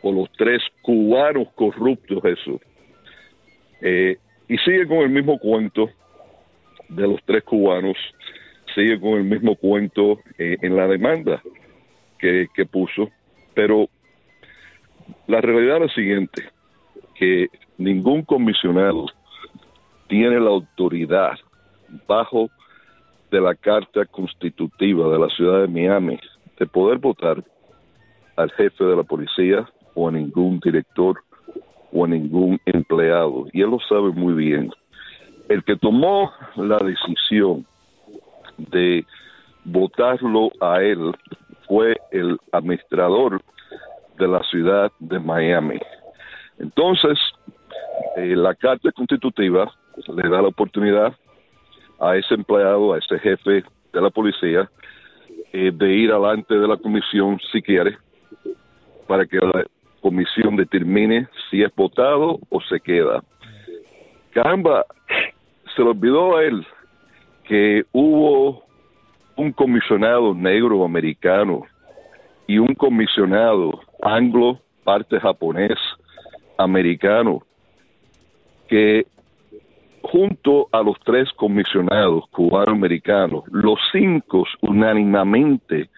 por 0.00 0.14
los 0.14 0.30
tres 0.32 0.62
cubanos 0.82 1.48
corruptos, 1.54 2.24
eso. 2.24 2.60
Eh, 3.80 4.18
y 4.48 4.58
sigue 4.58 4.86
con 4.86 4.98
el 4.98 5.10
mismo 5.10 5.38
cuento 5.38 5.90
de 6.90 7.08
los 7.08 7.20
tres 7.24 7.42
cubanos, 7.42 7.96
sigue 8.74 9.00
con 9.00 9.14
el 9.14 9.24
mismo 9.24 9.56
cuento 9.56 10.20
en 10.38 10.76
la 10.76 10.86
demanda 10.86 11.42
que, 12.18 12.48
que 12.54 12.66
puso, 12.66 13.10
pero 13.54 13.88
la 15.26 15.40
realidad 15.40 15.76
es 15.76 15.82
la 15.82 15.94
siguiente, 15.94 16.42
que 17.14 17.48
ningún 17.78 18.22
comisionado 18.22 19.06
tiene 20.08 20.38
la 20.40 20.50
autoridad 20.50 21.32
bajo 22.06 22.50
de 23.30 23.40
la 23.40 23.54
Carta 23.54 24.04
Constitutiva 24.06 25.08
de 25.08 25.18
la 25.18 25.28
Ciudad 25.28 25.60
de 25.62 25.68
Miami 25.68 26.18
de 26.58 26.66
poder 26.66 26.98
votar 26.98 27.42
al 28.36 28.50
jefe 28.52 28.84
de 28.84 28.96
la 28.96 29.02
policía 29.02 29.68
o 29.94 30.08
a 30.08 30.12
ningún 30.12 30.60
director 30.60 31.20
o 31.92 32.04
a 32.04 32.08
ningún 32.08 32.60
empleado. 32.66 33.46
Y 33.52 33.62
él 33.62 33.70
lo 33.70 33.78
sabe 33.88 34.10
muy 34.10 34.34
bien. 34.34 34.70
El 35.48 35.62
que 35.64 35.76
tomó 35.76 36.32
la 36.56 36.78
decisión 36.78 37.66
de 38.56 39.04
votarlo 39.64 40.50
a 40.60 40.82
él 40.82 41.12
fue 41.66 41.96
el 42.10 42.38
administrador 42.52 43.42
de 44.18 44.28
la 44.28 44.42
ciudad 44.44 44.92
de 44.98 45.18
Miami. 45.18 45.78
Entonces, 46.58 47.18
eh, 48.16 48.34
la 48.36 48.54
Carta 48.54 48.90
Constitutiva 48.92 49.72
le 50.08 50.28
da 50.28 50.42
la 50.42 50.48
oportunidad 50.48 51.14
a 52.00 52.16
ese 52.16 52.34
empleado, 52.34 52.92
a 52.92 52.98
ese 52.98 53.18
jefe 53.18 53.64
de 53.92 54.00
la 54.00 54.10
policía, 54.10 54.68
eh, 55.52 55.70
de 55.72 55.92
ir 55.92 56.12
adelante 56.12 56.54
de 56.54 56.66
la 56.66 56.76
comisión 56.76 57.38
si 57.52 57.62
quiere, 57.62 57.96
para 59.06 59.26
que 59.26 59.36
la 59.36 59.64
comisión 60.00 60.56
determine 60.56 61.28
si 61.50 61.62
es 61.62 61.74
votado 61.74 62.38
o 62.50 62.60
se 62.62 62.80
queda. 62.80 63.22
Caramba, 64.32 64.84
se 65.74 65.82
le 65.82 65.90
olvidó 65.90 66.36
a 66.36 66.44
él 66.44 66.66
que 67.44 67.84
hubo 67.92 68.64
un 69.36 69.52
comisionado 69.52 70.34
negro 70.34 70.84
americano 70.84 71.62
y 72.46 72.58
un 72.58 72.74
comisionado 72.74 73.80
anglo, 74.02 74.60
parte 74.84 75.18
japonés, 75.18 75.78
americano, 76.58 77.42
que 78.68 79.06
junto 80.02 80.68
a 80.72 80.82
los 80.82 80.98
tres 81.04 81.32
comisionados 81.32 82.24
cubano-americanos, 82.30 83.44
los 83.50 83.78
cinco 83.90 84.44
unánimamente 84.60 85.88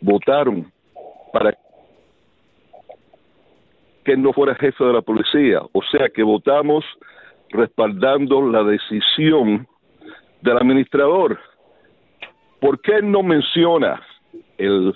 votaron 0.00 0.72
para 1.32 1.56
que 4.04 4.16
no 4.16 4.32
fuera 4.32 4.54
jefe 4.54 4.84
de 4.84 4.92
la 4.92 5.02
policía. 5.02 5.60
O 5.72 5.82
sea 5.82 6.08
que 6.08 6.22
votamos 6.22 6.84
respaldando 7.50 8.50
la 8.50 8.62
decisión 8.62 9.66
del 10.40 10.56
administrador. 10.56 11.38
¿Por 12.60 12.80
qué 12.80 13.02
no 13.02 13.22
menciona 13.22 14.00
el 14.56 14.94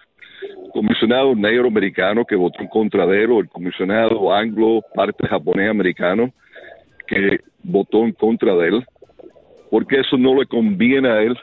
comisionado 0.71 1.35
negro 1.35 1.68
americano 1.68 2.25
que 2.25 2.37
votó 2.37 2.61
en 2.61 2.68
contra 2.68 3.07
de 3.07 3.25
él 3.25 3.31
o 3.31 3.41
el 3.41 3.49
comisionado 3.49 4.33
anglo, 4.33 4.83
parte 4.95 5.27
japonés 5.27 5.71
americano 5.71 6.33
que 7.07 7.41
votó 7.62 8.05
en 8.05 8.12
contra 8.12 8.55
de 8.55 8.68
él? 8.68 8.87
Porque 9.71 10.01
eso 10.01 10.16
no 10.16 10.35
le 10.35 10.47
conviene 10.47 11.09
a 11.09 11.23
él, 11.23 11.39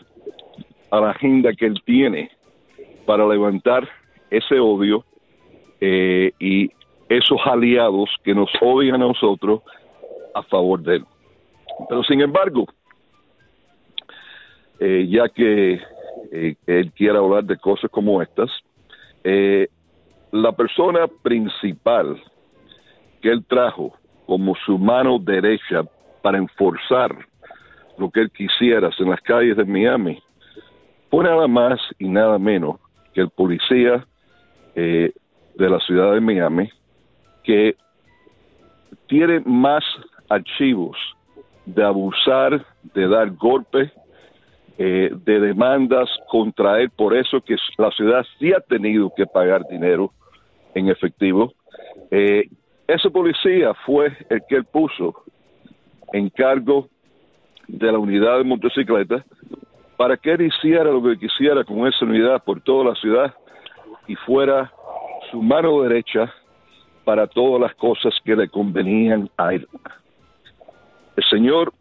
a 0.91 0.99
la 0.99 1.11
agenda 1.11 1.53
que 1.53 1.65
él 1.65 1.81
tiene 1.85 2.31
para 3.05 3.27
levantar 3.27 3.87
ese 4.29 4.59
odio 4.59 5.05
eh, 5.79 6.31
y 6.39 6.69
esos 7.09 7.39
aliados 7.45 8.09
que 8.23 8.33
nos 8.33 8.49
odian 8.61 8.95
a 8.95 9.07
nosotros 9.07 9.61
a 10.33 10.43
favor 10.43 10.81
de 10.81 10.97
él. 10.97 11.05
Pero 11.87 12.03
sin 12.03 12.21
embargo, 12.21 12.65
eh, 14.79 15.07
ya 15.09 15.29
que 15.29 15.79
eh, 16.31 16.55
él 16.65 16.91
quiere 16.93 17.17
hablar 17.17 17.43
de 17.45 17.57
cosas 17.57 17.89
como 17.89 18.21
estas, 18.21 18.49
eh, 19.29 19.67
la 20.31 20.53
persona 20.53 21.05
principal 21.21 22.21
que 23.21 23.29
él 23.29 23.43
trajo 23.45 23.93
como 24.25 24.55
su 24.65 24.77
mano 24.77 25.19
derecha 25.19 25.83
para 26.21 26.37
enforzar 26.37 27.13
lo 27.97 28.09
que 28.09 28.21
él 28.21 28.31
quisiera 28.31 28.89
en 28.97 29.09
las 29.09 29.19
calles 29.21 29.57
de 29.57 29.65
Miami 29.65 30.23
fue 31.09 31.25
nada 31.25 31.45
más 31.47 31.79
y 31.99 32.07
nada 32.07 32.39
menos 32.39 32.77
que 33.13 33.21
el 33.21 33.29
policía 33.29 34.05
de 34.75 35.11
la 35.57 35.79
ciudad 35.79 36.13
de 36.13 36.21
Miami 36.21 36.69
que 37.43 37.75
tiene 39.07 39.41
más 39.41 39.83
archivos 40.29 40.97
de 41.65 41.83
abusar, 41.83 42.65
de 42.93 43.07
dar 43.07 43.31
golpes, 43.31 43.91
eh, 44.77 45.09
de 45.11 45.39
demandas 45.39 46.09
contra 46.29 46.79
él. 46.81 46.89
Por 46.89 47.15
eso 47.15 47.41
que 47.41 47.55
la 47.77 47.91
ciudad 47.91 48.25
sí 48.37 48.53
ha 48.53 48.59
tenido 48.59 49.11
que 49.15 49.25
pagar 49.25 49.67
dinero 49.67 50.11
en 50.75 50.89
efectivo. 50.89 51.53
Eh, 52.11 52.49
ese 52.87 53.09
policía 53.09 53.73
fue 53.85 54.15
el 54.29 54.41
que 54.47 54.55
él 54.55 54.65
puso 54.65 55.23
en 56.13 56.29
cargo 56.29 56.87
de 57.67 57.91
la 57.91 57.97
unidad 57.97 58.37
de 58.37 58.43
motocicletas 58.43 59.23
para 59.97 60.15
que 60.15 60.31
él 60.31 60.43
hiciera 60.43 60.85
lo 60.85 61.01
que 61.03 61.17
quisiera 61.17 61.63
con 61.63 61.85
esa 61.87 62.05
unidad 62.05 62.43
por 62.43 62.61
toda 62.61 62.91
la 62.91 62.95
ciudad 62.95 63.33
y 64.07 64.15
fuera 64.15 64.71
su 65.31 65.41
mano 65.41 65.81
derecha 65.81 66.31
para 67.03 67.27
todas 67.27 67.61
las 67.61 67.75
cosas 67.75 68.13
que 68.23 68.35
le 68.35 68.47
convenían 68.47 69.29
a 69.37 69.53
él. 69.53 69.67
El 71.15 71.23
Señor 71.29 71.73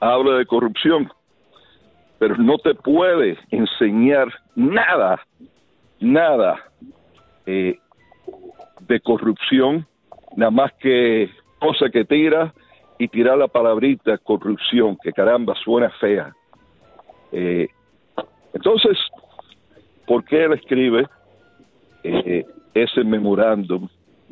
habla 0.00 0.38
de 0.38 0.46
corrupción, 0.46 1.10
pero 2.18 2.36
no 2.36 2.58
te 2.58 2.74
puede 2.74 3.38
enseñar 3.50 4.28
nada, 4.54 5.20
nada 6.00 6.64
eh, 7.46 7.78
de 8.80 9.00
corrupción, 9.00 9.86
nada 10.36 10.50
más 10.50 10.72
que 10.74 11.30
cosa 11.58 11.88
que 11.90 12.04
tira 12.04 12.52
y 12.98 13.08
tirar 13.08 13.38
la 13.38 13.48
palabrita 13.48 14.18
corrupción, 14.18 14.96
que 15.02 15.12
caramba 15.12 15.54
suena 15.64 15.90
fea. 16.00 16.32
Eh, 17.32 17.68
entonces, 18.52 18.96
¿por 20.06 20.24
qué 20.24 20.44
él 20.44 20.52
escribe 20.52 21.06
eh, 22.04 22.44
ese 22.74 23.02
memorándum 23.02 23.88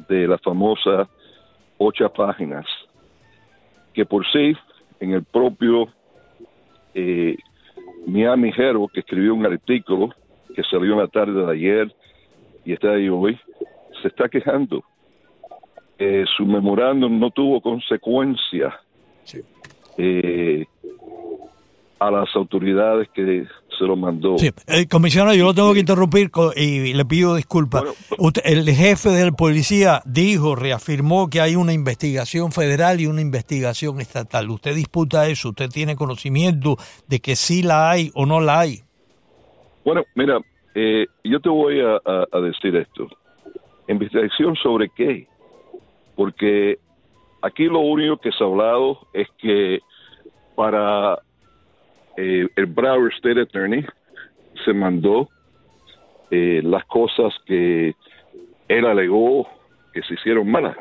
de 0.08 0.28
la 0.28 0.38
famosa 0.38 1.08
ocho 1.78 2.08
páginas 2.12 2.66
que 3.92 4.06
por 4.06 4.24
sí, 4.30 4.56
en 5.00 5.12
el 5.12 5.24
propio 5.24 5.88
Miami 8.12 8.52
Herald, 8.54 8.90
que 8.92 9.00
escribió 9.00 9.34
un 9.34 9.46
artículo 9.46 10.10
que 10.54 10.62
salió 10.64 10.92
en 10.92 10.98
la 10.98 11.08
tarde 11.08 11.46
de 11.46 11.50
ayer 11.50 11.94
y 12.62 12.74
está 12.74 12.92
ahí 12.92 13.08
hoy, 13.08 13.38
se 14.02 14.08
está 14.08 14.28
quejando. 14.28 14.84
Eh, 15.98 16.24
su 16.36 16.44
memorándum 16.44 17.18
no 17.18 17.30
tuvo 17.30 17.62
consecuencia 17.62 18.78
eh, 19.96 20.66
a 21.98 22.10
las 22.10 22.36
autoridades 22.36 23.08
que 23.14 23.46
se 23.82 23.88
lo 23.88 23.96
mandó. 23.96 24.38
Sí, 24.38 24.50
eh, 24.68 24.86
comisionado, 24.86 25.34
yo 25.34 25.46
lo 25.46 25.54
tengo 25.54 25.72
que 25.74 25.80
interrumpir 25.80 26.30
y 26.54 26.92
le 26.92 27.04
pido 27.04 27.34
disculpas. 27.34 27.82
el 28.44 28.70
jefe 28.70 29.08
del 29.10 29.32
policía 29.32 30.02
dijo, 30.04 30.54
reafirmó 30.54 31.28
que 31.28 31.40
hay 31.40 31.56
una 31.56 31.72
investigación 31.72 32.52
federal 32.52 33.00
y 33.00 33.06
una 33.06 33.20
investigación 33.20 34.00
estatal. 34.00 34.48
¿Usted 34.50 34.76
disputa 34.76 35.26
eso? 35.28 35.48
¿Usted 35.48 35.68
tiene 35.68 35.96
conocimiento 35.96 36.76
de 37.08 37.18
que 37.18 37.34
sí 37.34 37.64
la 37.64 37.90
hay 37.90 38.12
o 38.14 38.24
no 38.24 38.40
la 38.40 38.60
hay? 38.60 38.82
Bueno, 39.84 40.04
mira, 40.14 40.38
eh, 40.76 41.06
yo 41.24 41.40
te 41.40 41.48
voy 41.48 41.80
a, 41.80 42.00
a 42.04 42.40
decir 42.40 42.76
esto. 42.76 43.08
¿Investigación 43.88 44.54
sobre 44.62 44.90
qué? 44.90 45.26
Porque 46.14 46.78
aquí 47.42 47.64
lo 47.64 47.80
único 47.80 48.16
que 48.18 48.30
se 48.30 48.44
ha 48.44 48.46
hablado 48.46 49.00
es 49.12 49.26
que 49.38 49.80
para 50.54 51.18
eh, 52.16 52.46
el 52.56 52.66
Broward 52.66 53.12
State 53.12 53.40
Attorney 53.40 53.84
se 54.64 54.72
mandó 54.72 55.28
eh, 56.30 56.60
las 56.62 56.84
cosas 56.86 57.32
que 57.46 57.94
él 58.68 58.86
alegó 58.86 59.48
que 59.92 60.02
se 60.02 60.14
hicieron 60.14 60.50
malas. 60.50 60.76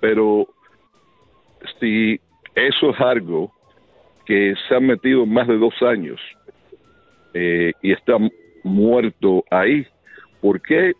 Pero 0.00 0.48
si 1.78 2.20
eso 2.54 2.90
es 2.90 3.00
algo 3.00 3.52
que 4.26 4.54
se 4.68 4.74
ha 4.74 4.80
metido 4.80 5.26
más 5.26 5.48
de 5.48 5.58
dos 5.58 5.74
años 5.82 6.20
eh, 7.34 7.72
y 7.82 7.92
está 7.92 8.16
muerto 8.64 9.44
ahí, 9.50 9.86
¿por 10.40 10.60
qué 10.60 10.92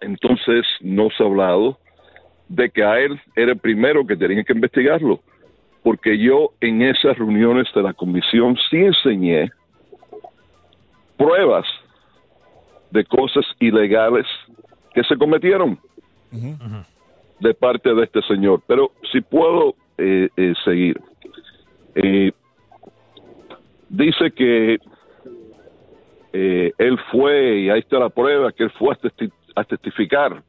entonces 0.00 0.66
no 0.80 1.08
se 1.10 1.22
ha 1.22 1.26
hablado 1.26 1.78
de 2.48 2.70
que 2.70 2.84
a 2.84 3.00
él 3.00 3.20
era 3.34 3.52
el 3.52 3.58
primero 3.58 4.06
que 4.06 4.16
tenía 4.16 4.44
que 4.44 4.52
investigarlo? 4.52 5.20
Porque 5.86 6.18
yo 6.18 6.50
en 6.60 6.82
esas 6.82 7.16
reuniones 7.16 7.68
de 7.72 7.80
la 7.80 7.94
comisión 7.94 8.56
sí 8.68 8.76
enseñé 8.76 9.52
pruebas 11.16 11.64
de 12.90 13.04
cosas 13.04 13.44
ilegales 13.60 14.26
que 14.92 15.04
se 15.04 15.16
cometieron 15.16 15.78
de 17.38 17.54
parte 17.54 17.94
de 17.94 18.02
este 18.02 18.20
señor. 18.22 18.62
Pero 18.66 18.90
si 19.12 19.20
puedo 19.20 19.76
eh, 19.96 20.28
eh, 20.36 20.54
seguir. 20.64 21.00
Eh, 21.94 22.32
dice 23.88 24.32
que 24.32 24.80
él 26.32 26.98
fue, 27.12 27.60
y 27.60 27.70
ahí 27.70 27.78
está 27.78 28.00
la 28.00 28.10
prueba, 28.10 28.50
que 28.50 28.64
él 28.64 28.72
fue 28.76 28.92
a, 28.92 29.60
a 29.60 29.62
testificar 29.62 30.42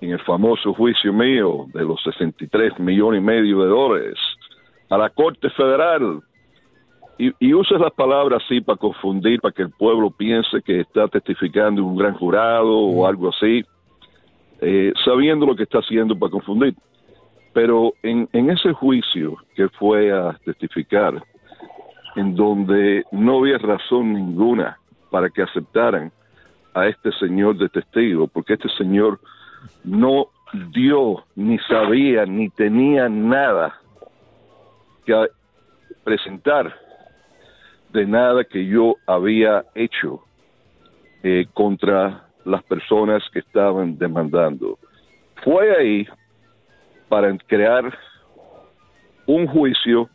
en 0.00 0.12
el 0.12 0.20
famoso 0.20 0.72
juicio 0.72 1.12
mío 1.12 1.66
de 1.74 1.82
los 1.82 2.02
63 2.02 2.78
millones 2.78 3.20
y 3.20 3.24
medio 3.24 3.60
de 3.60 3.66
dólares 3.66 4.18
a 4.88 4.98
la 4.98 5.10
Corte 5.10 5.50
Federal. 5.50 6.20
Y, 7.16 7.32
y 7.38 7.54
usas 7.54 7.80
las 7.80 7.92
palabras 7.92 8.42
así 8.44 8.60
para 8.60 8.76
confundir, 8.76 9.40
para 9.40 9.52
que 9.52 9.62
el 9.62 9.70
pueblo 9.70 10.10
piense 10.10 10.62
que 10.62 10.80
está 10.80 11.06
testificando 11.08 11.84
un 11.84 11.96
gran 11.96 12.14
jurado 12.14 12.76
o 12.76 13.06
algo 13.06 13.28
así, 13.28 13.64
eh, 14.60 14.92
sabiendo 15.04 15.46
lo 15.46 15.54
que 15.54 15.62
está 15.62 15.78
haciendo 15.78 16.18
para 16.18 16.32
confundir. 16.32 16.74
Pero 17.52 17.92
en, 18.02 18.28
en 18.32 18.50
ese 18.50 18.72
juicio 18.72 19.36
que 19.54 19.68
fue 19.68 20.12
a 20.12 20.36
testificar, 20.44 21.22
en 22.16 22.34
donde 22.34 23.04
no 23.12 23.38
había 23.38 23.58
razón 23.58 24.12
ninguna 24.12 24.78
para 25.10 25.30
que 25.30 25.42
aceptaran 25.42 26.10
a 26.74 26.88
este 26.88 27.12
señor 27.12 27.56
de 27.56 27.68
testigo, 27.68 28.26
porque 28.26 28.54
este 28.54 28.68
señor 28.70 29.20
no 29.84 30.28
dio, 30.72 31.24
ni 31.36 31.58
sabía, 31.60 32.26
ni 32.26 32.48
tenía 32.50 33.08
nada 33.08 33.78
que 35.04 35.28
presentar 36.02 36.74
de 37.92 38.06
nada 38.06 38.44
que 38.44 38.66
yo 38.66 38.96
había 39.06 39.64
hecho 39.74 40.24
eh, 41.22 41.46
contra 41.54 42.24
las 42.44 42.62
personas 42.64 43.22
que 43.32 43.38
estaban 43.38 43.96
demandando. 43.96 44.78
Fue 45.42 45.76
ahí 45.76 46.06
para 47.08 47.36
crear 47.46 47.96
un 49.26 49.46
juicio 49.46 50.08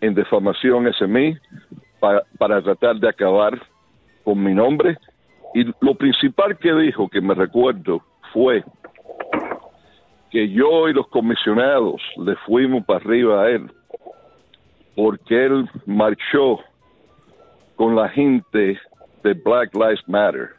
en 0.00 0.14
defamación 0.14 0.88
ese 0.88 1.06
mí 1.06 1.36
para, 2.00 2.22
para 2.38 2.60
tratar 2.62 2.96
de 2.96 3.08
acabar 3.08 3.60
con 4.24 4.42
mi 4.42 4.52
nombre. 4.52 4.98
Y 5.54 5.64
lo 5.80 5.94
principal 5.94 6.58
que 6.58 6.74
dijo, 6.74 7.08
que 7.08 7.20
me 7.20 7.34
recuerdo, 7.34 8.02
fue 8.32 8.64
que 10.30 10.48
yo 10.50 10.88
y 10.88 10.92
los 10.92 11.08
comisionados 11.08 12.00
le 12.16 12.36
fuimos 12.36 12.84
para 12.84 13.00
arriba 13.00 13.42
a 13.42 13.50
él 13.50 13.70
porque 14.94 15.46
él 15.46 15.68
marchó 15.86 16.58
con 17.76 17.96
la 17.96 18.08
gente 18.08 18.78
de 19.22 19.34
Black 19.34 19.74
Lives 19.74 20.06
Matter 20.06 20.50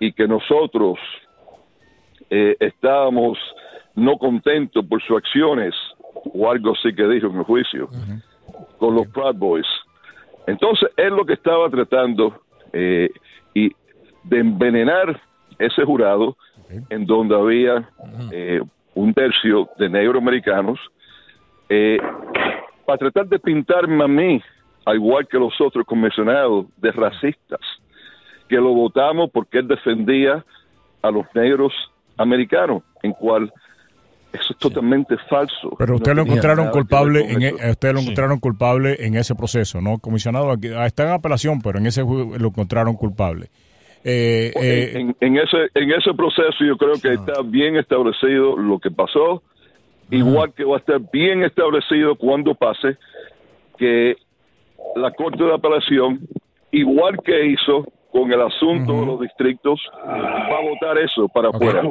y 0.00 0.12
que 0.12 0.28
nosotros 0.28 0.98
eh, 2.30 2.56
estábamos 2.60 3.38
no 3.94 4.16
contentos 4.16 4.84
por 4.86 5.02
sus 5.02 5.16
acciones 5.16 5.74
o 6.32 6.50
algo 6.50 6.72
así 6.72 6.94
que 6.94 7.06
dijo 7.08 7.28
en 7.28 7.38
el 7.38 7.44
juicio 7.44 7.88
con 8.78 8.94
los 8.94 9.06
Proud 9.08 9.36
Boys. 9.36 9.66
Entonces 10.46 10.88
él 10.96 11.14
lo 11.14 11.24
que 11.24 11.34
estaba 11.34 11.68
tratando 11.68 12.42
eh, 12.72 13.10
y 13.54 13.70
de 14.24 14.38
envenenar 14.38 15.20
ese 15.58 15.84
jurado 15.84 16.36
en 16.90 17.06
donde 17.06 17.34
había 17.34 17.88
eh, 18.30 18.60
un 18.94 19.14
tercio 19.14 19.68
de 19.78 19.88
negroamericanos 19.88 20.78
eh, 21.68 21.98
para 22.88 22.96
tratar 22.96 23.28
de 23.28 23.38
pintarme 23.38 24.02
a 24.02 24.08
mí, 24.08 24.42
al 24.86 24.96
igual 24.96 25.28
que 25.28 25.36
los 25.36 25.52
otros 25.60 25.84
comisionados, 25.84 26.64
de 26.78 26.90
racistas, 26.90 27.60
que 28.48 28.56
lo 28.56 28.72
votamos 28.72 29.28
porque 29.30 29.58
él 29.58 29.68
defendía 29.68 30.42
a 31.02 31.10
los 31.10 31.26
negros 31.34 31.74
americanos, 32.16 32.82
en 33.02 33.12
cual 33.12 33.52
eso 34.32 34.54
es 34.54 34.58
totalmente 34.58 35.18
falso. 35.28 35.76
Pero 35.78 35.96
usted 35.96 36.14
lo 36.14 36.22
encontraron 36.22 36.70
culpable, 36.70 37.30
en, 37.30 37.42
e, 37.42 37.70
usted 37.72 37.92
lo 37.92 38.00
encontraron 38.00 38.38
culpable 38.40 38.96
en 39.00 39.16
ese 39.16 39.34
proceso, 39.34 39.82
¿no? 39.82 39.98
Comisionado, 39.98 40.50
ah, 40.50 40.86
está 40.86 41.02
en 41.02 41.10
apelación, 41.10 41.60
pero 41.60 41.78
en 41.78 41.84
ese 41.84 42.00
lo 42.00 42.48
encontraron 42.48 42.94
culpable. 42.94 43.50
Eh, 44.02 44.50
eh, 44.58 45.12
en, 45.20 45.36
ese 45.36 45.58
en 45.74 45.92
ese 45.92 46.14
proceso 46.14 46.64
yo 46.66 46.78
creo 46.78 46.94
que 46.94 47.12
está 47.12 47.42
bien 47.44 47.76
establecido 47.76 48.56
lo 48.56 48.78
que 48.78 48.90
pasó, 48.90 49.42
igual 50.10 50.52
que 50.54 50.64
va 50.64 50.76
a 50.76 50.78
estar 50.78 51.00
bien 51.12 51.44
establecido 51.44 52.16
cuando 52.16 52.54
pase 52.54 52.96
que 53.76 54.16
la 54.96 55.10
Corte 55.12 55.42
de 55.42 55.54
Apelación, 55.54 56.20
igual 56.70 57.18
que 57.24 57.46
hizo 57.46 57.86
con 58.10 58.32
el 58.32 58.40
asunto 58.40 59.00
de 59.00 59.06
los 59.06 59.20
distritos, 59.20 59.80
va 60.06 60.58
a 60.58 60.62
votar 60.62 60.98
eso 60.98 61.28
para 61.28 61.50
afuera. 61.50 61.82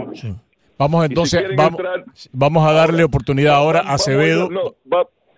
Vamos 0.80 1.06
entonces, 1.06 1.44
vamos, 1.56 1.82
vamos 2.32 2.68
a 2.68 2.72
darle 2.72 3.04
oportunidad 3.04 3.56
ahora 3.56 3.80
a 3.80 3.94
Acevedo. 3.94 4.50
No, 4.50 4.76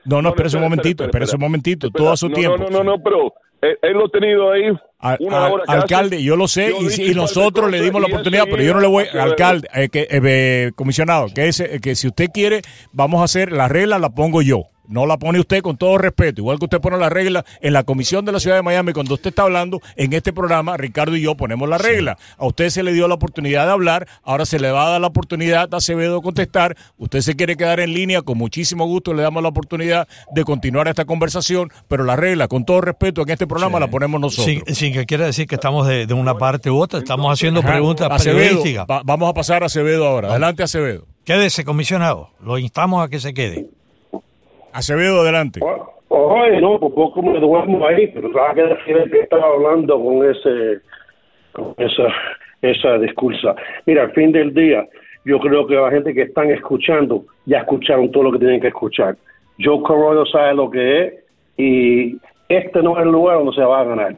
no, 0.06 0.22
no, 0.22 0.30
espera 0.30 0.50
un 0.54 0.62
momentito, 0.62 1.04
espera 1.04 1.26
un 1.34 1.39
momentito, 1.39 1.89
todo 1.89 2.12
a 2.12 2.18
su 2.18 2.30
tiempo. 2.30 2.58
No, 2.58 2.70
no, 2.70 2.84
no, 2.84 3.04
pero 3.04 3.34
él, 3.62 3.93
lo 3.93 4.06
ha 4.06 4.10
tenido 4.10 4.52
ahí 4.52 4.64
una 5.20 5.47
hora 5.47 5.64
Alcalde, 5.68 6.24
yo 6.24 6.36
lo 6.36 6.47
sé 6.47 6.72
y, 6.72 7.14
nosotros 7.14 7.70
le 7.70 7.82
dimos 7.82 8.02
la 8.02 8.08
oportunidad, 8.08 8.45
pero 8.50 8.64
yo 8.64 8.74
no 8.74 8.80
le 8.80 8.88
voy, 8.88 9.06
alcalde, 9.14 9.68
eh, 9.74 9.89
que, 9.89 10.08
eh, 10.10 10.72
comisionado, 10.76 11.28
que, 11.34 11.52
que 11.82 11.95
si 11.95 12.08
usted 12.08 12.28
quiere, 12.34 12.62
vamos 12.93 13.22
a 13.22 13.26
hacer 13.26 13.52
la 13.52 13.68
regla, 13.68 14.00
la 14.00 14.10
pongo 14.10 14.41
yo. 14.41 14.70
No 14.90 15.06
la 15.06 15.18
pone 15.18 15.40
usted 15.40 15.62
con 15.62 15.78
todo 15.78 16.00
respeto, 16.00 16.42
igual 16.42 16.58
que 16.58 16.66
usted 16.66 16.82
pone 16.82 16.98
la 16.98 17.10
regla 17.10 17.46
en 17.62 17.74
la 17.74 17.84
comisión 17.84 18.26
de 18.26 18.32
la 18.32 18.40
ciudad 18.40 18.56
de 18.56 18.64
Miami, 18.64 18.92
cuando 18.92 19.14
usted 19.14 19.30
está 19.30 19.44
hablando 19.44 19.80
en 19.96 20.14
este 20.14 20.34
programa, 20.34 20.78
Ricardo 20.78 21.16
y 21.16 21.22
yo 21.22 21.36
ponemos 21.36 21.70
la 21.70 21.78
regla. 21.78 22.18
A 22.40 22.48
usted 22.48 22.70
se 22.70 22.82
le 22.82 22.92
dio 22.92 23.08
la 23.08 23.14
oportunidad 23.14 23.68
de 23.68 23.72
hablar, 23.72 24.08
ahora 24.24 24.48
se 24.48 24.60
le 24.60 24.72
va 24.72 24.88
a 24.88 24.90
dar 24.90 25.02
la 25.02 25.06
oportunidad 25.06 25.72
a 25.72 25.78
Acevedo 25.78 26.24
contestar. 26.24 26.76
Usted 26.98 27.22
se 27.22 27.36
quiere 27.36 27.56
quedar 27.56 27.80
en 27.80 27.94
línea, 27.94 28.24
con 28.24 28.40
muchísimo 28.40 28.88
gusto 28.88 29.14
le 29.14 29.22
damos 29.22 29.44
la 29.44 29.50
oportunidad 29.50 30.08
de 30.34 30.44
continuar 30.44 30.88
esta 30.88 31.06
conversación, 31.06 31.70
pero 31.88 32.04
la 32.04 32.16
regla, 32.16 32.48
con 32.48 32.66
todo 32.66 32.82
respeto, 32.82 33.22
en 33.22 33.30
este 33.30 33.46
programa 33.46 33.80
la 33.80 33.92
ponemos 33.92 34.20
nosotros. 34.20 34.64
Sin, 34.76 34.92
que 34.92 35.06
quiera 35.06 35.28
decir 35.28 35.46
que 35.46 35.54
estamos 35.54 35.86
de, 35.86 36.12
una 36.16 36.36
parte 36.36 36.72
u 36.72 36.80
otra, 36.80 36.98
estamos 36.98 37.32
haciendo 37.32 37.62
preguntas 37.62 38.10
Acevedo, 38.10 38.64
vamos 39.04 39.30
a 39.30 39.34
pasar 39.36 39.62
a 39.62 39.68
Acevedo 39.68 40.08
ahora. 40.08 40.30
Adelante, 40.30 40.64
Acevedo. 40.64 41.06
Quédese, 41.26 41.64
comisionado. 41.64 42.32
Lo 42.44 42.58
instamos 42.58 43.06
a 43.06 43.08
que 43.08 43.20
se 43.20 43.36
quede. 43.36 43.68
Acevedo, 44.74 45.22
adelante. 45.22 45.59
Oye, 46.09 46.61
no, 46.61 46.80
por 46.80 46.93
poco 46.93 47.22
me 47.22 47.39
duermo 47.39 47.86
ahí, 47.86 48.07
pero 48.07 48.32
sabes 48.34 48.55
que 48.55 48.93
decir 48.93 49.11
que 49.11 49.20
estaba 49.22 49.47
hablando 49.47 50.01
con 50.01 50.28
ese, 50.28 50.80
con 51.51 51.76
esa, 51.78 52.07
esa 52.61 52.97
discursa. 52.97 53.55
Mira, 53.86 54.03
al 54.03 54.11
fin 54.13 54.32
del 54.32 54.53
día, 54.53 54.88
yo 55.26 55.39
creo 55.39 55.67
que 55.67 55.76
la 55.76 55.91
gente 55.91 56.13
que 56.13 56.24
están 56.24 56.49
escuchando 56.49 57.26
ya 57.45 57.59
escucharon 57.59 58.11
todo 58.11 58.24
lo 58.24 58.32
que 58.32 58.39
tienen 58.39 58.61
que 58.61 58.70
escuchar. 58.70 59.17
Joe 59.59 59.82
Corroyo 59.84 60.26
sabe 60.26 60.55
lo 60.55 60.70
que 60.70 61.01
es 61.01 61.13
y 61.57 62.17
este 62.47 62.82
no 62.82 62.97
es 62.97 63.05
el 63.05 63.11
lugar 63.11 63.38
donde 63.38 63.53
se 63.53 63.61
va 63.61 63.82
a 63.82 63.84
ganar. 63.84 64.17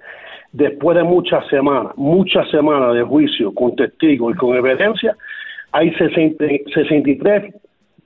Después 0.53 0.97
de 0.97 1.03
muchas 1.03 1.45
semanas, 1.47 1.93
muchas 1.97 2.49
semanas 2.49 2.93
de 2.93 3.03
juicio 3.03 3.53
con 3.53 3.75
testigos 3.75 4.33
y 4.33 4.37
con 4.37 4.55
evidencia, 4.55 5.15
hay 5.71 5.93
63 5.93 7.53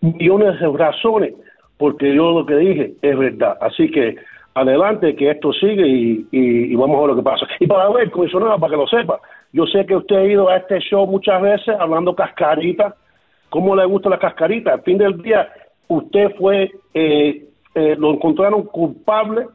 millones 0.02 0.60
de 0.60 0.68
razones 0.68 1.34
porque 1.78 2.14
yo 2.14 2.32
lo 2.32 2.46
que 2.46 2.56
dije 2.56 2.94
es 3.02 3.18
verdad. 3.18 3.58
Así 3.62 3.90
que 3.92 4.16
adelante, 4.56 5.16
que 5.16 5.32
esto 5.32 5.52
sigue 5.54 5.86
y, 6.32 6.76
vamos 6.76 6.98
a 6.98 7.02
ver 7.02 7.10
lo 7.10 7.16
que 7.18 7.22
pasa. 7.22 7.46
Y 7.60 7.68
para 7.68 7.90
ver, 7.90 8.10
comisionado, 8.10 8.58
para 8.58 8.72
que 8.72 8.78
lo 8.78 8.88
sepa, 8.88 9.20
yo 9.52 9.66
sé 9.68 9.86
que 9.86 9.96
usted 9.96 10.16
ha 10.16 10.26
ido 10.26 10.50
a 10.50 10.58
este 10.58 10.80
show 10.80 11.06
muchas 11.06 11.42
veces 11.42 11.76
hablando 11.80 12.16
cascarita. 12.16 12.96
¿Cómo 13.50 13.76
le 13.76 13.86
gusta 13.86 14.10
la 14.10 14.18
cascarita? 14.18 14.74
Al 14.74 14.82
fin 14.82 14.98
del 14.98 15.22
día, 15.22 15.50
usted 15.88 16.36
fue, 16.38 16.72
eh, 16.94 17.46
eh, 17.76 17.96
lo 17.98 18.14
encontraron 18.14 18.64
culpable 18.64 19.46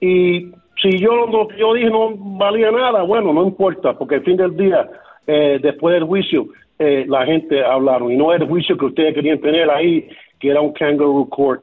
y 0.00 0.50
si 0.80 0.98
yo 0.98 1.26
lo 1.26 1.46
que 1.48 1.58
yo 1.58 1.74
dije 1.74 1.90
no 1.90 2.14
valía 2.16 2.70
nada, 2.70 3.02
bueno, 3.02 3.32
no 3.32 3.44
importa, 3.44 3.92
porque 3.92 4.16
al 4.16 4.22
fin 4.22 4.36
del 4.36 4.56
día, 4.56 4.88
eh, 5.26 5.58
después 5.62 5.94
del 5.94 6.04
juicio, 6.04 6.46
la 6.78 7.26
gente 7.26 7.62
hablaron 7.62 8.10
y 8.10 8.16
no 8.16 8.32
era 8.32 8.42
el 8.42 8.48
juicio 8.48 8.74
que 8.78 8.86
ustedes 8.86 9.14
querían 9.14 9.38
tener 9.38 9.70
ahí 9.70 10.08
que 10.40 10.48
era 10.48 10.60
un 10.60 10.72
kangaroo 10.72 11.28
court. 11.28 11.62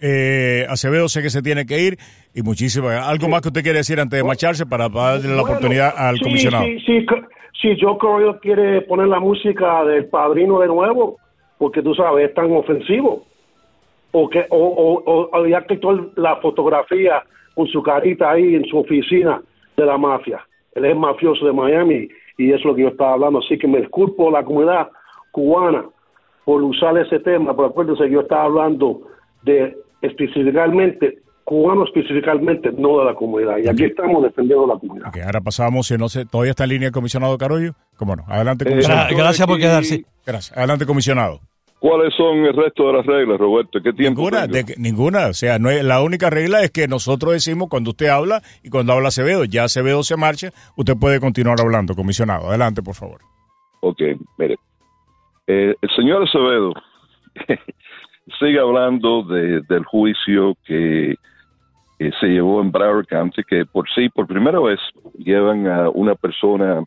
Eh, 0.00 0.66
Acevedo 0.68 1.08
sé 1.08 1.22
que 1.22 1.30
se 1.30 1.42
tiene 1.42 1.66
que 1.66 1.80
ir 1.80 1.98
y 2.34 2.42
muchísimas. 2.42 3.06
¿Algo 3.06 3.28
más 3.28 3.42
que 3.42 3.48
usted 3.48 3.62
quiere 3.62 3.78
decir 3.78 4.00
antes 4.00 4.18
de 4.18 4.24
marcharse 4.24 4.66
para, 4.66 4.88
darle 4.88 5.34
la 5.34 5.42
oportunidad 5.42 5.94
al 5.96 6.18
comisionado? 6.20 6.64
Sí, 6.64 6.80
sí, 6.80 7.06
sí. 7.60 7.76
Joe 7.80 7.98
Correa 7.98 8.38
quiere 8.40 8.80
poner 8.82 9.08
la 9.08 9.20
música 9.20 9.84
del 9.84 10.06
padrino 10.06 10.58
de 10.60 10.66
nuevo, 10.66 11.18
porque 11.58 11.82
tú 11.82 11.94
sabes, 11.94 12.28
es 12.28 12.34
tan 12.34 12.50
ofensivo. 12.50 13.24
O, 14.10 14.28
que, 14.28 14.44
o, 14.50 14.58
o, 14.58 15.30
o 15.32 15.46
ya 15.46 15.64
la 16.16 16.36
fotografía 16.36 17.22
con 17.54 17.66
su 17.68 17.82
carita 17.82 18.32
ahí 18.32 18.56
en 18.56 18.64
su 18.66 18.78
oficina 18.78 19.40
de 19.76 19.86
la 19.86 19.96
mafia. 19.96 20.44
Él 20.74 20.84
es 20.84 20.96
mafioso 20.96 21.46
de 21.46 21.52
Miami 21.52 22.08
y 22.36 22.48
eso 22.48 22.58
es 22.58 22.64
lo 22.64 22.74
que 22.74 22.82
yo 22.82 22.88
estaba 22.88 23.14
hablando. 23.14 23.38
Así 23.38 23.56
que 23.56 23.68
me 23.68 23.80
disculpo 23.80 24.30
la 24.30 24.44
comunidad 24.44 24.88
cubana 25.30 25.84
por 26.44 26.62
usar 26.62 26.96
ese 26.98 27.20
tema, 27.20 27.54
pero 27.54 27.68
acuérdense, 27.68 28.10
yo 28.10 28.20
estaba 28.20 28.44
hablando 28.44 29.02
de 29.42 29.76
específicamente 30.02 31.22
cubanos 31.44 31.88
específicamente, 31.88 32.70
no 32.72 33.00
de 33.00 33.04
la 33.04 33.14
comunidad. 33.14 33.58
Y 33.58 33.68
aquí 33.68 33.84
estamos 33.84 34.22
defendiendo 34.22 34.66
la 34.66 34.78
comunidad. 34.78 35.12
ahora 35.24 35.40
pasamos, 35.40 35.86
si 35.86 35.96
no 35.98 36.08
sé, 36.08 36.24
¿todavía 36.24 36.50
está 36.50 36.64
en 36.64 36.70
línea 36.70 36.88
el 36.88 36.94
comisionado 36.94 37.36
Carollo? 37.36 37.74
¿Cómo 37.96 38.16
no? 38.16 38.24
Adelante, 38.28 38.64
eh, 38.64 38.70
comisionado. 38.70 39.16
gracias 39.16 39.46
por 39.46 39.58
quedarse. 39.58 40.04
Gracias. 40.24 40.56
Adelante, 40.56 40.86
comisionado. 40.86 41.40
¿Cuáles 41.78 42.14
son 42.14 42.38
el 42.38 42.54
resto 42.54 42.86
de 42.86 42.92
las 42.92 43.04
reglas, 43.04 43.40
Roberto? 43.40 43.80
¿Qué 43.82 43.92
tiempo? 43.92 44.22
Ninguna, 44.22 44.46
ninguna. 44.76 45.26
O 45.26 45.32
sea, 45.32 45.58
no 45.58 45.68
la 45.68 46.00
única 46.00 46.30
regla 46.30 46.62
es 46.62 46.70
que 46.70 46.86
nosotros 46.86 47.32
decimos 47.32 47.68
cuando 47.68 47.90
usted 47.90 48.06
habla 48.06 48.40
y 48.62 48.70
cuando 48.70 48.92
habla 48.92 49.08
Acevedo, 49.08 49.44
ya 49.44 49.64
Acevedo 49.64 50.04
se 50.04 50.16
marcha, 50.16 50.52
usted 50.76 50.94
puede 50.96 51.18
continuar 51.18 51.60
hablando, 51.60 51.96
comisionado. 51.96 52.48
Adelante, 52.48 52.82
por 52.82 52.94
favor. 52.94 53.20
Ok, 53.80 54.00
mire. 54.38 54.56
Eh, 55.46 55.74
el 55.80 55.90
señor 55.90 56.22
Acevedo 56.22 56.72
sigue 58.38 58.58
hablando 58.58 59.22
del 59.24 59.84
juicio 59.84 60.54
que 60.64 61.16
se 61.98 62.26
llevó 62.26 62.60
en 62.60 62.72
Broward 62.72 63.06
County, 63.06 63.42
que 63.44 63.64
por 63.64 63.88
sí, 63.90 64.08
por 64.08 64.26
primera 64.26 64.58
vez, 64.60 64.80
llevan 65.18 65.66
a 65.68 65.88
una 65.90 66.14
persona 66.14 66.82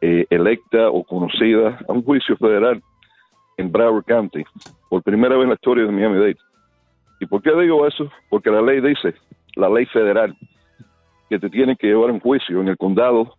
eh, 0.00 0.24
electa 0.30 0.88
o 0.90 1.02
conocida 1.02 1.78
a 1.88 1.92
un 1.92 2.02
juicio 2.02 2.36
federal 2.36 2.80
en 3.56 3.72
Broward 3.72 4.04
County, 4.04 4.44
por 4.88 5.02
primera 5.02 5.34
vez 5.34 5.44
en 5.44 5.48
la 5.48 5.54
historia 5.54 5.84
de 5.84 5.92
Miami-Dade. 5.92 6.36
¿Y 7.18 7.26
por 7.26 7.42
qué 7.42 7.50
digo 7.54 7.86
eso? 7.86 8.10
Porque 8.28 8.50
la 8.50 8.62
ley 8.62 8.80
dice 8.80 9.14
la 9.56 9.68
ley 9.68 9.86
federal 9.86 10.36
que 11.28 11.38
te 11.38 11.50
tiene 11.50 11.76
que 11.76 11.88
llevar 11.88 12.10
un 12.10 12.20
juicio 12.20 12.60
en 12.60 12.68
el 12.68 12.76
condado 12.76 13.34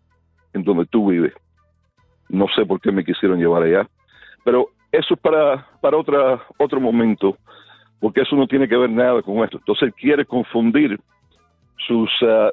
en 0.54 0.64
donde 0.64 0.86
tú 0.88 1.10
vives. 1.10 1.34
No 2.28 2.48
sé 2.56 2.66
por 2.66 2.82
qué 2.82 2.92
me 2.92 3.06
quisieron 3.06 3.40
llevar 3.40 3.64
allá, 3.64 3.88
pero 4.48 4.70
eso 4.94 5.14
es 5.14 5.20
para, 5.20 5.68
para 5.82 5.98
otra, 5.98 6.42
otro 6.58 6.80
momento, 6.80 7.36
porque 8.00 8.22
eso 8.22 8.34
no 8.38 8.48
tiene 8.48 8.66
que 8.66 8.78
ver 8.78 8.90
nada 8.90 9.22
con 9.22 9.44
esto. 9.44 9.58
Entonces 9.58 9.94
quiere 9.96 10.24
confundir 10.24 10.98
sus 11.86 12.10
ah, 12.22 12.52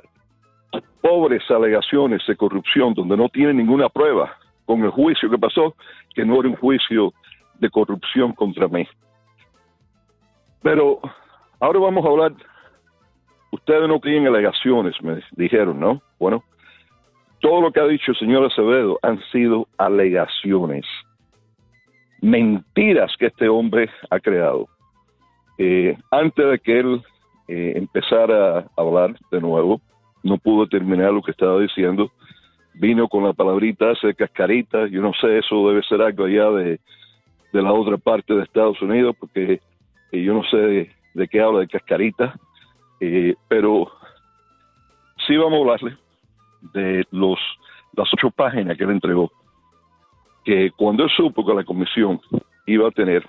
pobres 1.01 1.49
alegaciones 1.53 2.21
de 2.27 2.35
corrupción, 2.35 2.95
donde 2.95 3.17
no 3.17 3.29
tiene 3.29 3.55
ninguna 3.55 3.89
prueba, 3.89 4.37
con 4.67 4.83
el 4.83 4.91
juicio 4.91 5.31
que 5.31 5.39
pasó, 5.39 5.77
que 6.17 6.25
no 6.25 6.41
era 6.41 6.49
un 6.49 6.57
juicio 6.57 7.13
de 7.61 7.71
corrupción 7.71 8.33
contra 8.33 8.67
mí. 8.67 8.89
Pero 10.65 10.99
ahora 11.61 11.79
vamos 11.79 12.05
a 12.05 12.09
hablar, 12.09 12.33
ustedes 13.53 13.87
no 13.87 14.01
tienen 14.01 14.27
alegaciones, 14.27 15.01
me 15.01 15.23
dijeron, 15.37 15.79
¿no? 15.79 16.03
Bueno, 16.19 16.43
todo 17.39 17.61
lo 17.61 17.71
que 17.71 17.79
ha 17.79 17.87
dicho 17.87 18.11
el 18.11 18.19
señor 18.19 18.45
Acevedo 18.47 18.99
han 19.01 19.23
sido 19.31 19.69
alegaciones, 19.79 20.85
mentiras 22.25 23.15
que 23.19 23.27
este 23.27 23.49
hombre 23.49 23.91
ha 24.09 24.19
creado. 24.19 24.67
Eh, 25.59 25.95
antes 26.11 26.51
de 26.51 26.59
que 26.59 26.81
él 26.81 27.03
eh, 27.49 27.75
empezara 27.77 28.61
a 28.61 28.67
hablar 28.77 29.15
de 29.31 29.41
nuevo, 29.43 29.81
no 30.23 30.39
pudo 30.39 30.67
terminar 30.67 31.13
lo 31.13 31.23
que 31.23 31.33
estaba 31.33 31.61
diciendo, 31.61 32.11
vino 32.73 33.09
con 33.09 33.25
la 33.25 33.35
palabrita 33.35 33.93
esa 33.93 34.13
cascarita, 34.15 34.87
yo 34.87 35.03
no 35.03 35.13
sé, 35.21 35.39
eso 35.39 35.69
debe 35.69 35.83
ser 35.83 36.01
algo 36.01 36.25
allá 36.25 36.51
de, 36.51 36.81
de 37.53 37.63
la 37.63 37.73
otra 37.73 37.99
parte 37.99 38.33
de 38.33 38.43
Estados 38.43 38.81
Unidos, 38.81 39.15
porque 39.21 39.61
eh, 40.11 40.23
yo 40.23 40.33
no 40.33 40.43
sé 40.45 40.89
de, 41.13 41.29
qué 41.29 41.43
habla 41.43 41.61
de 41.61 41.69
cascarita, 41.69 42.35
pero 43.49 43.87
sí 45.27 45.37
vamos 45.37 45.59
a 45.59 45.61
hablarle 45.61 45.99
de 46.73 47.05
los, 47.11 47.39
las 47.95 48.09
ocho 48.15 48.31
páginas 48.31 48.79
que 48.79 48.85
él 48.85 48.91
entregó, 48.93 49.31
que 50.45 50.71
cuando 50.73 51.05
él 51.05 51.11
supo 51.17 51.45
que 51.45 51.55
la 51.55 51.65
comisión 51.65 52.21
iba 52.67 52.89
a 52.89 52.93
tener 52.93 53.27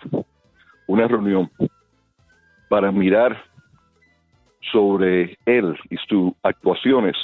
una 0.88 1.08
reunión 1.08 1.50
para 2.70 2.92
mirar 2.92 3.42
sobre 4.72 5.38
él 5.46 5.78
y 5.90 5.98
sus 6.08 6.34
actuaciones, 6.44 7.16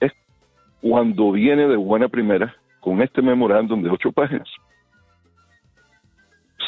es 0.00 0.12
cuando 0.80 1.32
viene 1.32 1.68
de 1.68 1.76
buena 1.76 2.08
primera 2.08 2.54
con 2.80 3.00
este 3.00 3.22
memorándum 3.22 3.82
de 3.82 3.90
ocho 3.90 4.10
páginas. 4.10 4.48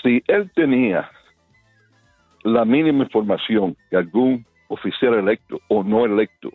Si 0.02 0.22
él 0.28 0.50
tenía 0.54 1.10
la 2.44 2.64
mínima 2.64 3.04
información 3.04 3.76
que 3.90 3.96
algún 3.96 4.46
oficial 4.68 5.14
electo 5.14 5.58
o 5.68 5.82
no 5.82 6.04
electo 6.04 6.50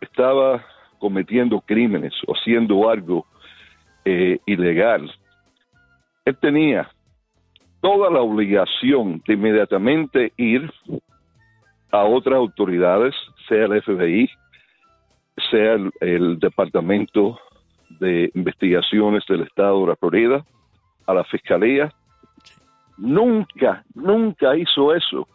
estaba 0.00 0.64
cometiendo 0.98 1.60
crímenes 1.60 2.14
o 2.26 2.32
haciendo 2.32 2.88
algo 2.90 3.26
eh, 4.10 4.40
ilegal, 4.46 5.12
él 6.24 6.36
tenía 6.38 6.90
toda 7.82 8.10
la 8.10 8.20
obligación 8.20 9.22
de 9.26 9.34
inmediatamente 9.34 10.32
ir 10.38 10.72
a 11.90 12.04
otras 12.04 12.36
autoridades, 12.36 13.14
sea 13.46 13.66
el 13.66 13.82
FBI, 13.82 14.30
sea 15.50 15.76
el, 16.00 16.38
Departamento 16.38 17.38
de 18.00 18.30
Investigaciones 18.34 19.24
del 19.28 19.42
Estado 19.42 19.82
de 19.82 19.86
la 19.88 19.96
Florida, 19.96 20.44
a 21.06 21.12
la 21.12 21.24
Fiscalía. 21.24 21.92
Nunca, 22.96 23.84
nunca 23.94 24.56
hizo 24.56 24.94
eso. 24.94 25.28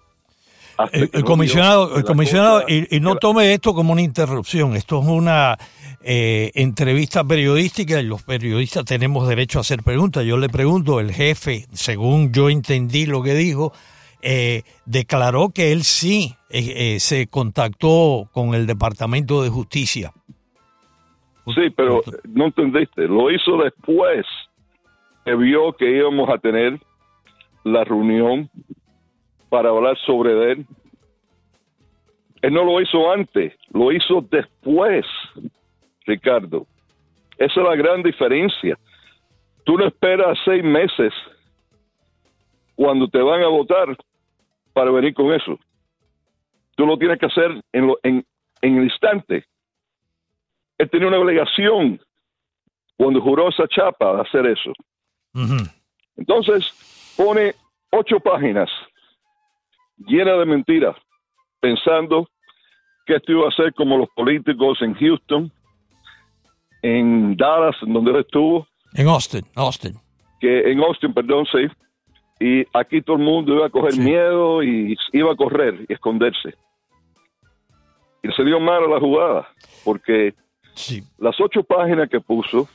El, 0.91 1.23
comisionado, 1.23 1.95
el 1.97 2.03
comisionado 2.03 2.63
y, 2.67 2.99
no 2.99 3.15
tome 3.15 3.53
esto 3.53 3.73
como 3.73 3.93
una 3.93 4.01
interrupción, 4.01 4.75
esto 4.75 5.01
es 5.01 5.07
una 5.07 5.57
eh, 6.01 6.51
entrevista 6.55 7.23
periodística 7.23 7.99
y 7.99 8.05
los 8.05 8.23
periodistas 8.23 8.83
tenemos 8.85 9.27
derecho 9.27 9.59
a 9.59 9.61
hacer 9.61 9.83
preguntas. 9.83 10.25
Yo 10.25 10.37
le 10.37 10.49
pregunto, 10.49 10.99
el 10.99 11.11
jefe, 11.11 11.65
según 11.73 12.31
yo 12.33 12.49
entendí 12.49 13.05
lo 13.05 13.21
que 13.21 13.35
dijo, 13.35 13.71
eh, 14.21 14.63
declaró 14.85 15.49
que 15.49 15.71
él 15.71 15.83
sí 15.83 16.35
eh, 16.49 16.99
se 16.99 17.27
contactó 17.27 18.29
con 18.31 18.55
el 18.55 18.65
Departamento 18.65 19.43
de 19.43 19.49
Justicia. 19.49 20.11
Sí, 21.47 21.69
pero 21.75 22.01
no 22.29 22.45
entendiste, 22.45 23.07
lo 23.07 23.29
hizo 23.29 23.57
después 23.57 24.25
que 25.25 25.35
vio 25.35 25.73
que 25.73 25.89
íbamos 25.97 26.29
a 26.29 26.37
tener 26.37 26.79
la 27.63 27.83
reunión 27.83 28.49
para 29.53 29.69
hablar 29.69 29.95
sobre 29.99 30.51
él. 30.51 30.65
Él 32.41 32.53
no 32.55 32.63
lo 32.65 32.81
hizo 32.81 33.11
antes, 33.11 33.53
lo 33.71 33.91
hizo 33.91 34.25
después, 34.31 35.05
Ricardo. 36.07 36.65
Esa 37.37 37.61
es 37.61 37.67
la 37.67 37.75
gran 37.75 38.01
diferencia. 38.01 38.79
Tú 39.63 39.77
no 39.77 39.85
esperas 39.85 40.39
seis 40.43 40.63
meses 40.63 41.13
cuando 42.73 43.07
te 43.07 43.19
van 43.19 43.43
a 43.43 43.47
votar 43.47 43.95
para 44.73 44.89
venir 44.89 45.13
con 45.13 45.31
eso. 45.31 45.59
Tú 46.75 46.87
lo 46.87 46.97
tienes 46.97 47.19
que 47.19 47.27
hacer 47.27 47.63
en, 47.73 47.93
en, 48.01 48.25
en 48.59 48.77
el 48.77 48.85
instante. 48.85 49.45
Él 50.79 50.89
tenía 50.89 51.09
una 51.09 51.19
obligación 51.19 52.01
cuando 52.97 53.21
juró 53.21 53.49
esa 53.49 53.67
chapa 53.67 54.15
de 54.15 54.21
hacer 54.23 54.47
eso. 54.47 54.73
Entonces 56.17 57.13
pone 57.15 57.53
ocho 57.91 58.19
páginas 58.19 58.71
llena 59.97 60.33
de 60.33 60.45
mentiras, 60.45 60.95
pensando 61.59 62.27
que 63.05 63.15
esto 63.15 63.31
iba 63.31 63.47
a 63.47 63.51
ser 63.51 63.73
como 63.73 63.97
los 63.97 64.09
políticos 64.15 64.81
en 64.81 64.93
Houston, 64.95 65.51
en 66.81 67.35
Dallas, 67.35 67.75
en 67.81 67.93
donde 67.93 68.11
él 68.11 68.17
estuvo. 68.17 68.67
En 68.93 69.07
Austin, 69.07 69.43
Austin. 69.55 69.93
Que 70.39 70.71
en 70.71 70.79
Austin, 70.79 71.13
perdón, 71.13 71.45
sí. 71.51 71.67
Y 72.39 72.65
aquí 72.73 73.01
todo 73.01 73.15
el 73.17 73.23
mundo 73.23 73.55
iba 73.55 73.67
a 73.67 73.69
coger 73.69 73.97
miedo 73.97 74.61
y 74.63 74.97
iba 75.13 75.31
a 75.31 75.35
correr 75.35 75.85
y 75.87 75.93
esconderse. 75.93 76.55
Y 78.21 78.31
se 78.31 78.43
dio 78.43 78.59
mal 78.59 78.83
a 78.83 78.87
la 78.87 78.99
jugada, 78.99 79.47
porque 79.83 80.33
las 81.17 81.39
ocho 81.39 81.63
páginas 81.63 82.09
que 82.09 82.19
puso, 82.19 82.67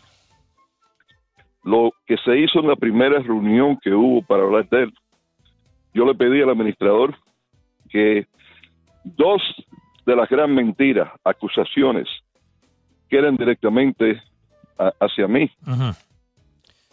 lo 1.64 1.90
que 2.06 2.16
se 2.18 2.38
hizo 2.38 2.60
en 2.60 2.68
la 2.68 2.76
primera 2.76 3.18
reunión 3.20 3.78
que 3.82 3.90
hubo 3.90 4.22
para 4.22 4.44
hablar 4.44 4.68
de 4.68 4.84
él, 4.84 4.94
yo 5.94 6.04
le 6.04 6.14
pedí 6.14 6.40
al 6.42 6.50
administrador 6.50 7.16
que 7.88 8.26
dos 9.04 9.42
de 10.06 10.16
las 10.16 10.28
gran 10.28 10.54
mentiras, 10.54 11.10
acusaciones, 11.24 12.08
que 13.08 13.18
eran 13.18 13.36
directamente 13.36 14.22
hacia 15.00 15.26
mí, 15.26 15.50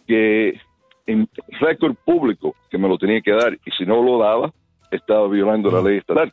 que 0.06 0.60
en 1.06 1.28
récord 1.60 1.94
público 2.04 2.56
que 2.70 2.78
me 2.78 2.88
lo 2.88 2.98
tenía 2.98 3.20
que 3.20 3.32
dar 3.32 3.54
y 3.64 3.70
si 3.70 3.86
no 3.86 4.02
lo 4.02 4.18
daba, 4.18 4.52
estaba 4.90 5.28
violando 5.28 5.70
la 5.70 5.82
ley 5.82 5.98
estatal, 5.98 6.32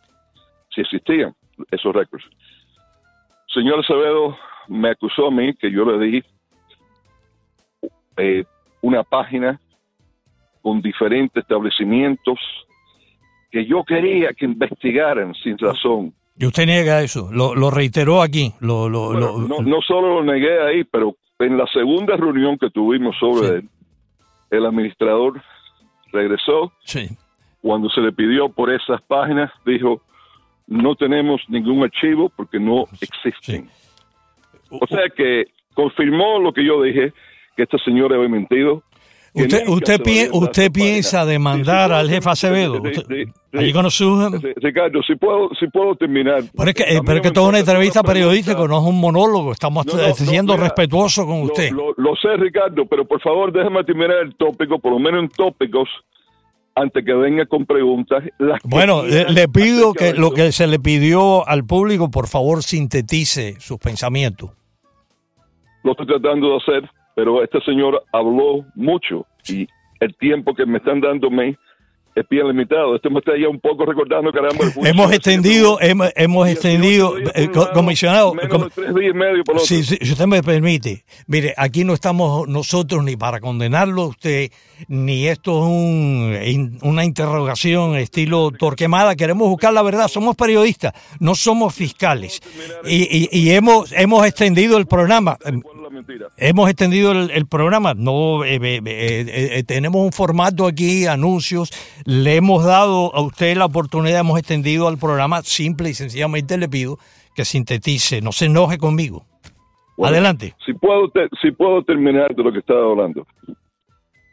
si 0.74 0.82
existían 0.82 1.34
esos 1.72 1.94
récords. 1.94 2.26
Señor 3.54 3.80
Acevedo 3.80 4.38
me 4.68 4.90
acusó 4.90 5.28
a 5.28 5.32
mí 5.32 5.54
que 5.56 5.72
yo 5.72 5.86
le 5.86 6.06
di 6.06 6.24
eh, 8.18 8.46
una 8.82 9.04
página 9.04 9.60
con 10.64 10.82
diferentes 10.82 11.44
establecimientos 11.44 12.40
que 13.52 13.66
yo 13.68 13.84
quería 13.84 14.34
que 14.34 14.46
investigaran 14.46 15.36
sin 15.36 15.58
razón. 15.60 16.12
Y 16.36 16.48
usted 16.48 16.66
niega 16.66 17.04
eso, 17.04 17.30
lo, 17.32 17.70
reiteró 17.70 18.24
aquí. 18.24 18.54
Lo, 18.60 18.90
lo, 18.90 19.14
no, 19.14 19.62
no, 19.62 19.82
solo 19.82 20.16
lo 20.16 20.24
negué 20.24 20.60
ahí, 20.60 20.84
pero 20.86 21.16
en 21.38 21.58
la 21.58 21.68
segunda 21.68 22.18
reunión 22.18 22.58
que 22.58 22.72
tuvimos 22.72 23.16
sobre 23.20 23.58
él, 23.58 23.70
el 24.50 24.66
administrador 24.66 25.40
regresó. 26.12 26.72
Sí. 26.86 27.10
Cuando 27.62 27.90
se 27.90 28.02
le 28.02 28.12
pidió 28.12 28.50
por 28.50 28.72
esas 28.74 29.02
páginas, 29.04 29.52
dijo, 29.66 30.02
no 30.66 30.96
tenemos 30.96 31.42
ningún 31.50 31.84
archivo 31.84 32.30
porque 32.36 32.60
no 32.60 32.86
existen. 33.00 33.70
O 34.72 34.88
sea 34.88 35.04
que 35.16 35.46
confirmó 35.76 36.40
lo 36.40 36.54
que 36.54 36.66
yo 36.66 36.82
dije, 36.82 37.14
que 37.56 37.64
este 37.64 37.78
señor 37.80 38.14
había 38.14 38.30
mentido, 38.30 38.82
¿Usted, 39.36 39.68
usted, 39.68 40.30
usted 40.32 40.72
piensa 40.72 41.26
demandar 41.26 41.92
al 41.92 42.08
jefe 42.08 42.30
Acevedo? 42.30 42.82
¿Allí 43.54 43.74
con 43.74 43.90
su... 43.90 44.30
Ricardo, 44.58 45.02
si 45.02 45.16
puedo, 45.16 45.50
si 45.60 45.68
puedo 45.68 45.96
terminar. 45.96 46.44
Pero 46.56 46.70
es 46.70 46.76
que, 46.76 46.84
eh, 46.84 47.02
pero 47.04 47.18
es 47.18 47.24
que 47.24 47.32
toda 47.32 47.50
una 47.50 47.60
entrevista 47.60 48.04
periodística, 48.04 48.68
no 48.68 48.78
es 48.78 48.84
un 48.84 49.00
monólogo. 49.00 49.52
Estamos 49.52 49.88
siendo 50.16 50.56
respetuosos 50.56 51.26
con 51.26 51.42
usted. 51.42 51.72
Lo, 51.72 52.16
sé, 52.16 52.38
Ricardo, 52.38 52.86
pero 52.86 53.06
por 53.06 53.22
favor 53.22 53.52
déjeme 53.52 53.84
terminar 53.84 54.18
el 54.24 54.36
tópico, 54.36 54.78
por 54.78 54.92
lo 54.92 55.00
menos 55.00 55.24
en 55.24 55.30
tópicos, 55.30 55.90
antes 56.76 57.04
que 57.04 57.14
venga 57.14 57.46
con 57.48 57.66
preguntas. 57.66 58.24
bueno, 58.64 59.04
le, 59.04 59.48
pido 59.48 59.94
que 59.94 60.14
lo 60.14 60.32
que 60.32 60.52
se 60.52 60.68
le 60.68 60.80
pidió 60.80 61.48
al 61.48 61.66
público, 61.66 62.12
por 62.12 62.28
favor, 62.28 62.62
sintetice 62.62 63.60
sus 63.60 63.80
pensamientos. 63.80 64.52
Lo 65.84 65.92
estoy 65.92 66.06
tratando 66.06 66.50
de 66.50 66.58
hacer 66.58 66.90
pero 67.16 67.44
este 67.44 67.62
señor 67.62 68.04
habló 68.12 68.66
mucho 68.76 69.26
y 69.48 69.68
el 70.00 70.16
tiempo 70.18 70.54
que 70.54 70.66
me 70.66 70.78
están 70.78 71.02
dándome 71.02 71.58
es 72.16 72.26
bien 72.30 72.48
limitado. 72.48 72.96
Este 72.96 73.10
me 73.10 73.20
está 73.20 73.32
ya 73.40 73.50
un 73.50 73.60
poco 73.60 73.86
recordando, 73.86 74.32
caramba. 74.32 74.66
hemos 74.86 75.12
extendido, 75.12 75.80
hemos, 75.82 76.12
hemos 76.16 76.48
extendido, 76.48 77.18
eh, 77.34 77.50
comisionado. 77.74 78.34
si, 79.64 79.84
si, 79.84 80.12
usted 80.12 80.28
me 80.28 80.44
permite, 80.44 81.06
mire, 81.28 81.54
aquí 81.58 81.84
no 81.84 81.94
estamos 81.94 82.48
nosotros 82.48 83.04
ni 83.04 83.16
para 83.16 83.40
condenarlo 83.40 84.04
a 84.04 84.08
usted, 84.08 84.52
ni 84.88 85.28
esto 85.28 85.60
es 85.60 85.66
un, 85.66 86.80
una 86.84 87.04
interrogación 87.04 87.96
estilo 87.96 88.52
Torquemada. 88.52 89.16
Queremos 89.16 89.50
buscar 89.50 89.74
la 89.74 89.82
verdad. 89.82 90.08
Somos 90.08 90.36
periodistas, 90.36 90.94
no 91.20 91.36
somos 91.36 91.74
fiscales. 91.74 92.42
Y, 92.86 93.04
y, 93.04 93.30
y 93.32 93.52
hemos, 93.52 93.92
hemos 93.94 94.26
extendido 94.28 94.78
el 94.78 94.86
programa. 94.86 95.38
Hemos 96.38 96.70
extendido 96.70 97.12
el, 97.12 97.46
programa, 97.48 97.94
no 97.94 98.44
eh, 98.44 98.60
eh, 98.62 98.82
eh, 98.86 99.64
tenemos 99.64 100.02
un 100.02 100.12
formato 100.12 100.66
aquí, 100.66 101.06
anuncios, 101.06 101.72
le 102.06 102.36
hemos 102.38 102.66
dado 102.66 103.14
a 103.16 103.22
usted 103.22 103.56
la 103.56 103.66
oportunidad, 103.66 104.22
hemos 104.22 104.40
extendido 104.40 104.88
al 104.88 104.98
programa, 104.98 105.42
simple 105.44 105.90
y 105.90 105.94
sencillamente 105.94 106.58
le 106.58 106.68
pido 106.68 106.98
que 107.36 107.46
sintetice, 107.46 108.22
no 108.22 108.32
se 108.32 108.46
enoje 108.46 108.78
conmigo. 108.78 109.26
Adelante. 110.04 110.56
Si 110.66 110.74
puedo, 110.74 111.12
si 111.42 111.52
puedo 111.52 111.84
terminar 111.84 112.36
de 112.36 112.44
lo 112.44 112.52
que 112.52 112.60
estaba 112.60 112.90
hablando. 112.90 113.28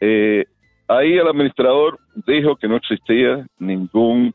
ahí 0.01 1.13
el 1.13 1.29
administrador 1.29 1.99
dijo 2.27 2.57
que 2.57 2.69
no 2.69 2.77
existía 2.77 3.47
ningún 3.59 4.35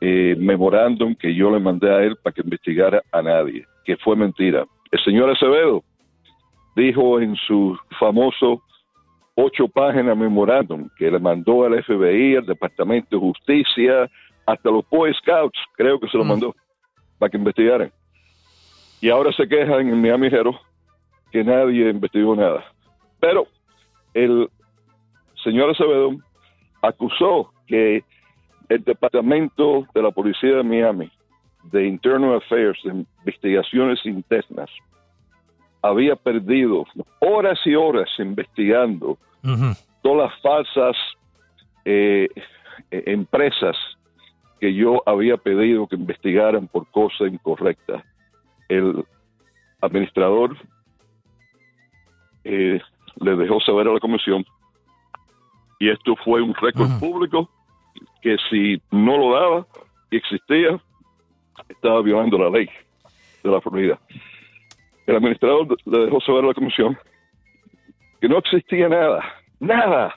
memorándum 0.00 1.14
que 1.14 1.34
yo 1.34 1.50
le 1.50 1.60
mandé 1.60 1.90
a 1.90 2.02
él 2.02 2.16
para 2.22 2.34
que 2.34 2.42
investigara 2.42 3.02
a 3.12 3.22
nadie, 3.22 3.64
que 3.84 3.96
fue 3.96 4.16
mentira. 4.16 4.64
El 4.90 5.02
señor 5.04 5.30
Acevedo 5.30 5.84
dijo 6.74 7.20
en 7.20 7.36
su 7.36 7.78
famoso 7.98 8.62
ocho 9.34 9.68
páginas 9.68 10.16
memorándum 10.16 10.88
que 10.96 11.10
le 11.10 11.18
mandó 11.18 11.64
al 11.64 11.82
FBI, 11.82 12.36
al 12.36 12.46
Departamento 12.46 13.16
de 13.16 13.20
Justicia, 13.20 14.10
hasta 14.46 14.70
los 14.70 14.88
Boy 14.88 15.12
Scouts, 15.14 15.58
creo 15.76 15.98
que 15.98 16.08
se 16.08 16.18
lo 16.18 16.24
mm. 16.24 16.28
mandó, 16.28 16.54
para 17.18 17.30
que 17.30 17.36
investigaran. 17.36 17.92
Y 19.00 19.10
ahora 19.10 19.32
se 19.32 19.48
quejan 19.48 19.88
en 19.88 20.00
Miami 20.00 20.28
Herald 20.28 20.56
que 21.30 21.42
nadie 21.42 21.90
investigó 21.90 22.36
nada. 22.36 22.64
Pero 23.20 23.46
el 24.14 24.48
señor 25.42 25.70
Acevedo 25.70 26.12
acusó 26.82 27.52
que 27.66 28.04
el 28.68 28.84
Departamento 28.84 29.86
de 29.94 30.02
la 30.02 30.10
Policía 30.10 30.56
de 30.56 30.62
Miami, 30.62 31.10
de 31.64 31.86
Internal 31.86 32.36
Affairs, 32.36 32.78
de 32.84 33.04
investigaciones 33.24 34.04
internas, 34.04 34.70
había 35.82 36.14
perdido 36.16 36.86
horas 37.18 37.58
y 37.64 37.74
horas 37.74 38.08
investigando 38.18 39.18
todas 40.00 40.30
las 40.30 40.40
falsas 40.40 40.96
eh, 41.84 42.28
eh, 42.90 43.02
empresas 43.06 43.76
que 44.60 44.72
yo 44.72 45.02
había 45.04 45.36
pedido 45.36 45.88
que 45.88 45.96
investigaran 45.96 46.68
por 46.68 46.88
cosas 46.92 47.32
incorrectas. 47.32 48.04
El 48.68 49.04
administrador 49.80 50.56
eh, 52.44 52.80
le 53.16 53.36
dejó 53.36 53.60
saber 53.60 53.88
a 53.88 53.94
la 53.94 54.00
comisión 54.00 54.44
y 55.80 55.90
esto 55.90 56.14
fue 56.24 56.40
un 56.40 56.54
récord 56.54 56.96
público 57.00 57.50
que 58.20 58.36
si 58.48 58.80
no 58.92 59.18
lo 59.18 59.34
daba 59.34 59.66
y 60.12 60.16
existía, 60.16 60.80
estaba 61.68 62.00
violando 62.02 62.38
la 62.38 62.50
ley 62.50 62.68
de 63.42 63.50
la 63.50 63.60
Florida 63.60 63.98
el 65.06 65.16
administrador 65.16 65.76
le 65.84 65.98
dejó 65.98 66.20
saber 66.20 66.44
a 66.44 66.48
la 66.48 66.54
comisión 66.54 66.98
que 68.20 68.28
no 68.28 68.38
existía 68.38 68.88
nada, 68.88 69.20
nada. 69.58 70.14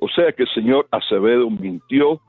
O 0.00 0.08
sea 0.08 0.32
que 0.32 0.42
el 0.42 0.48
señor 0.54 0.88
Acevedo 0.90 1.48
mintió 1.48 2.20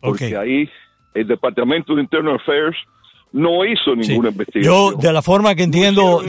porque 0.00 0.36
ahí 0.36 0.68
el 1.14 1.26
Departamento 1.26 1.94
de 1.94 2.02
Internal 2.02 2.36
Affairs 2.36 2.76
no 3.32 3.64
hizo 3.64 3.94
ninguna 3.94 4.30
investigación. 4.30 4.92
Yo, 4.92 4.92
de 4.96 5.12
la 5.12 5.20
forma 5.20 5.54
que 5.54 5.64
entiendo, 5.64 6.22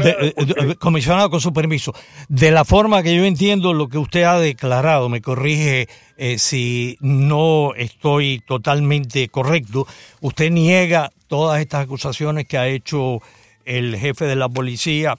comisionado, 0.80 1.30
con 1.30 1.40
su 1.40 1.54
permiso, 1.54 1.94
de 2.28 2.52
la 2.52 2.66
forma 2.66 3.04
que 3.04 3.16
yo 3.16 3.24
entiendo 3.24 3.74
lo 3.74 3.88
que 3.88 3.98
usted 3.98 4.24
ha 4.24 4.40
declarado, 4.40 5.08
me 5.10 5.22
corrige 5.22 5.88
eh, 6.18 6.38
si 6.38 6.98
no 7.00 7.74
estoy 7.76 8.42
totalmente 8.46 9.30
correcto, 9.30 9.86
usted 10.22 10.52
niega 10.52 11.12
todas 11.28 11.62
estas 11.62 11.86
acusaciones 11.86 12.48
que 12.48 12.58
ha 12.58 12.68
hecho 12.68 13.22
el 13.70 13.96
jefe 13.98 14.26
de 14.26 14.36
la 14.36 14.50
policía, 14.50 15.18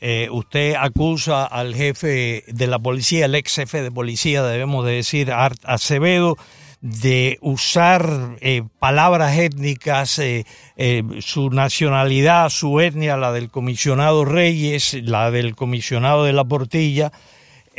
eh, 0.00 0.28
usted 0.30 0.74
acusa 0.74 1.44
al 1.44 1.74
jefe 1.74 2.44
de 2.48 2.66
la 2.66 2.78
policía, 2.78 3.26
el 3.26 3.34
ex 3.34 3.56
jefe 3.56 3.82
de 3.82 3.92
policía, 3.92 4.42
debemos 4.42 4.86
de 4.86 4.92
decir, 4.92 5.30
Art 5.30 5.58
Acevedo, 5.64 6.36
de 6.80 7.38
usar 7.42 8.38
eh, 8.40 8.62
palabras 8.78 9.36
étnicas, 9.36 10.18
eh, 10.18 10.44
su 11.20 11.50
nacionalidad, 11.50 12.48
su 12.48 12.80
etnia, 12.80 13.18
la 13.18 13.32
del 13.32 13.50
comisionado 13.50 14.24
Reyes, 14.24 14.96
la 15.02 15.30
del 15.30 15.54
comisionado 15.54 16.24
de 16.24 16.32
la 16.32 16.44
Portilla, 16.44 17.12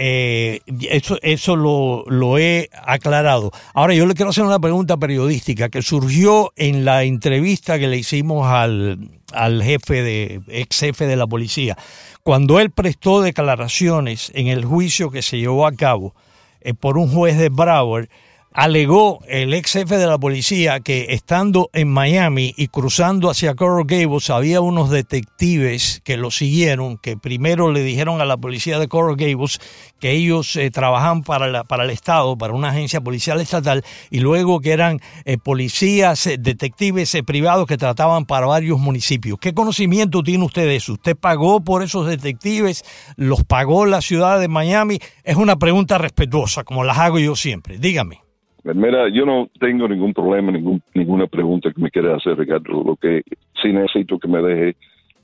eh, 0.04 0.62
eso 0.90 1.18
eso 1.22 1.56
lo, 1.56 2.06
lo, 2.08 2.38
he 2.38 2.70
aclarado. 2.74 3.52
Ahora 3.74 3.94
yo 3.94 4.06
le 4.06 4.14
quiero 4.14 4.30
hacer 4.30 4.46
una 4.46 4.60
pregunta 4.60 4.98
periodística 4.98 5.70
que 5.70 5.82
surgió 5.82 6.54
en 6.56 6.86
la 6.86 7.04
entrevista 7.04 7.78
que 7.78 7.88
le 7.88 7.98
hicimos 7.98 8.48
al, 8.48 9.12
al 9.34 9.64
jefe 9.64 10.02
de, 10.04 10.42
ex 10.48 10.80
jefe 10.80 11.08
de 11.08 11.16
la 11.16 11.28
policía. 11.28 11.78
Cuando 12.24 12.60
él 12.60 12.72
prestó 12.72 13.22
declaraciones 13.22 14.32
en 14.36 14.48
el 14.48 14.66
juicio 14.66 15.12
que 15.12 15.22
se 15.22 15.38
llevó 15.38 15.66
a 15.66 15.72
cabo 15.72 16.14
eh, 16.62 16.74
por 16.74 16.98
un 16.98 17.12
juez 17.12 17.38
de 17.38 17.50
Broward, 17.50 18.10
alegó 18.54 19.20
el 19.28 19.54
ex 19.54 19.74
jefe 19.74 19.98
de 19.98 20.08
la 20.08 20.18
policía 20.18 20.82
que 20.82 21.08
estando 21.10 21.70
en 21.74 21.88
Miami 21.90 22.54
y 22.58 22.68
cruzando 22.68 23.30
hacia 23.30 23.56
Coral 23.56 23.86
Gables 23.86 24.30
había 24.30 24.60
unos 24.60 24.90
detectives 24.90 26.02
que 26.04 26.18
lo 26.18 26.32
siguieron, 26.32 26.98
que 26.98 27.16
primero 27.16 27.72
le 27.72 27.82
dijeron 27.82 28.20
a 28.20 28.26
la 28.26 28.38
policía 28.38 28.78
de 28.78 28.90
Coral 28.90 29.16
Gables 29.16 29.60
que 30.00 30.12
ellos 30.12 30.56
eh, 30.58 30.70
trabajaban 30.70 31.24
para, 31.24 31.64
para 31.64 31.86
el 31.86 31.92
Estado, 31.92 32.38
para 32.38 32.54
una 32.54 32.70
agencia 32.70 33.00
policial 33.00 33.40
estatal, 33.40 33.86
y 34.10 34.20
luego 34.20 34.60
que 34.60 34.72
eran 34.72 35.00
eh, 35.24 35.38
policías, 35.38 36.28
eh, 36.28 36.38
detectives 36.38 37.16
privados 37.26 37.68
que 37.68 37.78
trataban 37.78 38.26
para 38.26 38.48
varios 38.48 38.80
municipios. 38.80 39.38
¿Qué 39.40 39.54
conocimiento 39.54 40.24
tiene 40.24 40.44
usted 40.44 40.64
de 40.64 40.76
eso? 40.76 40.94
¿Usted 40.94 41.16
pagó 41.16 41.62
por 41.62 41.84
esos 41.84 42.08
detectives? 42.08 42.84
¿Los 43.16 43.44
pagó 43.44 43.86
la 43.86 44.02
ciudad 44.02 44.40
de 44.40 44.48
Miami? 44.48 45.00
Es 45.24 45.36
una 45.36 45.58
pregunta 45.58 45.98
respetuosa, 45.98 46.64
como 46.64 46.84
las 46.84 46.98
hago 46.98 47.20
yo 47.20 47.36
siempre. 47.36 47.78
Dígame. 47.78 48.31
Mira, 48.64 49.10
yo 49.10 49.26
no 49.26 49.50
tengo 49.60 49.88
ningún 49.88 50.14
problema, 50.14 50.52
ningún, 50.52 50.82
ninguna 50.94 51.26
pregunta 51.26 51.72
que 51.72 51.82
me 51.82 51.90
quiera 51.90 52.16
hacer, 52.16 52.38
Ricardo. 52.38 52.84
Lo 52.84 52.96
que 52.96 53.24
sí 53.62 53.74
necesito 53.74 54.20
que 54.20 54.28
me 54.28 54.42
deje 54.42 54.76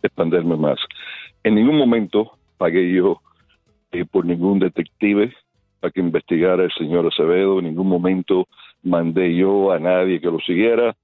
expanderme 0.01 0.57
más. 0.57 0.79
En 1.43 1.55
ningún 1.55 1.77
momento 1.77 2.31
pagué 2.57 2.91
yo 2.91 3.21
eh, 3.91 4.05
por 4.05 4.25
ningún 4.25 4.59
detective 4.59 5.33
para 5.79 5.91
que 5.91 5.99
investigara 5.99 6.63
el 6.63 6.71
señor 6.71 7.05
Acevedo. 7.05 7.59
En 7.59 7.65
ningún 7.65 7.87
momento 7.87 8.47
mandé 8.81 9.35
yo 9.35 9.71
a 9.71 9.79
nadie 9.79 10.19
que 10.19 10.31
lo 10.31 10.39
siguiera. 10.39 10.95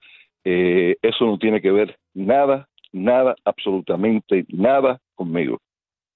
Eh, 0.43 0.95
eso 1.03 1.25
no 1.25 1.38
tiene 1.38 1.61
que 1.61 1.71
ver 1.71 1.97
nada, 2.15 2.67
nada, 2.91 3.36
absolutamente 3.45 4.45
nada 4.49 4.99
conmigo. 5.13 5.59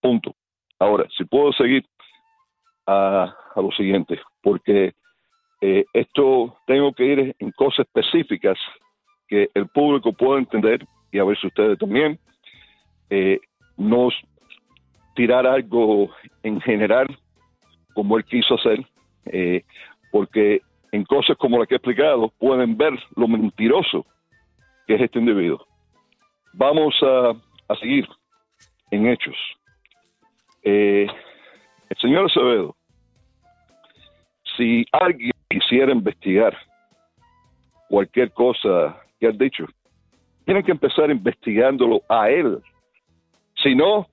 Punto. 0.02 0.34
Ahora, 0.80 1.06
si 1.16 1.26
puedo 1.26 1.54
seguir 1.54 1.86
a, 2.88 3.36
a 3.56 3.62
lo 3.62 3.72
siguiente, 3.72 4.20
porque 4.42 4.94
eh, 5.62 5.86
esto 5.94 6.56
tengo 6.68 6.94
que 6.94 7.06
ir 7.06 7.36
en 7.40 7.52
cosas 7.52 7.86
específicas 7.88 8.58
que 9.28 9.50
el 9.54 9.68
público 9.68 10.14
pueda 10.14 10.40
entender 10.40 10.86
y 11.12 11.20
a 11.20 11.24
ver 11.24 11.38
si 11.40 11.48
ustedes 11.48 11.78
también. 11.80 12.20
Eh, 13.10 13.40
nos 13.78 14.14
tirar 15.16 15.48
algo 15.48 16.10
en 16.44 16.62
general 16.62 17.08
como 17.94 18.18
él 18.18 18.26
quiso 18.26 18.56
hacer, 18.56 18.86
eh, 19.26 19.64
porque 20.12 20.62
en 20.92 21.04
cosas 21.06 21.36
como 21.38 21.58
las 21.58 21.68
que 21.68 21.76
he 21.76 21.78
explicado 21.78 22.30
pueden 22.38 22.78
ver 22.78 22.94
lo 23.16 23.28
mentiroso 23.28 24.06
que 24.86 24.96
es 24.96 25.02
este 25.02 25.20
individuo. 25.20 25.66
Vamos 26.54 26.96
a, 27.02 27.32
a 27.68 27.76
seguir 27.78 28.08
en 28.92 29.08
hechos. 29.08 29.36
el 30.64 31.10
señor 32.00 32.26
Acevedo, 32.26 32.76
si 34.56 34.86
alguien 34.92 35.32
quisiera 35.58 35.92
investigar 35.92 36.56
cualquier 37.90 38.32
cosa 38.32 38.98
que 39.20 39.28
has 39.28 39.38
dicho, 39.38 39.66
tienen 40.46 40.64
que 40.64 40.72
empezar 40.72 41.10
investigándolo 41.10 42.02
a 42.10 42.30
él. 42.30 42.60
Si 43.64 43.76
no, 43.76 44.08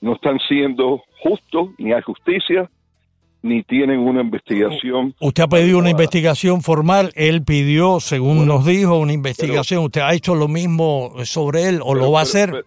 no 0.00 0.14
están 0.14 0.38
siendo 0.48 1.02
justos, 1.22 1.70
ni 1.78 1.92
hay 1.92 2.02
justicia, 2.02 2.70
ni 3.42 3.62
tienen 3.62 4.00
una 4.00 4.20
investigación. 4.20 5.14
Usted 5.20 5.44
ha 5.44 5.48
pedido 5.48 5.78
una 5.78 5.90
investigación 5.90 6.60
formal, 6.62 7.12
él 7.14 7.42
pidió, 7.44 8.00
según 8.00 8.46
nos 8.46 8.66
dijo, 8.66 8.98
una 8.98 9.12
investigación. 9.12 9.84
¿Usted 9.84 10.00
ha 10.00 10.14
hecho 10.14 10.34
lo 10.34 10.48
mismo 10.48 11.12
sobre 11.24 11.68
él 11.68 11.80
o 11.82 11.94
lo 11.94 12.10
va 12.10 12.20
a 12.20 12.22
hacer? 12.22 12.64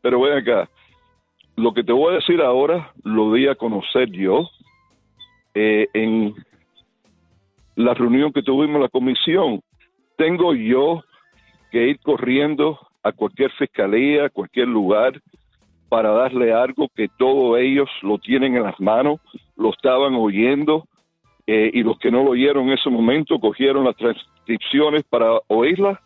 Pero, 0.00 0.20
ven 0.20 0.38
acá, 0.38 0.68
lo 1.56 1.72
que 1.72 1.82
te 1.82 1.92
voy 1.92 2.12
a 2.12 2.16
decir 2.16 2.40
ahora 2.40 2.92
lo 3.02 3.32
di 3.32 3.48
a 3.48 3.54
conocer 3.56 4.10
yo 4.10 4.48
eh, 5.54 5.88
en 5.92 6.34
la 7.78 7.94
reunión 7.94 8.32
que 8.32 8.42
tuvimos 8.42 8.76
en 8.76 8.82
la 8.82 8.88
comisión. 8.88 9.60
Tengo 10.16 10.52
yo 10.52 11.04
que 11.70 11.90
ir 11.90 12.00
corriendo 12.00 12.76
a 13.04 13.12
cualquier 13.12 13.52
fiscalía, 13.52 14.24
a 14.24 14.30
cualquier 14.30 14.66
lugar, 14.66 15.22
para 15.88 16.10
darle 16.10 16.52
algo 16.52 16.88
que 16.88 17.06
todos 17.16 17.56
ellos 17.60 17.88
lo 18.02 18.18
tienen 18.18 18.56
en 18.56 18.64
las 18.64 18.78
manos, 18.80 19.20
lo 19.56 19.70
estaban 19.70 20.16
oyendo, 20.16 20.88
eh, 21.46 21.70
y 21.72 21.84
los 21.84 21.96
que 22.00 22.10
no 22.10 22.24
lo 22.24 22.30
oyeron 22.30 22.66
en 22.66 22.74
ese 22.74 22.90
momento 22.90 23.38
cogieron 23.38 23.84
las 23.84 23.96
transcripciones 23.96 25.04
para 25.04 25.38
oírlas. 25.46 26.00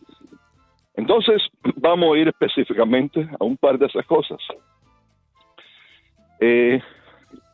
Entonces, 0.94 1.42
vamos 1.76 2.14
a 2.14 2.18
ir 2.18 2.28
específicamente 2.28 3.26
a 3.40 3.44
un 3.44 3.56
par 3.56 3.78
de 3.78 3.86
esas 3.86 4.04
cosas. 4.04 4.38
Eh, 6.38 6.82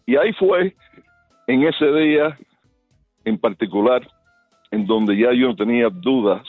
y 0.07 0.16
ahí 0.16 0.33
fue, 0.33 0.75
en 1.47 1.62
ese 1.62 1.87
día 1.93 2.37
en 3.29 3.39
particular, 3.39 4.09
en 4.70 4.87
donde 4.87 5.16
ya 5.16 5.33
yo 5.33 5.55
tenía 5.55 5.89
dudas 5.91 6.43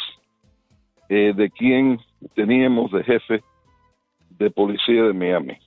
eh, 1.10 1.34
de 1.36 1.50
quién 1.50 2.00
teníamos 2.36 2.92
de 2.92 3.04
jefe 3.04 3.44
de 4.30 4.50
policía 4.50 5.04
de 5.04 5.14
Miami. 5.14 5.58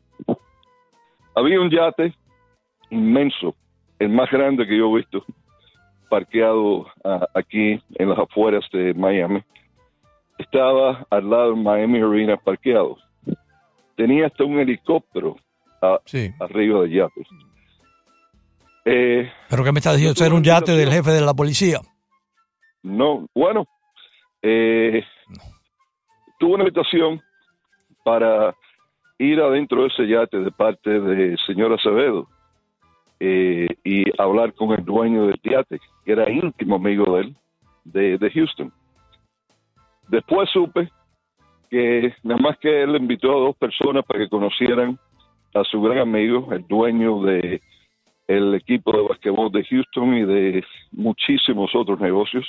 Había 1.34 1.60
un 1.60 1.70
yate 1.70 2.14
inmenso, 2.90 3.54
el 3.98 4.08
más 4.10 4.30
grande 4.30 4.66
que 4.66 4.76
yo 4.76 4.90
he 4.90 4.96
visto, 4.98 5.24
parqueado 6.08 6.86
ah, 7.04 7.26
aquí 7.34 7.80
en 7.94 8.08
las 8.08 8.18
afueras 8.18 8.64
de 8.72 8.94
Miami. 8.94 9.42
Estaba 10.38 11.06
al 11.10 11.30
lado 11.30 11.54
de 11.54 11.62
Miami 11.62 12.00
Arena 12.00 12.36
parqueado. 12.36 12.96
Tenía 13.96 14.26
hasta 14.26 14.44
un 14.44 14.58
helicóptero 14.58 15.36
ah, 15.80 16.00
arriba 16.40 16.82
del 16.82 16.92
yate. 16.92 17.26
Eh, 18.84 19.30
¿Pero 19.48 19.64
qué 19.64 19.72
me 19.72 19.78
está 19.78 19.92
diciendo? 19.92 20.14
¿Ser 20.14 20.32
un 20.32 20.42
yate 20.42 20.72
del 20.72 20.90
jefe 20.90 21.10
de 21.10 21.20
la 21.20 21.34
policía? 21.34 21.80
No, 22.82 23.28
bueno, 23.34 23.66
eh, 24.42 25.04
tuve 26.38 26.54
una 26.54 26.64
invitación 26.64 27.20
para 28.04 28.54
ir 29.18 29.40
adentro 29.40 29.82
de 29.82 29.88
ese 29.88 30.08
yate 30.08 30.38
de 30.38 30.50
parte 30.50 30.90
del 30.90 31.38
señor 31.46 31.72
Acevedo 31.72 32.26
eh, 33.20 33.68
y 33.84 34.02
hablar 34.20 34.52
con 34.54 34.72
el 34.72 34.84
dueño 34.84 35.26
del 35.26 35.40
yate, 35.44 35.78
que 36.04 36.12
era 36.12 36.28
íntimo 36.28 36.76
amigo 36.76 37.16
de 37.16 37.22
él, 37.22 37.36
de, 37.84 38.18
de 38.18 38.30
Houston. 38.30 38.72
Después 40.08 40.50
supe 40.50 40.90
que 41.70 42.12
nada 42.24 42.40
más 42.40 42.58
que 42.58 42.82
él 42.82 42.96
invitó 42.96 43.30
a 43.30 43.40
dos 43.46 43.56
personas 43.56 44.04
para 44.04 44.18
que 44.18 44.28
conocieran 44.28 44.98
a 45.54 45.62
su 45.64 45.80
gran 45.80 45.98
amigo, 45.98 46.52
el 46.52 46.66
dueño 46.66 47.22
de 47.22 47.62
el 48.26 48.54
equipo 48.54 48.92
de 48.92 49.02
basquetbol 49.02 49.50
de 49.52 49.64
Houston 49.64 50.14
y 50.14 50.24
de 50.24 50.64
muchísimos 50.92 51.74
otros 51.74 52.00
negocios, 52.00 52.46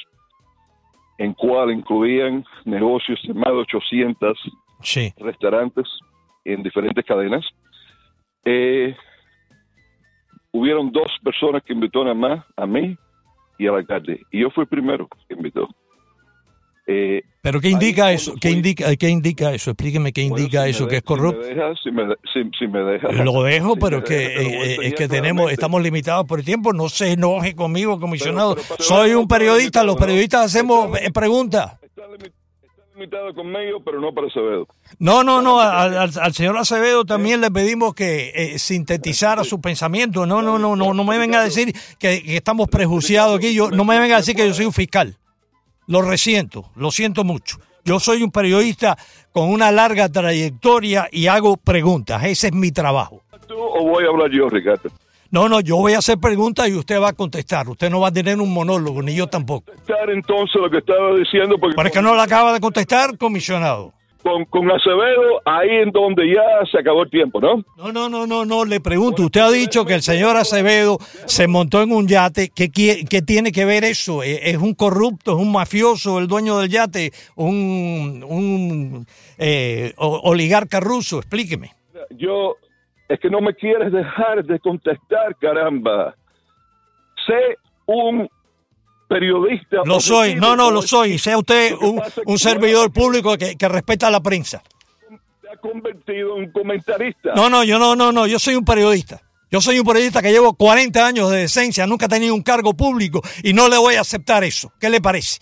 en 1.17 1.33
cual 1.33 1.71
incluían 1.71 2.45
negocios 2.65 3.19
de 3.27 3.33
más 3.33 3.49
de 3.49 3.59
800 3.59 4.37
restaurantes 5.17 5.87
en 6.45 6.63
diferentes 6.63 7.05
cadenas. 7.05 7.45
Eh, 8.45 8.95
hubieron 10.51 10.91
dos 10.91 11.11
personas 11.23 11.63
que 11.63 11.73
invitó 11.73 12.03
nada 12.03 12.15
más, 12.15 12.45
a 12.57 12.65
mí 12.65 12.95
y 13.57 13.67
al 13.67 13.75
alcalde, 13.75 14.21
y 14.31 14.41
yo 14.41 14.49
fui 14.49 14.63
el 14.63 14.69
primero 14.69 15.07
que 15.27 15.33
invitó. 15.33 15.69
Eh, 16.85 17.23
¿Pero 17.41 17.61
qué 17.61 17.69
indica 17.69 18.11
eso? 18.11 18.33
¿Qué 18.39 18.49
indica, 18.51 18.95
¿Qué 18.95 19.09
indica 19.09 19.53
eso? 19.53 19.71
Explíqueme 19.71 20.11
qué 20.11 20.21
indica 20.21 20.67
eso, 20.67 20.87
que 20.87 20.97
es 20.97 21.03
corrupto. 21.03 21.41
Si 21.81 21.91
me, 21.91 22.03
si, 22.57 22.67
me 22.67 22.79
deja, 22.79 23.11
Lo 23.11 23.43
dejo, 23.43 23.75
pero 23.75 23.99
es 23.99 24.03
que, 24.03 24.25
eh, 24.25 24.77
es 24.81 24.93
que 24.93 25.07
tenemos, 25.07 25.51
estamos 25.51 25.81
limitados 25.81 26.25
por 26.25 26.39
el 26.39 26.45
tiempo. 26.45 26.73
No 26.73 26.89
se 26.89 27.13
enoje 27.13 27.55
conmigo, 27.55 27.99
comisionado. 27.99 28.57
Soy 28.79 29.13
un 29.13 29.27
periodista, 29.27 29.83
los 29.83 29.95
periodistas 29.95 30.45
hacemos 30.45 30.97
eh, 30.99 31.11
preguntas. 31.11 31.77
Limitado 32.95 33.33
conmigo, 33.33 33.81
pero 33.83 33.99
no 33.99 34.13
para 34.13 34.27
Acevedo. 34.27 34.67
No, 34.99 35.23
no, 35.23 35.41
no, 35.41 35.59
al, 35.59 36.33
señor 36.33 36.57
Acevedo 36.57 37.05
también 37.05 37.41
le 37.41 37.49
pedimos 37.49 37.95
que 37.95 38.53
sintetizara 38.57 39.43
su 39.43 39.59
pensamiento. 39.59 40.25
No, 40.25 40.41
no, 40.41 40.59
no, 40.59 40.75
no, 40.75 40.93
no 40.93 41.03
me 41.03 41.17
venga 41.17 41.39
a 41.39 41.43
decir 41.43 41.73
que, 41.97 42.21
que 42.23 42.37
estamos 42.37 42.69
prejuiciados 42.69 43.37
aquí. 43.37 43.53
Yo, 43.53 43.71
no 43.71 43.83
me 43.83 43.99
venga 43.99 44.15
a 44.15 44.19
decir 44.19 44.35
que 44.35 44.47
yo 44.47 44.53
soy 44.53 44.65
un 44.65 44.73
fiscal. 44.73 45.17
Lo 45.87 46.01
resiento, 46.01 46.71
lo 46.75 46.91
siento 46.91 47.23
mucho. 47.23 47.57
Yo 47.85 47.99
soy 47.99 48.23
un 48.23 48.31
periodista 48.31 48.97
con 49.31 49.49
una 49.49 49.71
larga 49.71 50.07
trayectoria 50.09 51.09
y 51.11 51.27
hago 51.27 51.57
preguntas. 51.57 52.23
Ese 52.23 52.47
es 52.47 52.53
mi 52.53 52.71
trabajo. 52.71 53.23
¿Tú 53.47 53.55
o 53.57 53.89
voy 53.89 54.05
a 54.05 54.07
hablar 54.07 54.31
yo, 54.31 54.47
Ricardo? 54.47 54.89
No, 55.31 55.49
no, 55.49 55.59
yo 55.59 55.77
voy 55.77 55.93
a 55.93 55.97
hacer 55.97 56.19
preguntas 56.19 56.69
y 56.69 56.75
usted 56.75 57.01
va 57.01 57.09
a 57.09 57.13
contestar. 57.13 57.67
Usted 57.67 57.89
no 57.89 57.99
va 57.99 58.09
a 58.09 58.11
tener 58.11 58.39
un 58.39 58.53
monólogo, 58.53 59.01
ni 59.01 59.15
yo 59.15 59.27
tampoco. 59.27 59.65
Contestar 59.65 60.09
entonces 60.11 60.61
lo 60.61 60.69
que 60.69 60.77
estaba 60.77 61.15
diciendo. 61.17 61.57
Porque... 61.57 61.75
¿Para 61.75 61.89
que 61.89 62.01
no 62.01 62.13
lo 62.13 62.21
acaba 62.21 62.53
de 62.53 62.59
contestar, 62.59 63.17
comisionado? 63.17 63.93
Con, 64.23 64.45
con 64.45 64.71
Acevedo, 64.71 65.41
ahí 65.45 65.69
en 65.69 65.91
donde 65.91 66.33
ya 66.33 66.65
se 66.71 66.79
acabó 66.79 67.03
el 67.03 67.09
tiempo, 67.09 67.39
¿no? 67.41 67.63
No, 67.77 67.91
no, 67.91 68.09
no, 68.09 68.25
no, 68.25 68.45
no, 68.45 68.65
le 68.65 68.79
pregunto, 68.79 69.23
usted 69.23 69.41
ha 69.41 69.51
dicho 69.51 69.85
que 69.85 69.93
el 69.95 70.01
señor 70.01 70.37
Acevedo 70.37 70.97
se 71.25 71.47
montó 71.47 71.81
en 71.83 71.91
un 71.91 72.07
yate, 72.07 72.49
¿qué, 72.49 72.71
qué 72.71 73.21
tiene 73.21 73.51
que 73.51 73.65
ver 73.65 73.83
eso? 73.83 74.23
¿E, 74.23 74.49
¿Es 74.49 74.57
un 74.57 74.73
corrupto, 74.73 75.33
es 75.33 75.37
un 75.37 75.51
mafioso 75.51 76.19
el 76.19 76.27
dueño 76.27 76.57
del 76.59 76.69
yate, 76.69 77.11
un, 77.35 78.25
un 78.27 79.05
eh, 79.37 79.93
oligarca 79.97 80.79
ruso? 80.79 81.19
Explíqueme. 81.19 81.71
Yo, 82.11 82.55
es 83.09 83.19
que 83.19 83.29
no 83.29 83.41
me 83.41 83.53
quieres 83.53 83.91
dejar 83.91 84.45
de 84.45 84.59
contestar, 84.59 85.35
caramba. 85.39 86.15
Sé 87.27 87.57
un 87.85 88.29
periodista. 89.13 89.77
Lo 89.85 89.99
soy, 89.99 90.35
no, 90.35 90.55
no, 90.55 90.71
lo 90.71 90.81
soy. 90.81 91.19
Sea 91.19 91.37
usted 91.37 91.75
un, 92.25 92.39
servidor 92.39 92.91
público 92.91 93.37
que, 93.37 93.55
respeta 93.69 94.07
a 94.07 94.11
la 94.11 94.21
prensa. 94.21 94.63
Se 95.41 95.49
ha 95.49 95.57
convertido 95.57 96.37
en 96.37 96.51
comentarista. 96.51 97.33
No, 97.35 97.49
no, 97.49 97.63
yo 97.63 97.77
no, 97.77 97.95
no, 97.95 98.11
no, 98.11 98.25
yo 98.25 98.39
soy 98.39 98.55
un 98.55 98.65
periodista. 98.65 99.21
Yo 99.51 99.61
soy 99.61 99.77
un 99.77 99.85
periodista 99.85 100.21
que 100.21 100.31
llevo 100.31 100.55
40 100.55 101.05
años 101.05 101.29
de 101.29 101.41
decencia, 101.41 101.85
nunca 101.85 102.07
he 102.07 102.09
tenido 102.09 102.33
un 102.33 102.41
cargo 102.41 102.73
público 102.73 103.21
y 103.43 103.53
no 103.53 103.69
le 103.69 103.77
voy 103.77 103.95
a 103.95 104.01
aceptar 104.01 104.43
eso. 104.43 104.73
¿Qué 104.79 104.89
le 104.89 104.99
parece? 104.99 105.39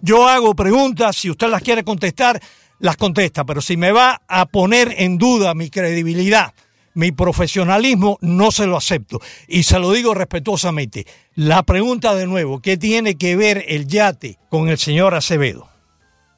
Yo 0.00 0.26
hago 0.26 0.54
preguntas, 0.54 1.16
si 1.16 1.28
usted 1.28 1.48
las 1.48 1.60
quiere 1.60 1.84
contestar, 1.84 2.40
las 2.78 2.96
contesta, 2.96 3.44
pero 3.44 3.60
si 3.60 3.76
me 3.76 3.92
va 3.92 4.22
a 4.26 4.46
poner 4.46 4.94
en 4.96 5.18
duda 5.18 5.52
mi 5.52 5.68
credibilidad, 5.68 6.54
mi 6.94 7.12
profesionalismo 7.12 8.18
no 8.20 8.50
se 8.50 8.66
lo 8.66 8.76
acepto. 8.76 9.18
Y 9.48 9.62
se 9.62 9.78
lo 9.78 9.92
digo 9.92 10.14
respetuosamente. 10.14 11.04
La 11.34 11.62
pregunta 11.62 12.14
de 12.14 12.26
nuevo, 12.26 12.60
¿qué 12.60 12.76
tiene 12.76 13.16
que 13.16 13.36
ver 13.36 13.64
el 13.68 13.86
yate 13.86 14.36
con 14.48 14.68
el 14.68 14.78
señor 14.78 15.14
Acevedo? 15.14 15.66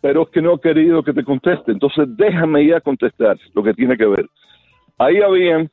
Pero 0.00 0.22
es 0.22 0.28
que 0.30 0.42
no 0.42 0.54
he 0.54 0.60
querido 0.60 1.02
que 1.02 1.12
te 1.12 1.22
conteste, 1.24 1.70
entonces 1.70 2.06
déjame 2.16 2.66
ya 2.66 2.80
contestar 2.80 3.38
lo 3.54 3.62
que 3.62 3.72
tiene 3.72 3.96
que 3.96 4.06
ver. 4.06 4.26
Ahí 4.98 5.20
habían 5.20 5.70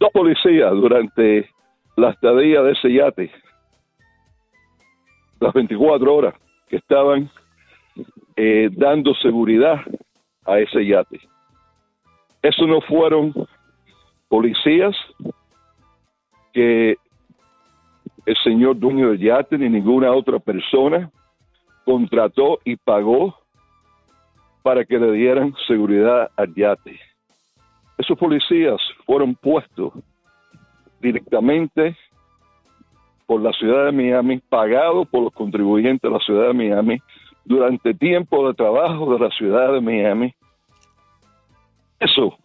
dos 0.00 0.10
policías 0.12 0.72
durante 0.72 1.50
la 1.96 2.10
estadía 2.10 2.62
de 2.62 2.72
ese 2.72 2.92
yate, 2.92 3.30
las 5.40 5.52
24 5.52 6.14
horas, 6.14 6.34
que 6.68 6.76
estaban 6.76 7.30
eh, 8.36 8.70
dando 8.72 9.14
seguridad 9.14 9.80
a 10.46 10.58
ese 10.58 10.86
yate. 10.86 11.20
Eso 12.42 12.66
no 12.66 12.80
fueron 12.82 13.32
policías 14.28 14.94
que 16.52 16.96
el 18.26 18.36
señor 18.44 18.78
dueño 18.78 19.10
del 19.10 19.18
yate 19.18 19.56
ni 19.58 19.68
ninguna 19.68 20.12
otra 20.12 20.38
persona 20.38 21.10
contrató 21.84 22.58
y 22.64 22.76
pagó 22.76 23.34
para 24.62 24.84
que 24.84 24.98
le 24.98 25.12
dieran 25.12 25.54
seguridad 25.66 26.30
al 26.36 26.54
yate. 26.54 27.00
Esos 27.96 28.18
policías 28.18 28.80
fueron 29.06 29.34
puestos 29.34 29.92
directamente 31.00 31.96
por 33.26 33.40
la 33.40 33.52
ciudad 33.52 33.86
de 33.86 33.92
Miami, 33.92 34.40
pagados 34.48 35.08
por 35.08 35.22
los 35.22 35.32
contribuyentes 35.32 36.02
de 36.02 36.10
la 36.10 36.24
ciudad 36.24 36.48
de 36.48 36.54
Miami, 36.54 36.98
durante 37.44 37.94
tiempo 37.94 38.46
de 38.46 38.54
trabajo 38.54 39.12
de 39.12 39.18
la 39.18 39.30
ciudad 39.30 39.72
de 39.72 39.80
Miami, 39.80 40.34
eso, 42.00 42.38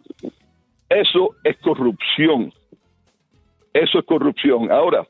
eso 0.88 1.36
es 1.44 1.56
corrupción. 1.58 2.52
Eso 3.72 3.98
es 3.98 4.04
corrupción. 4.04 4.70
Ahora, 4.70 5.06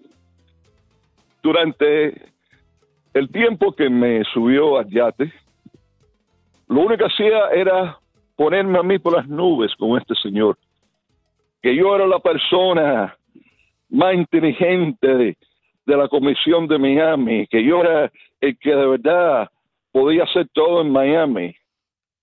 durante 1.43 2.23
el 3.13 3.29
tiempo 3.31 3.73
que 3.73 3.91
me 3.91 4.25
subió 4.33 4.79
al 4.79 4.89
yate, 4.89 5.33
lo 6.69 6.81
único 6.81 6.97
que 6.97 7.13
hacía 7.13 7.51
era 7.51 7.99
ponerme 8.37 8.79
a 8.79 8.83
mí 8.83 8.99
por 8.99 9.15
las 9.15 9.29
nubes 9.29 9.75
con 9.77 9.99
este 9.99 10.15
señor. 10.17 10.57
Que 11.63 11.77
yo 11.77 11.95
era 11.95 12.07
la 12.07 12.19
persona 12.19 13.17
más 13.91 14.15
inteligente 14.15 15.07
de, 15.07 15.37
de 15.87 15.97
la 15.97 16.09
comisión 16.09 16.67
de 16.67 16.79
Miami, 16.79 17.47
que 17.47 17.63
yo 17.63 17.81
era 17.81 18.11
el 18.41 18.59
que 18.59 18.75
de 18.75 18.87
verdad 18.87 19.49
podía 19.93 20.25
hacer 20.25 20.49
todo 20.53 20.81
en 20.81 20.91
Miami. 20.91 21.55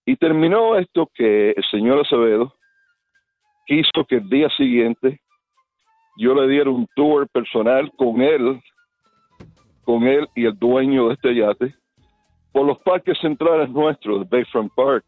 Y 0.06 0.16
terminó 0.16 0.78
esto 0.78 1.10
que 1.14 1.52
el 1.52 1.64
señor 1.70 2.00
Acevedo 2.00 2.54
quiso 3.66 4.06
que 4.08 4.16
el 4.16 4.30
día 4.30 4.50
siguiente 4.58 5.20
yo 6.18 6.34
le 6.34 6.48
diera 6.48 6.70
un 6.70 6.88
tour 6.96 7.28
personal 7.30 7.92
con 7.96 8.22
él, 8.22 8.62
con 9.84 10.04
él 10.04 10.28
y 10.36 10.46
el 10.46 10.58
dueño 10.58 11.08
de 11.08 11.14
este 11.14 11.36
yate 11.36 11.76
por 12.52 12.66
los 12.66 12.80
parques 12.80 13.18
centrales 13.20 13.70
nuestros, 13.70 14.20
de 14.20 14.38
Bayfront 14.38 14.74
Park, 14.76 15.06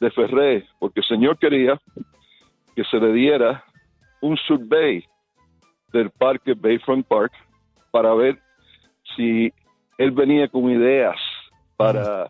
de 0.00 0.10
Ferré, 0.12 0.64
porque 0.78 1.00
el 1.00 1.06
señor 1.06 1.38
quería 1.38 1.80
que 2.76 2.84
se 2.84 2.98
le 2.98 3.12
diera 3.12 3.64
un 4.20 4.36
survey 4.36 5.04
del 5.92 6.10
parque 6.10 6.54
Bayfront 6.54 7.06
Park 7.06 7.32
para 7.90 8.14
ver 8.14 8.38
si 9.16 9.52
él 9.96 10.12
venía 10.12 10.46
con 10.48 10.70
ideas 10.70 11.16
para 11.76 12.28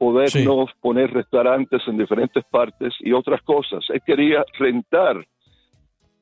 podernos 0.00 0.70
poner 0.80 1.12
restaurantes 1.12 1.82
en 1.86 1.98
diferentes 1.98 2.42
partes 2.46 2.94
y 3.00 3.12
otras 3.12 3.42
cosas. 3.42 3.84
Él 3.90 4.00
quería 4.00 4.42
rentar 4.58 5.26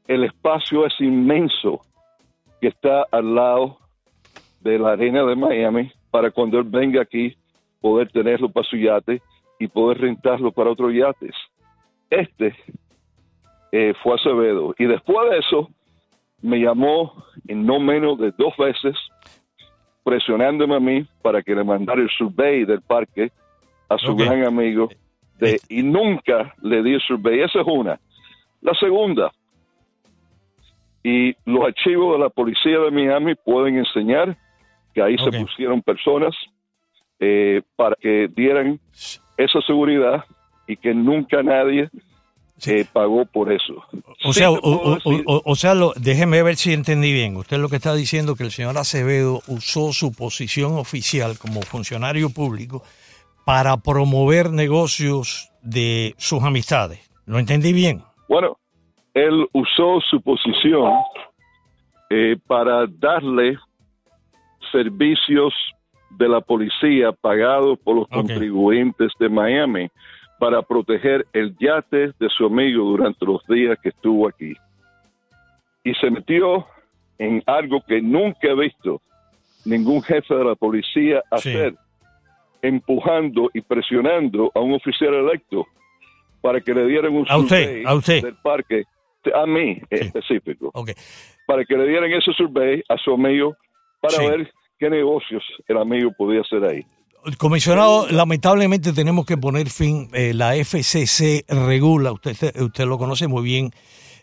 el 0.09 0.25
espacio 0.25 0.85
es 0.85 1.01
inmenso 1.01 1.83
que 2.61 2.69
está 2.69 3.07
al 3.13 3.37
lado 3.37 3.79
de 4.61 4.81
la 4.81 4.93
arena 4.93 5.23
de 5.23 5.37
Miami 5.37 5.93
para 6.11 6.33
cuando 6.33 6.59
él 6.59 6.65
venga 6.65 7.03
aquí 7.03 7.37
poder 7.81 8.11
tenerlo 8.11 8.49
para 8.49 8.67
su 8.67 8.77
yate 8.79 9.23
y 9.61 9.69
poder 9.69 9.99
rentarlo 9.99 10.51
para 10.51 10.71
otros 10.71 10.93
yates. 10.93 11.37
Este 12.11 12.57
eh, 13.71 13.95
fue 14.03 14.15
Acevedo. 14.15 14.75
Y 14.77 14.87
después 14.87 15.31
de 15.31 15.39
eso, 15.39 15.69
me 16.43 16.59
llamó 16.59 17.23
en 17.47 17.65
no 17.65 17.79
menos 17.79 18.19
de 18.19 18.33
dos 18.37 18.57
veces, 18.57 18.97
presionándome 20.03 20.75
a 20.75 20.81
mí 20.81 21.07
para 21.23 21.43
que 21.43 21.55
le 21.55 21.63
mandara 21.63 22.01
el 22.01 22.11
survey 22.11 22.65
del 22.65 22.81
parque 22.81 23.31
a 23.89 23.99
su 23.99 24.15
gran 24.15 24.45
amigo. 24.45 24.89
De, 25.39 25.61
y 25.69 25.83
nunca 25.83 26.55
le 26.63 26.83
di 26.83 26.95
el 26.95 27.01
survey. 27.01 27.41
Esa 27.41 27.61
es 27.61 27.67
una. 27.67 28.01
La 28.61 28.75
segunda, 28.75 29.33
y 31.03 31.35
los 31.45 31.65
archivos 31.65 32.19
de 32.19 32.25
la 32.25 32.29
policía 32.29 32.79
de 32.81 32.91
Miami 32.91 33.35
pueden 33.35 33.79
enseñar 33.79 34.37
que 34.95 35.03
ahí 35.03 35.17
se 35.19 35.39
pusieron 35.39 35.81
personas 35.81 36.35
eh, 37.21 37.63
para 37.77 37.97
que 38.01 38.29
dieran 38.35 38.81
esa 39.37 39.61
seguridad 39.67 40.25
y 40.67 40.77
que 40.77 40.93
nunca 40.95 41.43
nadie 41.43 41.89
se 42.59 42.81
eh, 42.81 42.87
pagó 42.93 43.25
por 43.25 43.53
eso. 43.53 43.85
O 44.25 44.33
sea, 44.33 44.51
o, 44.51 45.55
sea 45.55 45.75
déjeme 45.97 46.43
ver 46.43 46.57
si 46.57 46.73
entendí 46.73 47.13
bien. 47.13 47.37
Usted 47.37 47.59
lo 47.59 47.69
que 47.69 47.77
está 47.77 47.95
diciendo 47.95 48.35
que 48.35 48.43
el 48.43 48.51
señor 48.51 48.77
Acevedo 48.77 49.41
usó 49.47 49.93
su 49.93 50.13
posición 50.13 50.77
oficial 50.77 51.39
como 51.39 51.63
funcionario 51.63 52.31
público 52.31 52.83
para 53.49 53.79
promover 53.79 54.51
negocios 54.51 55.51
de 55.63 56.15
sus 56.19 56.43
amistades. 56.43 57.01
¿Lo 57.25 57.39
entendí 57.39 57.73
bien? 57.73 58.03
Bueno, 58.29 58.59
él 59.15 59.49
usó 59.55 60.03
su 60.03 60.21
posición 60.21 60.93
eh, 62.11 62.37
para 62.47 62.87
darle 62.87 63.57
servicios 64.71 65.55
de 66.11 66.29
la 66.29 66.43
policía 66.43 67.13
pagados 67.13 67.79
por 67.79 67.97
los 67.97 68.09
contribuyentes 68.09 69.13
de 69.19 69.31
Miami 69.31 69.89
para 70.39 70.61
proteger 70.61 71.27
el 71.33 71.57
yate 71.57 72.13
de 72.21 72.29
su 72.29 72.45
amigo 72.45 72.85
durante 72.85 73.25
los 73.25 73.43
días 73.47 73.79
que 73.83 73.89
estuvo 73.89 74.29
aquí. 74.29 74.53
Y 75.85 75.95
se 75.95 76.11
metió 76.11 76.67
en 77.17 77.43
algo 77.47 77.81
que 77.89 78.03
nunca 78.03 78.49
he 78.49 78.55
visto 78.55 79.01
ningún 79.65 80.03
jefe 80.03 80.35
de 80.35 80.45
la 80.45 80.55
policía 80.55 81.23
hacer, 81.31 81.77
empujando 82.63 83.51
y 83.55 83.61
presionando 83.61 84.51
a 84.55 84.61
un 84.61 84.75
oficial 84.75 85.15
electo 85.15 85.67
para 86.41 86.61
que 86.61 86.73
le 86.73 86.87
dieran 86.87 87.15
un 87.15 87.27
a 87.29 87.37
usted, 87.39 87.85
a 87.85 87.95
usted. 87.95 88.23
del 88.23 88.37
parque 88.37 88.85
a 89.35 89.47
mí 89.47 89.81
específico, 89.91 90.73
para 91.47 91.65
que 91.65 91.77
le 91.77 91.89
dieran 91.89 92.11
ese 92.13 92.33
survey 92.33 92.83
a 92.89 92.97
su 92.97 93.13
amigo 93.13 93.57
para 94.01 94.31
ver 94.31 94.51
qué 94.79 94.89
negocios 94.89 95.43
el 95.67 95.79
amigo 95.79 96.11
podía 96.17 96.41
hacer 96.41 96.65
ahí. 96.65 96.85
Comisionado, 97.37 98.09
lamentablemente 98.09 98.93
tenemos 98.93 99.27
que 99.27 99.37
poner 99.37 99.69
fin. 99.69 100.09
Eh, 100.13 100.33
la 100.33 100.55
FCC 100.55 101.45
regula, 101.49 102.13
usted, 102.13 102.57
usted 102.61 102.85
lo 102.87 102.97
conoce 102.97 103.27
muy 103.27 103.43
bien, 103.43 103.71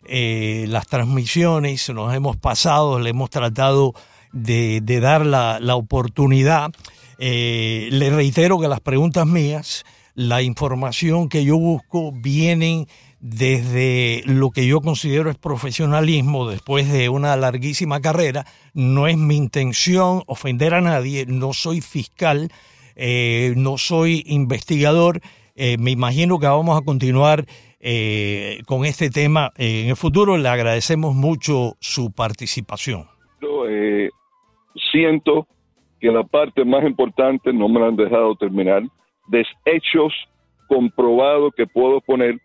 eh, 0.07 0.65
las 0.69 0.87
transmisiones. 0.87 1.89
Nos 1.89 2.13
hemos 2.15 2.37
pasado, 2.37 2.99
le 2.99 3.09
hemos 3.09 3.29
tratado 3.29 3.93
de, 4.31 4.81
dar 5.01 5.25
la, 5.25 5.59
la 5.59 5.75
oportunidad. 5.75 6.71
Eh, 7.19 7.89
le 7.91 8.09
reitero 8.09 8.59
que 8.59 8.67
las 8.67 8.81
preguntas 8.81 9.25
mías, 9.25 9.85
la 10.13 10.41
información 10.41 11.29
que 11.29 11.45
yo 11.45 11.57
busco, 11.57 12.11
vienen 12.11 12.87
desde 13.19 14.21
lo 14.25 14.51
que 14.51 14.67
yo 14.67 14.81
considero 14.81 15.29
es 15.29 15.37
profesionalismo 15.37 16.47
después 16.47 16.91
de 16.91 17.09
una 17.09 17.35
larguísima 17.35 18.01
carrera. 18.01 18.45
No 18.73 19.07
es 19.07 19.17
mi 19.17 19.35
intención 19.35 20.23
ofender 20.27 20.73
a 20.73 20.81
nadie, 20.81 21.25
no 21.25 21.53
soy 21.53 21.81
fiscal, 21.81 22.49
eh, 22.95 23.53
no 23.57 23.77
soy 23.77 24.23
investigador. 24.27 25.21
Eh, 25.55 25.77
me 25.79 25.91
imagino 25.91 26.39
que 26.39 26.47
vamos 26.47 26.79
a 26.79 26.83
continuar 26.83 27.45
con 28.65 28.83
este 28.83 29.11
tema 29.11 29.53
en 29.57 29.89
el 29.89 29.95
futuro. 29.95 30.37
Le 30.37 30.49
agradecemos 30.49 31.13
mucho 31.13 31.77
su 31.79 32.11
participación. 32.11 33.05
siento 34.91 35.47
que 36.05 36.11
la 36.11 36.23
parte 36.23 36.63
más 36.63 36.83
importante 36.83 37.51
no 37.51 37.67
me 37.67 37.79
la 37.79 37.87
han 37.87 37.95
dejado 37.95 38.35
terminar. 38.35 38.83
De 39.27 39.43
hechos 39.65 40.13
comprobados 40.67 41.51
que 41.57 41.65
puedo 41.65 41.99
poner 41.99 42.39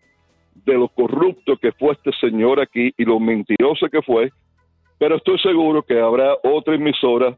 de 0.65 0.73
lo 0.73 0.87
corrupto 0.87 1.55
que 1.61 1.71
fue 1.73 1.93
este 1.93 2.09
señor 2.19 2.59
aquí 2.59 2.91
y 2.97 3.05
lo 3.05 3.19
mentiroso 3.19 3.87
que 3.91 4.01
fue, 4.01 4.31
pero 4.97 5.17
estoy 5.17 5.37
seguro 5.37 5.83
que 5.83 5.99
habrá 5.99 6.33
otra 6.43 6.73
emisora 6.73 7.37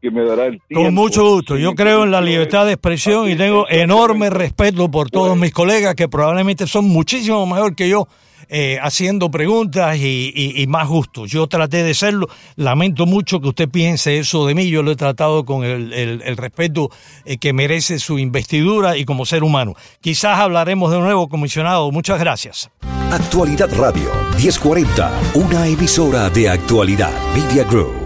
que 0.00 0.12
me 0.12 0.24
dará 0.24 0.46
el 0.46 0.60
tiempo. 0.68 0.84
Con 0.84 0.94
mucho 0.94 1.28
gusto. 1.28 1.56
Yo 1.56 1.74
creo 1.74 2.04
en 2.04 2.12
la 2.12 2.20
libertad 2.20 2.66
de 2.66 2.74
expresión 2.74 3.28
y 3.28 3.34
tengo 3.34 3.66
enorme 3.68 4.30
respeto 4.30 4.88
por 4.88 5.10
todos 5.10 5.36
mis 5.36 5.52
colegas 5.52 5.96
que 5.96 6.08
probablemente 6.08 6.68
son 6.68 6.84
muchísimo 6.84 7.46
mejor 7.46 7.74
que 7.74 7.88
yo 7.88 8.06
eh, 8.48 8.78
haciendo 8.82 9.30
preguntas 9.30 9.96
y, 9.98 10.64
más 10.68 10.88
justos. 10.88 11.30
Yo 11.30 11.46
traté 11.46 11.82
de 11.82 11.94
serlo. 11.94 12.28
Lamento 12.56 13.06
mucho 13.06 13.40
que 13.40 13.48
usted 13.48 13.68
piense 13.68 14.18
eso 14.18 14.46
de 14.46 14.54
mí. 14.54 14.68
Yo 14.68 14.82
lo 14.82 14.92
he 14.92 14.96
tratado 14.96 15.44
con 15.44 15.64
el, 15.64 16.36
respeto 16.36 16.90
eh, 17.24 17.38
que 17.38 17.52
merece 17.52 17.98
su 17.98 18.18
investidura 18.18 18.96
y 18.96 19.04
como 19.04 19.26
ser 19.26 19.42
humano. 19.42 19.74
Quizás 20.00 20.38
hablaremos 20.38 20.90
de 20.90 20.98
nuevo, 20.98 21.28
comisionado. 21.28 21.90
Muchas 21.90 22.18
gracias. 22.18 22.70
Actualidad 23.10 23.70
Radio 23.76 24.10
1040, 24.36 25.20
una 25.34 25.66
emisora 25.66 26.30
de 26.30 26.48
actualidad 26.48 27.12
Media 27.34 27.64
Group. 27.64 28.03